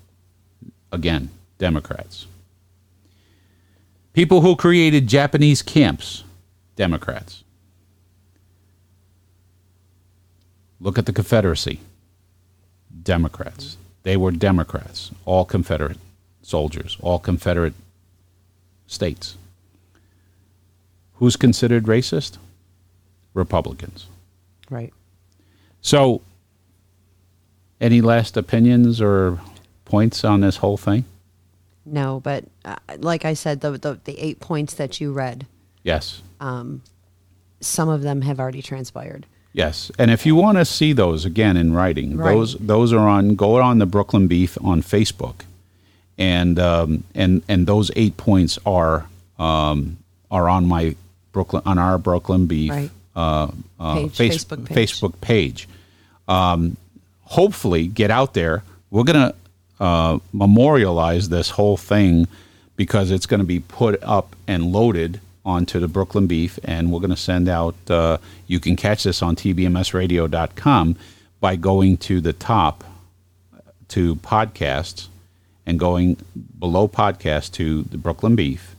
again, 0.93 1.31
Democrats. 1.59 2.27
People 4.13 4.41
who 4.41 4.57
created 4.57 5.07
Japanese 5.07 5.63
camps, 5.63 6.25
Democrats. 6.75 7.43
Look 10.81 10.99
at 10.99 11.07
the 11.07 11.13
Confederacy, 11.13 11.81
Democrats. 13.03 13.77
They 14.03 14.17
were 14.17 14.31
Democrats, 14.31 15.11
all 15.25 15.45
Confederate 15.45 15.99
soldiers, 16.43 16.97
all 17.01 17.19
Confederate 17.19 17.75
states. 18.87 19.37
Who's 21.15 21.37
considered 21.37 21.85
racist? 21.85 22.39
Republicans. 23.37 24.07
Right. 24.71 24.93
So, 25.81 26.23
any 27.81 28.01
last 28.01 28.37
opinions 28.37 29.01
or 29.01 29.39
points 29.85 30.25
on 30.25 30.41
this 30.41 30.57
whole 30.57 30.77
thing? 30.77 31.05
No, 31.85 32.19
but 32.19 32.45
uh, 32.65 32.77
like 32.99 33.25
I 33.25 33.35
said, 33.35 33.61
the, 33.61 33.73
the 33.73 34.01
the 34.05 34.19
eight 34.19 34.41
points 34.41 34.75
that 34.75 35.01
you 35.01 35.13
read, 35.13 35.47
Yes. 35.85 36.21
Um, 36.41 36.83
some 37.61 37.89
of 37.89 38.03
them 38.03 38.23
have 38.23 38.41
already 38.41 38.61
transpired. 38.63 39.25
Yes, 39.53 39.91
and 39.99 40.11
if 40.11 40.27
you 40.27 40.35
want 40.35 40.59
to 40.59 40.65
see 40.65 40.93
those 40.93 41.25
again 41.25 41.57
in 41.57 41.73
writing, 41.73 42.17
Right. 42.17 42.33
those 42.35 42.57
those 42.57 42.93
are 42.93 43.07
on 43.09 43.37
go 43.37 43.61
on 43.61 43.79
the 43.79 43.87
Brooklyn 43.87 44.27
Beef 44.27 44.59
on 44.65 44.83
Facebook, 44.83 45.43
and 46.19 46.59
um, 46.59 47.05
and 47.15 47.43
and 47.49 47.67
those 47.69 47.91
eight 47.95 48.17
points 48.17 48.59
are 48.67 49.07
um, 49.39 49.99
are 50.31 50.49
on 50.49 50.67
my 50.67 50.97
Brooklyn 51.33 51.63
on 51.65 51.79
our 51.79 51.99
Brooklyn 51.99 52.47
Beef 52.47 52.71
Right. 52.73 52.91
Uh, 53.17 53.49
uh, 53.81 53.95
Page, 53.95 54.17
face- 54.17 54.45
Facebook 54.45 54.65
page. 54.67 54.77
Facebook 54.77 55.21
page. 55.21 55.69
Um, 56.29 56.77
hopefully, 57.23 57.87
get 57.89 58.11
out 58.11 58.35
there. 58.35 58.63
We're 58.91 59.05
gonna 59.05 59.35
uh, 59.81 60.19
memorialize 60.33 61.29
this 61.31 61.51
whole 61.51 61.77
thing 61.77 62.29
because 62.77 63.11
it's 63.11 63.27
going 63.27 63.41
to 63.41 63.47
be 63.47 63.59
put 63.61 64.03
up 64.03 64.37
and 64.47 64.71
loaded 64.73 65.21
onto 65.47 65.81
the 65.81 65.89
Brooklyn 65.89 66.27
Beef, 66.27 66.59
and 66.63 66.93
we're 66.93 67.01
going 67.01 67.11
to 67.11 67.17
send 67.17 67.49
out. 67.49 67.75
Uh, 67.89 68.19
you 68.47 68.61
can 68.61 68.77
catch 68.77 69.05
this 69.05 69.23
on 69.23 69.35
tbmsradio.com 69.37 70.97
by 71.41 71.57
going 71.57 71.97
to 71.99 72.21
the 72.21 72.33
top 72.35 72.85
to 73.89 74.17
podcasts 74.17 75.09
and 75.65 75.79
going 75.81 76.17
below 76.59 76.87
podcast 76.87 77.53
to 77.53 77.83
the 77.85 77.97
Brooklyn 77.97 78.37
Beef, 78.37 78.76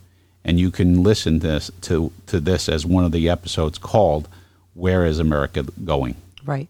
and 0.48 0.60
you 0.60 0.72
can 0.72 1.04
listen 1.04 1.40
to 1.42 1.48
this 1.48 1.72
to 1.82 2.12
to 2.28 2.40
this 2.40 2.70
as 2.70 2.86
one 2.86 3.06
of 3.06 3.12
the 3.12 3.30
episodes 3.30 3.78
called 3.78 4.28
"Where 4.74 5.06
Is 5.06 5.20
America 5.20 5.64
Going." 5.86 6.16
Right. 6.46 6.70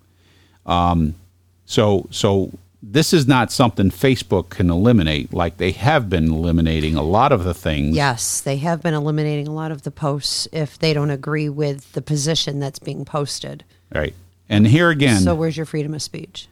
So 1.66 2.08
so 2.12 2.52
this 2.82 3.14
is 3.14 3.28
not 3.28 3.52
something 3.52 3.90
Facebook 3.92 4.50
can 4.50 4.70
eliminate 4.70 5.34
like 5.34 5.58
they 5.58 5.72
have 5.72 6.10
been 6.10 6.32
eliminating 6.32 6.96
a 6.96 7.04
lot 7.04 7.32
of 7.32 7.44
the 7.44 7.54
things. 7.54 7.96
Yes, 7.96 8.42
they 8.42 8.58
have 8.58 8.82
been 8.82 8.94
eliminating 8.94 9.48
a 9.48 9.54
lot 9.54 9.72
of 9.72 9.84
the 9.84 9.92
posts 9.92 10.48
if 10.52 10.80
they 10.80 10.94
don't 10.94 11.10
agree 11.12 11.50
with 11.50 11.92
the 11.94 12.02
position 12.02 12.60
that's 12.60 12.80
being 12.80 13.06
posted. 13.06 13.64
Right. 13.94 14.14
And 14.50 14.66
here 14.68 14.90
again, 14.90 15.22
so 15.22 15.36
where's 15.36 15.58
your 15.58 15.66
freedom 15.66 15.94
of 15.94 16.02
speech? 16.02 16.48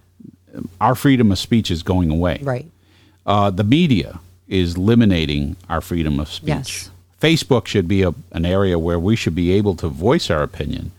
our 0.80 0.96
freedom 0.96 1.32
of 1.32 1.40
speech 1.40 1.72
is 1.72 1.84
going 1.84 2.10
away. 2.10 2.40
Right. 2.42 2.70
Uh, 3.26 3.50
the 3.50 3.64
media 3.64 4.20
is 4.48 4.76
eliminating 4.76 5.56
our 5.70 5.82
freedom 5.82 6.20
of 6.20 6.30
speech. 6.30 6.48
Yes. 6.48 6.92
Facebook 7.26 7.66
should 7.66 7.88
be 7.88 8.04
a, 8.04 8.14
an 8.32 8.46
area 8.46 8.78
where 8.78 9.00
we 9.00 9.16
should 9.16 9.34
be 9.36 9.52
able 9.52 9.76
to 9.78 9.88
voice 9.88 10.30
our 10.30 10.44
opinion. 10.44 10.92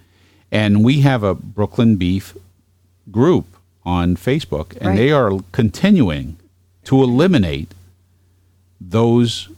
And 0.50 0.84
we 0.84 1.00
have 1.02 1.22
a 1.22 1.34
Brooklyn 1.34 1.96
Beef 1.96 2.36
group 3.10 3.46
on 3.84 4.16
Facebook, 4.16 4.76
and 4.78 4.88
Right. 4.88 4.96
they 4.96 5.12
are 5.12 5.30
continuing 5.52 6.36
to 6.84 7.02
eliminate 7.02 7.72
those 8.80 9.48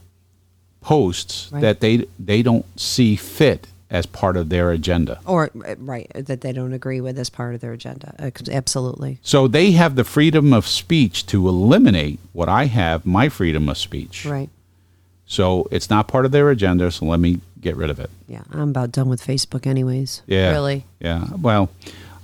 posts 0.83 1.49
Right. 1.51 1.63
that 1.63 1.81
they 1.81 2.07
they 2.19 2.43
don't 2.43 2.67
see 2.79 3.17
fit 3.17 3.67
as 3.91 4.05
part 4.05 4.37
of 4.37 4.51
their 4.51 4.71
agenda. 4.71 5.19
Or 5.25 5.51
uh, 5.67 5.75
right 5.79 6.11
that 6.15 6.43
they 6.43 6.53
don't 6.53 6.75
agree 6.75 7.01
with 7.01 7.19
as 7.19 7.31
part 7.31 7.55
of 7.55 7.61
their 7.63 7.73
agenda. 7.73 8.15
Absolutely. 8.63 9.19
So 9.23 9.49
they 9.49 9.71
have 9.73 9.97
the 9.97 10.05
freedom 10.05 10.53
of 10.53 10.67
speech 10.67 11.25
to 11.27 11.49
eliminate 11.49 12.19
what 12.35 12.49
I 12.51 12.67
have, 12.67 13.07
my 13.07 13.31
freedom 13.31 13.69
of 13.71 13.79
speech. 13.79 14.27
Right. 14.27 14.51
So 15.29 15.69
it's 15.71 15.91
not 15.91 16.09
part 16.09 16.25
of 16.25 16.33
their 16.33 16.49
agenda, 16.51 16.91
so 16.91 17.05
let 17.05 17.21
me 17.21 17.41
get 17.61 17.77
rid 17.77 17.91
of 17.91 18.01
it. 18.01 18.11
Yeah, 18.27 18.43
I'm 18.51 18.71
about 18.71 18.93
done 18.93 19.09
with 19.11 19.25
Facebook 19.25 19.67
anyways. 19.67 20.23
Yeah. 20.27 20.51
Really. 20.53 20.87
Yeah. 21.01 21.27
Well, 21.39 21.69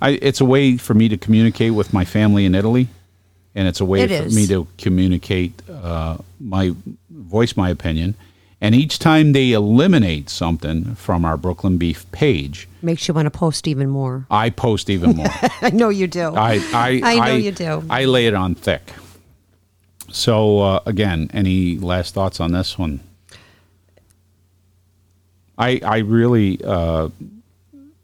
I, 0.01 0.19
it's 0.23 0.41
a 0.41 0.45
way 0.45 0.79
for 0.79 0.95
me 0.95 1.09
to 1.11 1.19
communicate 1.19 1.75
with 1.75 1.93
my 1.93 2.07
family 2.07 2.47
in 2.47 2.55
Italy, 2.55 2.89
and 3.55 3.69
it's 3.69 3.81
a 3.81 3.85
way 3.85 4.01
It 4.01 4.09
for 4.09 4.27
is. 4.27 4.35
me 4.35 4.47
to 4.47 4.67
communicate 4.79 5.53
uh, 5.71 6.17
my 6.41 6.75
voice 7.11 7.57
my 7.59 7.69
opinion. 7.69 8.15
And 8.61 8.75
each 8.75 8.99
time 8.99 9.33
they 9.33 9.53
eliminate 9.53 10.31
something 10.31 10.95
from 10.95 11.27
our 11.27 11.37
Brooklyn 11.37 11.77
Beef 11.77 12.11
page, 12.13 12.67
Makes 12.81 13.07
you 13.09 13.13
want 13.13 13.27
to 13.27 13.31
post 13.31 13.69
even 13.69 13.91
more. 13.91 14.27
I 14.31 14.49
post 14.49 14.89
even 14.89 15.17
more. 15.17 15.27
I 15.61 15.71
know 15.71 15.91
you 15.91 16.07
do. 16.07 16.35
I 16.35 16.55
I, 16.73 17.01
I 17.05 17.29
know 17.29 17.35
you 17.37 17.53
do. 17.53 17.85
I 17.91 18.07
lay 18.07 18.27
it 18.27 18.33
on 18.35 18.55
thick. 18.55 18.83
So 20.15 20.61
uh, 20.61 20.81
again, 20.87 21.29
any 21.35 21.77
last 21.77 22.15
thoughts 22.15 22.39
on 22.39 22.53
this 22.53 22.79
one? 22.79 23.01
I 25.59 25.81
I 25.85 25.99
really 25.99 26.61
uh, 26.65 27.09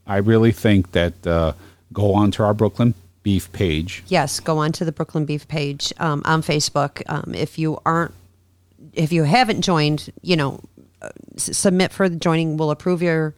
I 0.08 0.16
really 0.16 0.50
think 0.50 0.90
that 0.90 1.24
uh, 1.24 1.52
go 1.92 2.12
on 2.14 2.32
to 2.32 2.42
our 2.42 2.52
Brooklyn 2.52 2.94
Beef 3.22 3.50
page. 3.52 4.02
Yes, 4.08 4.40
go 4.40 4.58
on 4.58 4.72
to 4.72 4.84
the 4.84 4.90
Brooklyn 4.90 5.24
Beef 5.24 5.46
page 5.46 5.92
um, 5.98 6.22
on 6.24 6.42
Facebook. 6.42 7.02
Um, 7.08 7.32
if 7.32 7.60
you 7.60 7.78
aren't, 7.86 8.12
if 8.92 9.12
you 9.12 9.22
haven't 9.22 9.62
joined, 9.62 10.12
you 10.20 10.34
know, 10.34 10.60
uh, 11.00 11.10
submit 11.36 11.92
for 11.92 12.08
the 12.08 12.16
joining. 12.16 12.56
We'll 12.56 12.72
approve 12.72 13.02
your 13.02 13.36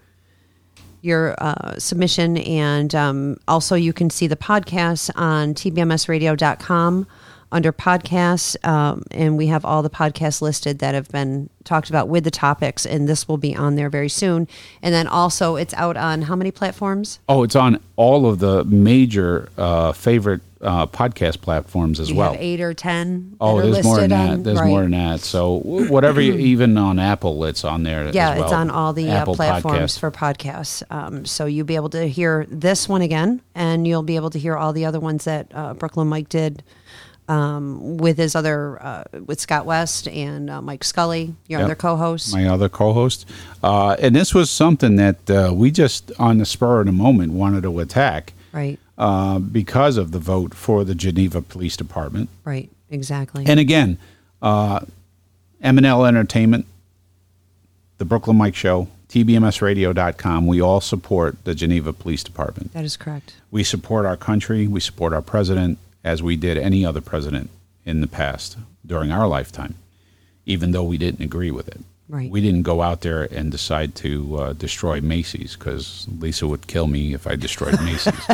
your 1.03 1.35
uh, 1.37 1.79
submission, 1.79 2.39
and 2.39 2.95
um, 2.95 3.37
also 3.47 3.75
you 3.75 3.93
can 3.93 4.09
see 4.09 4.29
the 4.29 4.37
podcast 4.37 5.11
on 5.14 5.53
tbmsradio.com 5.53 7.07
under 7.53 7.72
podcasts, 7.72 8.57
um, 8.66 9.03
and 9.11 9.36
we 9.36 9.46
have 9.46 9.64
all 9.64 9.82
the 9.82 9.90
podcasts 9.90 10.40
listed 10.42 10.78
that 10.80 10.94
have 10.94 11.09
been 11.11 11.48
talked 11.64 11.90
about 11.90 12.09
with 12.09 12.24
the 12.24 12.30
topics, 12.30 12.84
and 12.84 13.09
this 13.09 13.28
will 13.28 13.36
be 13.36 13.55
on 13.55 13.76
there 13.76 13.88
very 13.90 14.09
soon. 14.09 14.48
And 14.82 14.92
then 14.92 15.07
also, 15.07 15.57
it's 15.57 15.74
out 15.74 15.96
on 15.96 16.22
how 16.22 16.34
many 16.34 16.50
platforms? 16.50 17.20
Oh, 17.28 17.42
it's 17.44 17.55
on 17.55 17.78
all 17.96 18.26
of 18.26 18.38
the 18.40 18.64
major 18.64 19.48
uh, 19.59 19.92
favorite 19.92 20.40
uh, 20.62 20.86
podcast 20.86 21.40
platforms 21.40 21.98
as 22.00 22.09
You 22.09 22.16
well. 22.16 22.32
have 22.32 22.40
eight 22.40 22.61
or 22.61 22.72
ten. 22.72 23.36
Oh, 23.40 23.61
there's 23.61 23.84
more 23.84 23.98
than 24.00 24.11
that. 24.11 24.30
on- 24.30 24.42
There's 24.44 24.61
right. 24.61 24.68
more 24.68 24.82
than 24.82 24.92
that. 24.92 25.20
So 25.20 25.57
whatever, 25.64 26.20
you, 26.20 26.34
even 26.34 26.78
on 26.78 26.98
Apple, 27.00 27.44
it's 27.44 27.64
on 27.64 27.82
there. 27.82 28.05
as 28.09 28.14
Yeah, 28.14 28.42
it's 28.42 28.53
on 28.53 28.70
all 28.70 28.92
the 28.92 29.11
uh, 29.11 29.14
Apple 29.14 29.34
platforms 29.34 29.96
Podcast. 29.96 29.98
for 29.98 30.11
podcasts. 30.12 30.82
Um, 30.90 31.26
so 31.26 31.46
you'll 31.46 31.66
be 31.66 31.74
able 31.76 31.90
to 31.90 32.09
hear 32.09 32.46
this 32.48 32.88
one 32.88 33.03
again, 33.03 33.42
and 33.57 33.86
you'll 33.88 34.05
be 34.05 34.14
able 34.16 34.30
to 34.30 34.38
hear 34.38 34.57
all 34.57 34.72
the 34.72 34.84
other 34.84 35.00
ones 35.00 35.24
that 35.24 35.48
uh, 35.53 35.74
Brooklyn 35.74 36.07
Mike 36.09 36.28
did 36.28 36.62
um, 37.33 37.97
with 37.97 38.18
his 38.18 38.35
other 38.35 38.83
uh, 38.83 39.05
with 39.26 39.41
Scott 39.41 39.64
West 39.66 40.07
and 40.09 40.51
uh, 40.51 40.61
Mike 40.61 40.85
Scully, 40.85 41.35
your 41.49 41.61
Yep. 41.61 41.64
other 41.66 41.74
co-host. 41.74 42.33
my 42.35 42.47
other 42.47 42.68
co-host, 42.68 43.26
uh, 43.62 43.97
and 43.99 44.14
this 44.14 44.35
was 44.35 44.51
something 44.51 44.97
that 44.97 45.30
uh, 45.30 45.53
we 45.55 45.70
just 45.70 46.12
on 46.18 46.39
the 46.39 46.45
spur 46.45 46.80
of 46.80 46.87
the 46.87 46.93
moment 46.93 47.33
wanted 47.33 47.62
to 47.62 47.80
attack 47.80 48.33
right, 48.53 48.78
uh, 48.99 49.39
because 49.39 49.97
of 49.97 50.11
the 50.12 50.18
vote 50.18 50.53
for 50.55 50.85
the 50.85 50.95
Geneva 50.95 51.41
Police 51.41 51.76
Department. 51.76 52.28
right, 52.45 52.68
exactly. 52.91 53.45
And 53.47 53.59
again, 53.59 53.97
uh, 54.43 54.80
M&L 55.62 56.05
Entertainment, 56.05 56.66
the 57.99 58.05
Brooklyn 58.05 58.37
Mike 58.37 58.55
Show, 58.57 58.89
TBMSradio.com, 59.09 60.47
we 60.47 60.61
all 60.61 60.80
support 60.80 61.37
the 61.45 61.55
Geneva 61.55 61.93
Police 61.93 62.24
Department. 62.24 62.72
that 62.72 62.85
is 62.85 62.97
correct. 62.97 63.35
We 63.51 63.62
support 63.64 64.05
our 64.07 64.16
country, 64.16 64.66
we 64.66 64.80
support 64.80 65.12
our 65.12 65.22
president, 65.22 65.78
as 66.05 66.22
we 66.22 66.36
did 66.36 66.59
any 66.59 66.84
other 66.84 67.00
president 67.00 67.50
in 67.84 68.00
the 68.00 68.07
past 68.07 68.57
during 68.84 69.11
our 69.11 69.26
lifetime, 69.26 69.74
even 70.46 70.72
though 70.72 70.82
we 70.82 70.98
didn't 70.98 71.24
agree 71.24 71.50
with 71.50 71.68
it. 71.68 71.80
Right. 72.09 72.30
We 72.30 72.40
didn't 72.40 72.62
go 72.62 72.82
out 72.82 73.00
there 73.00 73.22
and 73.22 73.50
decide 73.50 73.94
to 73.96 74.36
uh, 74.36 74.53
destroy 74.53 75.00
Macy's 75.00 75.57
because 75.57 76.07
Lisa 76.18 76.46
would 76.46 76.66
kill 76.66 76.86
me 76.86 77.14
if 77.14 77.26
I 77.26 77.36
destroyed 77.36 77.80
Macy's. 77.84 78.28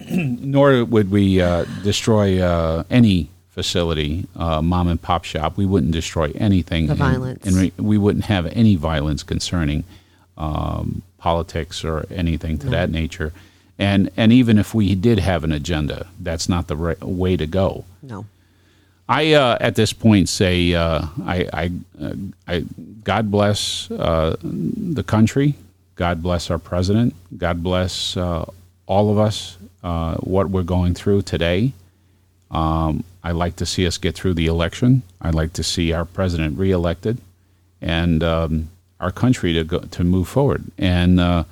Nor 0.10 0.84
would 0.84 1.10
we 1.10 1.40
uh, 1.40 1.64
destroy 1.82 2.40
uh, 2.40 2.84
any 2.90 3.28
facility, 3.50 4.26
uh, 4.34 4.60
mom 4.60 4.88
and 4.88 5.00
pop 5.00 5.24
shop. 5.24 5.56
We 5.56 5.66
wouldn't 5.66 5.92
destroy 5.92 6.32
anything. 6.34 6.86
The 6.86 6.92
and- 6.92 6.98
violence. 6.98 7.46
And 7.46 7.56
we, 7.56 7.72
we 7.82 7.98
wouldn't 7.98 8.24
have 8.24 8.46
any 8.46 8.74
violence 8.74 9.22
concerning 9.22 9.84
um, 10.36 11.02
politics 11.18 11.84
or 11.84 12.06
anything 12.10 12.58
to 12.58 12.66
that 12.70 12.90
nature. 12.90 13.32
And 13.78 14.10
and 14.16 14.32
even 14.32 14.58
if 14.58 14.74
we 14.74 14.94
did 14.94 15.18
have 15.18 15.44
an 15.44 15.52
agenda, 15.52 16.06
that's 16.20 16.48
not 16.48 16.68
the 16.68 16.76
right 16.76 17.00
way 17.02 17.36
to 17.36 17.46
go. 17.46 17.84
No, 18.02 18.26
I 19.08 19.32
uh, 19.32 19.58
at 19.60 19.74
this 19.74 19.92
point 19.92 20.28
say 20.28 20.74
uh, 20.74 21.06
I, 21.24 21.48
I, 21.52 21.72
uh, 22.00 22.14
I 22.46 22.64
God 23.02 23.30
bless 23.30 23.90
uh, 23.90 24.36
the 24.42 25.02
country, 25.02 25.54
God 25.96 26.22
bless 26.22 26.50
our 26.50 26.58
president, 26.58 27.14
God 27.36 27.62
bless 27.62 28.16
uh, 28.16 28.44
all 28.86 29.10
of 29.10 29.18
us. 29.18 29.56
Uh, 29.84 30.16
what 30.20 30.48
we're 30.48 30.62
going 30.62 30.94
through 30.94 31.20
today. 31.20 31.70
Um, 32.50 33.04
I 33.22 33.32
like 33.32 33.56
to 33.56 33.66
see 33.66 33.86
us 33.86 33.98
get 33.98 34.14
through 34.14 34.32
the 34.32 34.46
election. 34.46 35.02
I'd 35.20 35.34
like 35.34 35.52
to 35.54 35.62
see 35.62 35.92
our 35.92 36.06
president 36.06 36.58
reelected, 36.58 37.18
and 37.82 38.22
um, 38.22 38.70
our 38.98 39.10
country 39.10 39.52
to 39.52 39.62
go 39.62 39.80
to 39.80 40.02
move 40.02 40.26
forward. 40.26 40.64
And 40.78 41.20
uh, 41.20 41.44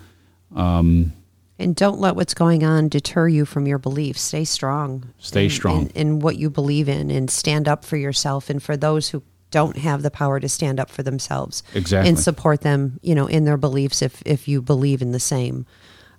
and 1.58 1.76
don't 1.76 2.00
let 2.00 2.16
what's 2.16 2.34
going 2.34 2.64
on 2.64 2.88
deter 2.88 3.28
you 3.28 3.44
from 3.44 3.66
your 3.66 3.78
beliefs. 3.78 4.20
Stay 4.22 4.44
strong. 4.44 5.12
Stay 5.18 5.44
in- 5.44 5.50
strong. 5.50 5.82
in, 5.82 5.90
in 5.90 6.18
what 6.20 6.36
you 6.36 6.50
believe 6.50 6.88
in, 6.88 7.10
and 7.10 7.30
stand 7.30 7.68
up 7.68 7.84
for 7.84 7.96
yourself. 7.96 8.50
And 8.50 8.62
for 8.62 8.76
those 8.76 9.10
who 9.10 9.22
don't 9.50 9.76
have 9.76 10.02
the 10.02 10.10
power 10.10 10.40
to 10.40 10.48
stand 10.48 10.80
up 10.80 10.90
for 10.90 11.02
themselves, 11.02 11.62
Exactly. 11.74 12.08
and 12.08 12.18
support 12.18 12.62
them, 12.62 12.98
you 13.02 13.14
know, 13.14 13.26
in 13.26 13.44
their 13.44 13.58
beliefs 13.58 14.00
if 14.02 14.22
if 14.24 14.48
you 14.48 14.62
believe 14.62 15.02
in 15.02 15.12
the 15.12 15.20
same. 15.20 15.66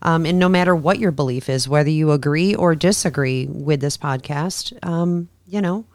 Um, 0.04 0.26
and 0.26 0.38
no 0.38 0.50
matter 0.50 0.76
what 0.76 1.00
your 1.00 1.12
belief 1.12 1.50
is, 1.50 1.68
whether 1.68 1.90
you 1.90 2.12
agree 2.12 2.54
or 2.54 2.76
disagree 2.76 3.48
with 3.48 3.80
this 3.80 3.98
podcast, 3.98 4.74
um, 4.86 5.30
you 5.48 5.62
know, 5.62 5.86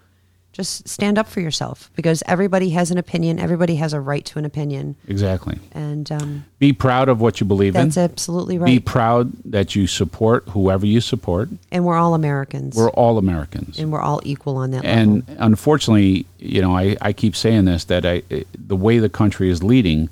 just 0.58 0.88
stand 0.88 1.18
up 1.18 1.28
for 1.28 1.40
yourself 1.40 1.88
because 1.94 2.20
everybody 2.26 2.70
has 2.70 2.90
an 2.90 2.98
opinion. 2.98 3.38
Everybody 3.38 3.76
has 3.76 3.92
a 3.92 4.00
right 4.00 4.24
to 4.24 4.40
an 4.40 4.44
opinion, 4.44 4.96
exactly, 5.06 5.60
and 5.70 6.10
um, 6.10 6.44
be 6.58 6.72
proud 6.72 7.08
of 7.08 7.20
what 7.20 7.38
you 7.40 7.46
believe 7.46 7.76
in. 7.76 7.84
that's 7.84 7.96
absolutely 7.96 8.58
right. 8.58 8.66
Be 8.66 8.80
proud 8.80 9.32
that 9.44 9.76
you 9.76 9.86
support 9.86 10.42
whoever 10.48 10.84
you 10.84 11.00
support. 11.00 11.48
and 11.70 11.84
we're 11.84 11.96
all 11.96 12.14
Americans, 12.14 12.74
We're 12.74 12.90
all 12.90 13.18
Americans. 13.18 13.78
and 13.78 13.92
we're 13.92 14.00
all 14.00 14.20
equal 14.24 14.56
on 14.56 14.72
that 14.72 14.84
and 14.84 15.26
level. 15.28 15.44
unfortunately, 15.44 16.26
you 16.38 16.60
know, 16.60 16.76
I, 16.76 16.96
I 17.00 17.12
keep 17.12 17.36
saying 17.36 17.66
this 17.66 17.84
that 17.84 18.04
I 18.04 18.22
the 18.58 18.76
way 18.76 18.98
the 18.98 19.08
country 19.08 19.50
is 19.50 19.62
leading, 19.62 20.08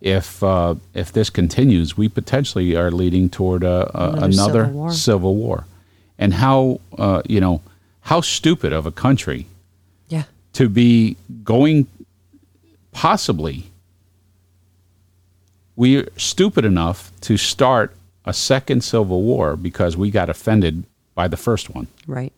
if 0.00 0.42
uh, 0.42 0.76
if 0.94 1.12
this 1.12 1.28
continues, 1.28 1.98
we 1.98 2.08
potentially 2.08 2.74
are 2.74 2.90
leading 2.90 3.28
toward 3.28 3.62
a, 3.64 3.90
a, 3.94 4.12
Another 4.12 4.24
another, 4.24 4.64
civil 4.64 4.72
war. 4.72 4.92
civil 4.92 5.34
war. 5.36 5.66
And 6.18 6.32
how 6.34 6.80
uh, 6.96 7.20
you 7.28 7.38
know 7.40 7.60
how 8.04 8.22
stupid 8.22 8.72
of 8.72 8.86
a 8.86 8.90
country 8.92 9.46
to 10.54 10.68
be 10.68 11.16
going 11.44 11.86
possibly 12.92 13.64
we're 15.76 16.08
stupid 16.16 16.64
enough 16.64 17.10
to 17.22 17.36
start 17.36 17.94
a 18.24 18.32
second 18.32 18.82
civil 18.84 19.22
war 19.22 19.56
because 19.56 19.96
we 19.96 20.10
got 20.10 20.28
offended 20.28 20.84
by 21.14 21.26
the 21.28 21.36
first 21.36 21.70
one. 21.70 21.86
right, 22.06 22.32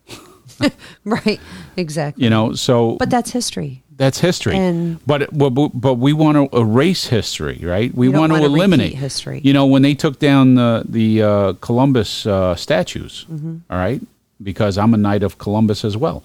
right, 1.04 1.40
exactly. 1.76 2.22
You 2.24 2.30
know, 2.30 2.52
so 2.54 2.96
But 2.98 3.10
that's 3.10 3.30
history. 3.32 3.82
That's 3.96 4.18
history. 4.20 4.56
And- 4.56 5.04
but 5.06 5.36
but 5.36 5.50
but 5.50 5.94
we 5.94 6.12
want 6.12 6.36
to 6.52 6.56
erase 6.58 7.06
history, 7.06 7.60
right? 7.62 7.92
We 7.94 8.08
want 8.08 8.32
to 8.32 8.42
eliminate 8.44 8.94
history. 8.94 9.40
You 9.44 9.52
know, 9.52 9.66
when 9.66 9.82
they 9.82 9.94
took 9.94 10.18
down 10.18 10.54
the 10.54 10.84
the 10.88 11.22
uh, 11.22 11.52
Columbus 11.60 12.26
uh, 12.26 12.54
statues, 12.54 13.26
Mm-hmm. 13.30 13.56
all 13.70 13.78
right, 13.78 14.00
because 14.42 14.78
I'm 14.78 14.94
a 14.94 14.96
knight 14.96 15.22
of 15.22 15.38
Columbus 15.38 15.84
as 15.84 15.96
well. 15.96 16.22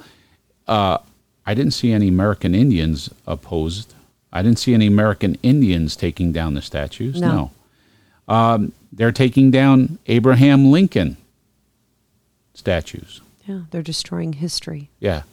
Uh, 0.68 0.98
I 1.48 1.54
didn't 1.54 1.72
see 1.72 1.94
any 1.94 2.10
American 2.10 2.54
Indians 2.54 3.10
opposed. 3.26 3.94
I 4.34 4.42
didn't 4.42 4.60
see 4.60 4.74
any 4.74 4.86
American 4.86 5.38
Indians 5.42 5.96
taking 5.96 6.34
down 6.34 6.56
the 6.56 6.62
statues. 6.62 7.22
No. 7.22 7.52
no. 8.28 8.36
Um, 8.36 8.74
they're 8.92 9.14
taking 9.14 9.50
down 9.50 9.98
Abraham 10.08 10.70
Lincoln 10.70 11.16
statues. 12.54 13.22
Yeah, 13.48 13.62
they're 13.72 13.82
destroying 13.82 14.34
history. 14.34 14.90
Yeah. 15.00 15.24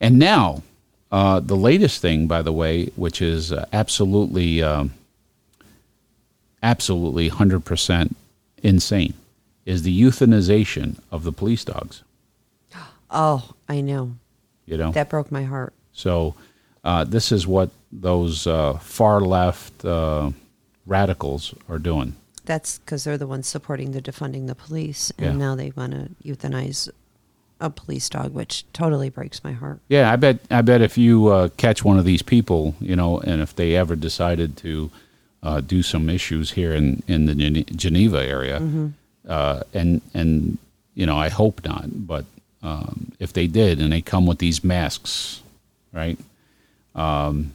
And 0.00 0.16
now, 0.20 0.62
uh, 1.10 1.40
the 1.40 1.56
latest 1.56 2.00
thing, 2.00 2.28
by 2.28 2.40
the 2.42 2.52
way, 2.52 2.86
which 2.94 3.20
is 3.20 3.50
uh, 3.50 3.66
absolutely, 3.72 4.62
um, 4.62 4.94
absolutely 6.62 7.28
100% 7.30 8.14
insane, 8.62 9.14
is 9.66 9.82
the 9.82 10.00
euthanization 10.00 11.00
of 11.10 11.24
the 11.24 11.32
police 11.32 11.64
dogs. 11.64 12.04
Oh, 13.10 13.54
I 13.66 13.80
know. 13.80 14.16
You 14.68 14.76
know? 14.76 14.92
That 14.92 15.08
broke 15.08 15.30
my 15.32 15.44
heart. 15.44 15.72
so, 15.92 16.34
uh, 16.84 17.04
this 17.04 17.32
is 17.32 17.46
what 17.46 17.70
those 17.90 18.46
uh, 18.46 18.74
far 18.78 19.20
left 19.20 19.84
uh, 19.84 20.30
radicals 20.86 21.54
are 21.68 21.78
doing. 21.78 22.14
That's 22.44 22.78
because 22.78 23.04
they're 23.04 23.18
the 23.18 23.26
ones 23.26 23.46
supporting 23.46 23.90
the 23.92 24.00
defunding 24.00 24.46
the 24.46 24.54
police, 24.54 25.12
and 25.18 25.26
Yeah. 25.40 25.46
now 25.46 25.54
they 25.56 25.72
want 25.76 25.92
to 25.92 26.08
euthanize 26.24 26.88
a 27.60 27.68
police 27.70 28.08
dog, 28.08 28.32
which 28.32 28.64
totally 28.72 29.10
breaks 29.10 29.42
my 29.42 29.52
heart. 29.52 29.80
Yeah, 29.88 30.12
I 30.12 30.16
bet. 30.16 30.38
I 30.50 30.62
bet 30.62 30.80
if 30.80 30.96
you 30.96 31.26
uh, 31.26 31.48
catch 31.56 31.84
one 31.84 31.98
of 31.98 32.04
these 32.04 32.22
people, 32.22 32.74
you 32.80 32.94
know, 32.96 33.18
and 33.20 33.42
if 33.42 33.54
they 33.56 33.74
ever 33.74 33.96
decided 33.96 34.56
to 34.58 34.90
uh, 35.42 35.60
do 35.60 35.82
some 35.82 36.08
issues 36.08 36.52
here 36.52 36.72
in 36.72 37.02
in 37.08 37.26
the 37.26 37.64
Geneva 37.64 38.22
area, 38.24 38.62
uh, 39.28 39.62
and 39.74 40.00
and 40.14 40.58
you 40.94 41.04
know, 41.06 41.16
I 41.18 41.28
hope 41.30 41.64
not, 41.64 42.06
but 42.06 42.24
um, 42.62 43.12
if 43.18 43.32
they 43.32 43.46
did, 43.46 43.80
and 43.80 43.92
they 43.92 44.00
come 44.02 44.26
with 44.26 44.38
these 44.38 44.62
masks, 44.64 45.42
right? 45.92 46.18
Um, 46.94 47.54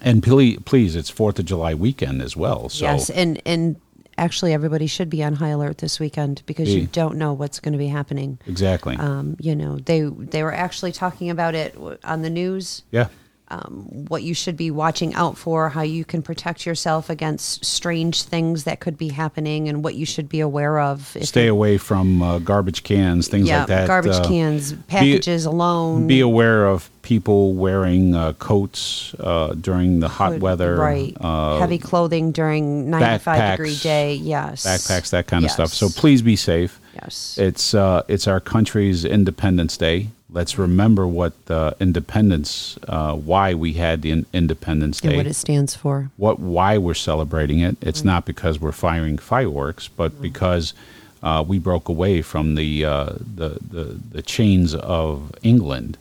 and 0.00 0.22
please, 0.22 0.58
please, 0.64 0.96
it's 0.96 1.10
Fourth 1.10 1.38
of 1.38 1.44
July 1.44 1.74
weekend 1.74 2.20
as 2.22 2.36
well. 2.36 2.68
So 2.68 2.84
yes, 2.86 3.10
and 3.10 3.40
and 3.46 3.76
actually, 4.18 4.52
everybody 4.52 4.86
should 4.86 5.10
be 5.10 5.22
on 5.22 5.34
high 5.34 5.48
alert 5.48 5.78
this 5.78 5.98
weekend 6.00 6.42
because 6.46 6.74
you 6.74 6.86
don't 6.86 7.16
know 7.16 7.32
what's 7.32 7.60
going 7.60 7.72
to 7.72 7.78
be 7.78 7.88
happening. 7.88 8.38
exactly, 8.46 8.96
Um, 8.96 9.36
you 9.40 9.54
know, 9.56 9.76
they 9.78 10.02
they 10.02 10.42
were 10.42 10.52
actually 10.54 10.92
talking 10.92 11.30
about 11.30 11.54
it 11.54 11.76
on 12.04 12.22
the 12.22 12.30
news. 12.30 12.82
yeah, 12.90 13.08
what 13.48 14.22
you 14.22 14.34
should 14.34 14.56
be 14.56 14.70
watching 14.70 15.14
out 15.14 15.38
for, 15.38 15.68
how 15.68 15.82
you 15.82 16.04
can 16.04 16.20
protect 16.22 16.66
yourself 16.66 17.08
against 17.08 17.64
strange 17.64 18.22
things 18.24 18.64
that 18.64 18.80
could 18.80 18.98
be 18.98 19.08
happening, 19.08 19.68
and 19.68 19.84
what 19.84 19.94
you 19.94 20.04
should 20.04 20.28
be 20.28 20.40
aware 20.40 20.80
of. 20.80 21.16
if 21.16 21.26
stay 21.26 21.44
you- 21.46 21.52
away 21.52 21.78
from 21.78 22.22
uh, 22.22 22.38
garbage 22.40 22.82
cans, 22.82 23.28
things 23.28 23.46
yeah, 23.48 23.60
like 23.60 23.68
that. 23.68 23.86
garbage 23.86 24.16
uh, 24.16 24.26
cans, 24.28 24.72
packages 24.88 25.44
alone. 25.44 26.06
Be 26.06 26.20
aware 26.20 26.66
of 26.66 26.90
people 27.02 27.54
wearing 27.54 28.16
uh, 28.16 28.32
coats 28.32 29.14
uh, 29.20 29.54
during 29.54 30.00
the 30.00 30.08
hot 30.08 30.32
Hood- 30.32 30.42
weather, 30.42 30.74
right? 30.76 31.16
Uh, 31.20 31.58
Heavy 31.60 31.78
clothing 31.78 32.32
during 32.32 32.90
ninety-five 32.90 33.52
degree 33.58 33.76
day. 33.76 34.14
Yes, 34.14 34.66
backpacks, 34.66 35.10
that 35.10 35.28
kind 35.28 35.44
of 35.44 35.50
stuff. 35.52 35.72
So 35.72 35.88
please 35.88 36.20
be 36.22 36.34
safe. 36.36 36.80
Yes. 36.94 37.38
It's 37.38 37.74
uh, 37.74 38.02
it's 38.08 38.26
our 38.26 38.40
country's 38.40 39.04
Independence 39.04 39.76
Day. 39.76 40.08
Let's 40.36 40.58
remember 40.58 41.06
what 41.06 41.32
uh, 41.48 41.72
independence, 41.80 42.78
uh, 42.86 43.14
why 43.14 43.54
we 43.54 43.72
had 43.72 44.02
the 44.02 44.10
in- 44.10 44.26
Independence 44.34 45.00
and 45.00 45.12
Day, 45.12 45.16
what 45.16 45.26
it 45.26 45.32
stands 45.32 45.74
for. 45.74 46.10
what 46.18 46.38
why 46.38 46.76
we're 46.76 46.92
celebrating 46.92 47.60
it. 47.60 47.78
It's 47.80 48.04
not 48.04 48.26
because 48.26 48.60
we're 48.60 48.72
firing 48.72 49.16
fireworks, 49.16 49.88
but 49.88 50.20
because 50.20 50.74
uh, 51.22 51.42
we 51.48 51.58
broke 51.58 51.88
away 51.88 52.20
from 52.20 52.54
the, 52.54 52.84
uh, 52.84 53.12
the, 53.34 53.58
the 53.70 53.98
the 54.10 54.20
chains 54.20 54.74
of 54.74 55.32
England, 55.42 55.96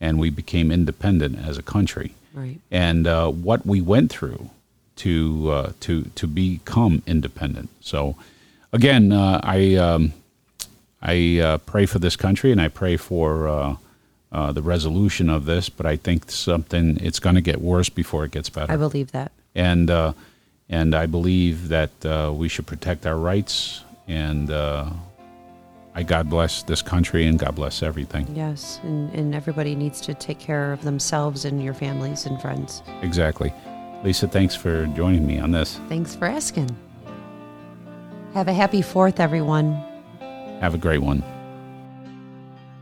and 0.00 0.18
we 0.18 0.30
became 0.30 0.72
independent 0.72 1.38
as 1.38 1.56
a 1.56 1.62
country. 1.62 2.12
Right. 2.34 2.58
And 2.72 3.06
uh, 3.06 3.30
what 3.30 3.64
we 3.64 3.80
went 3.80 4.10
through 4.10 4.50
to 4.96 5.50
uh, 5.52 5.72
to 5.82 6.10
to 6.16 6.26
become 6.26 7.02
independent. 7.06 7.68
So, 7.80 8.16
again, 8.72 9.12
uh, 9.12 9.40
I 9.44 9.76
um, 9.76 10.12
I 11.06 11.38
uh, 11.38 11.58
pray 11.58 11.86
for 11.86 11.98
this 11.98 12.16
country, 12.16 12.52
and 12.52 12.60
I 12.60 12.68
pray 12.68 12.96
for. 12.96 13.48
Uh, 13.48 13.76
uh, 14.32 14.52
the 14.52 14.60
resolution 14.60 15.30
of 15.30 15.46
this, 15.46 15.68
but 15.68 15.86
I 15.86 15.96
think 15.96 16.30
something 16.30 16.98
it's 17.00 17.20
going 17.20 17.36
to 17.36 17.40
get 17.40 17.60
worse 17.60 17.88
before 17.88 18.24
it 18.24 18.32
gets 18.32 18.50
better 18.50 18.72
I 18.72 18.76
believe 18.76 19.12
that. 19.12 19.30
and 19.54 19.88
uh, 19.88 20.12
and 20.68 20.94
I 20.94 21.06
believe 21.06 21.68
that 21.68 22.04
uh, 22.04 22.32
we 22.34 22.48
should 22.48 22.66
protect 22.66 23.06
our 23.06 23.16
rights. 23.16 23.84
And 24.08 24.50
uh, 24.50 24.90
I 25.94 26.02
God 26.02 26.28
bless 26.28 26.62
this 26.64 26.82
country 26.82 27.26
and 27.26 27.38
God 27.38 27.54
bless 27.54 27.82
everything. 27.82 28.26
Yes, 28.34 28.80
and, 28.82 29.12
and 29.14 29.34
everybody 29.34 29.74
needs 29.74 30.00
to 30.02 30.14
take 30.14 30.38
care 30.38 30.72
of 30.72 30.82
themselves 30.82 31.44
and 31.44 31.62
your 31.62 31.74
families 31.74 32.26
and 32.26 32.40
friends. 32.40 32.82
Exactly. 33.02 33.52
Lisa, 34.04 34.28
thanks 34.28 34.54
for 34.54 34.86
joining 34.88 35.26
me 35.26 35.38
on 35.38 35.50
this. 35.52 35.80
Thanks 35.88 36.14
for 36.14 36.26
asking. 36.26 36.76
Have 38.34 38.48
a 38.48 38.52
happy 38.52 38.82
fourth, 38.82 39.18
everyone. 39.18 39.82
Have 40.60 40.74
a 40.74 40.78
great 40.78 41.02
one. 41.02 41.22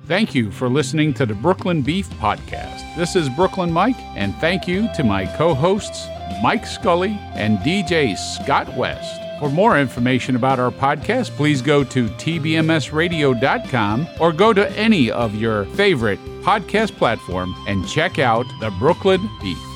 Thank 0.06 0.34
you 0.34 0.50
for 0.50 0.68
listening 0.68 1.14
to 1.14 1.24
the 1.24 1.34
Brooklyn 1.34 1.80
Beef 1.80 2.10
Podcast. 2.10 2.94
This 2.94 3.16
is 3.16 3.30
Brooklyn 3.30 3.72
Mike, 3.72 3.98
and 4.14 4.34
thank 4.36 4.68
you 4.68 4.88
to 4.96 5.02
my 5.02 5.24
co 5.36 5.54
hosts, 5.54 6.06
Mike 6.42 6.66
Scully 6.66 7.18
and 7.32 7.58
DJ 7.58 8.16
Scott 8.16 8.74
West. 8.76 9.20
For 9.40 9.48
more 9.48 9.78
information 9.78 10.36
about 10.36 10.60
our 10.60 10.70
podcast, 10.70 11.30
please 11.30 11.62
go 11.62 11.82
to 11.84 12.06
tbmsradio.com 12.08 14.06
or 14.20 14.32
go 14.32 14.52
to 14.52 14.70
any 14.72 15.10
of 15.10 15.34
your 15.34 15.64
favorite 15.66 16.18
podcast 16.42 16.92
platform 16.96 17.54
and 17.66 17.88
check 17.88 18.18
out 18.18 18.46
the 18.60 18.70
Brooklyn 18.78 19.28
Beef. 19.40 19.73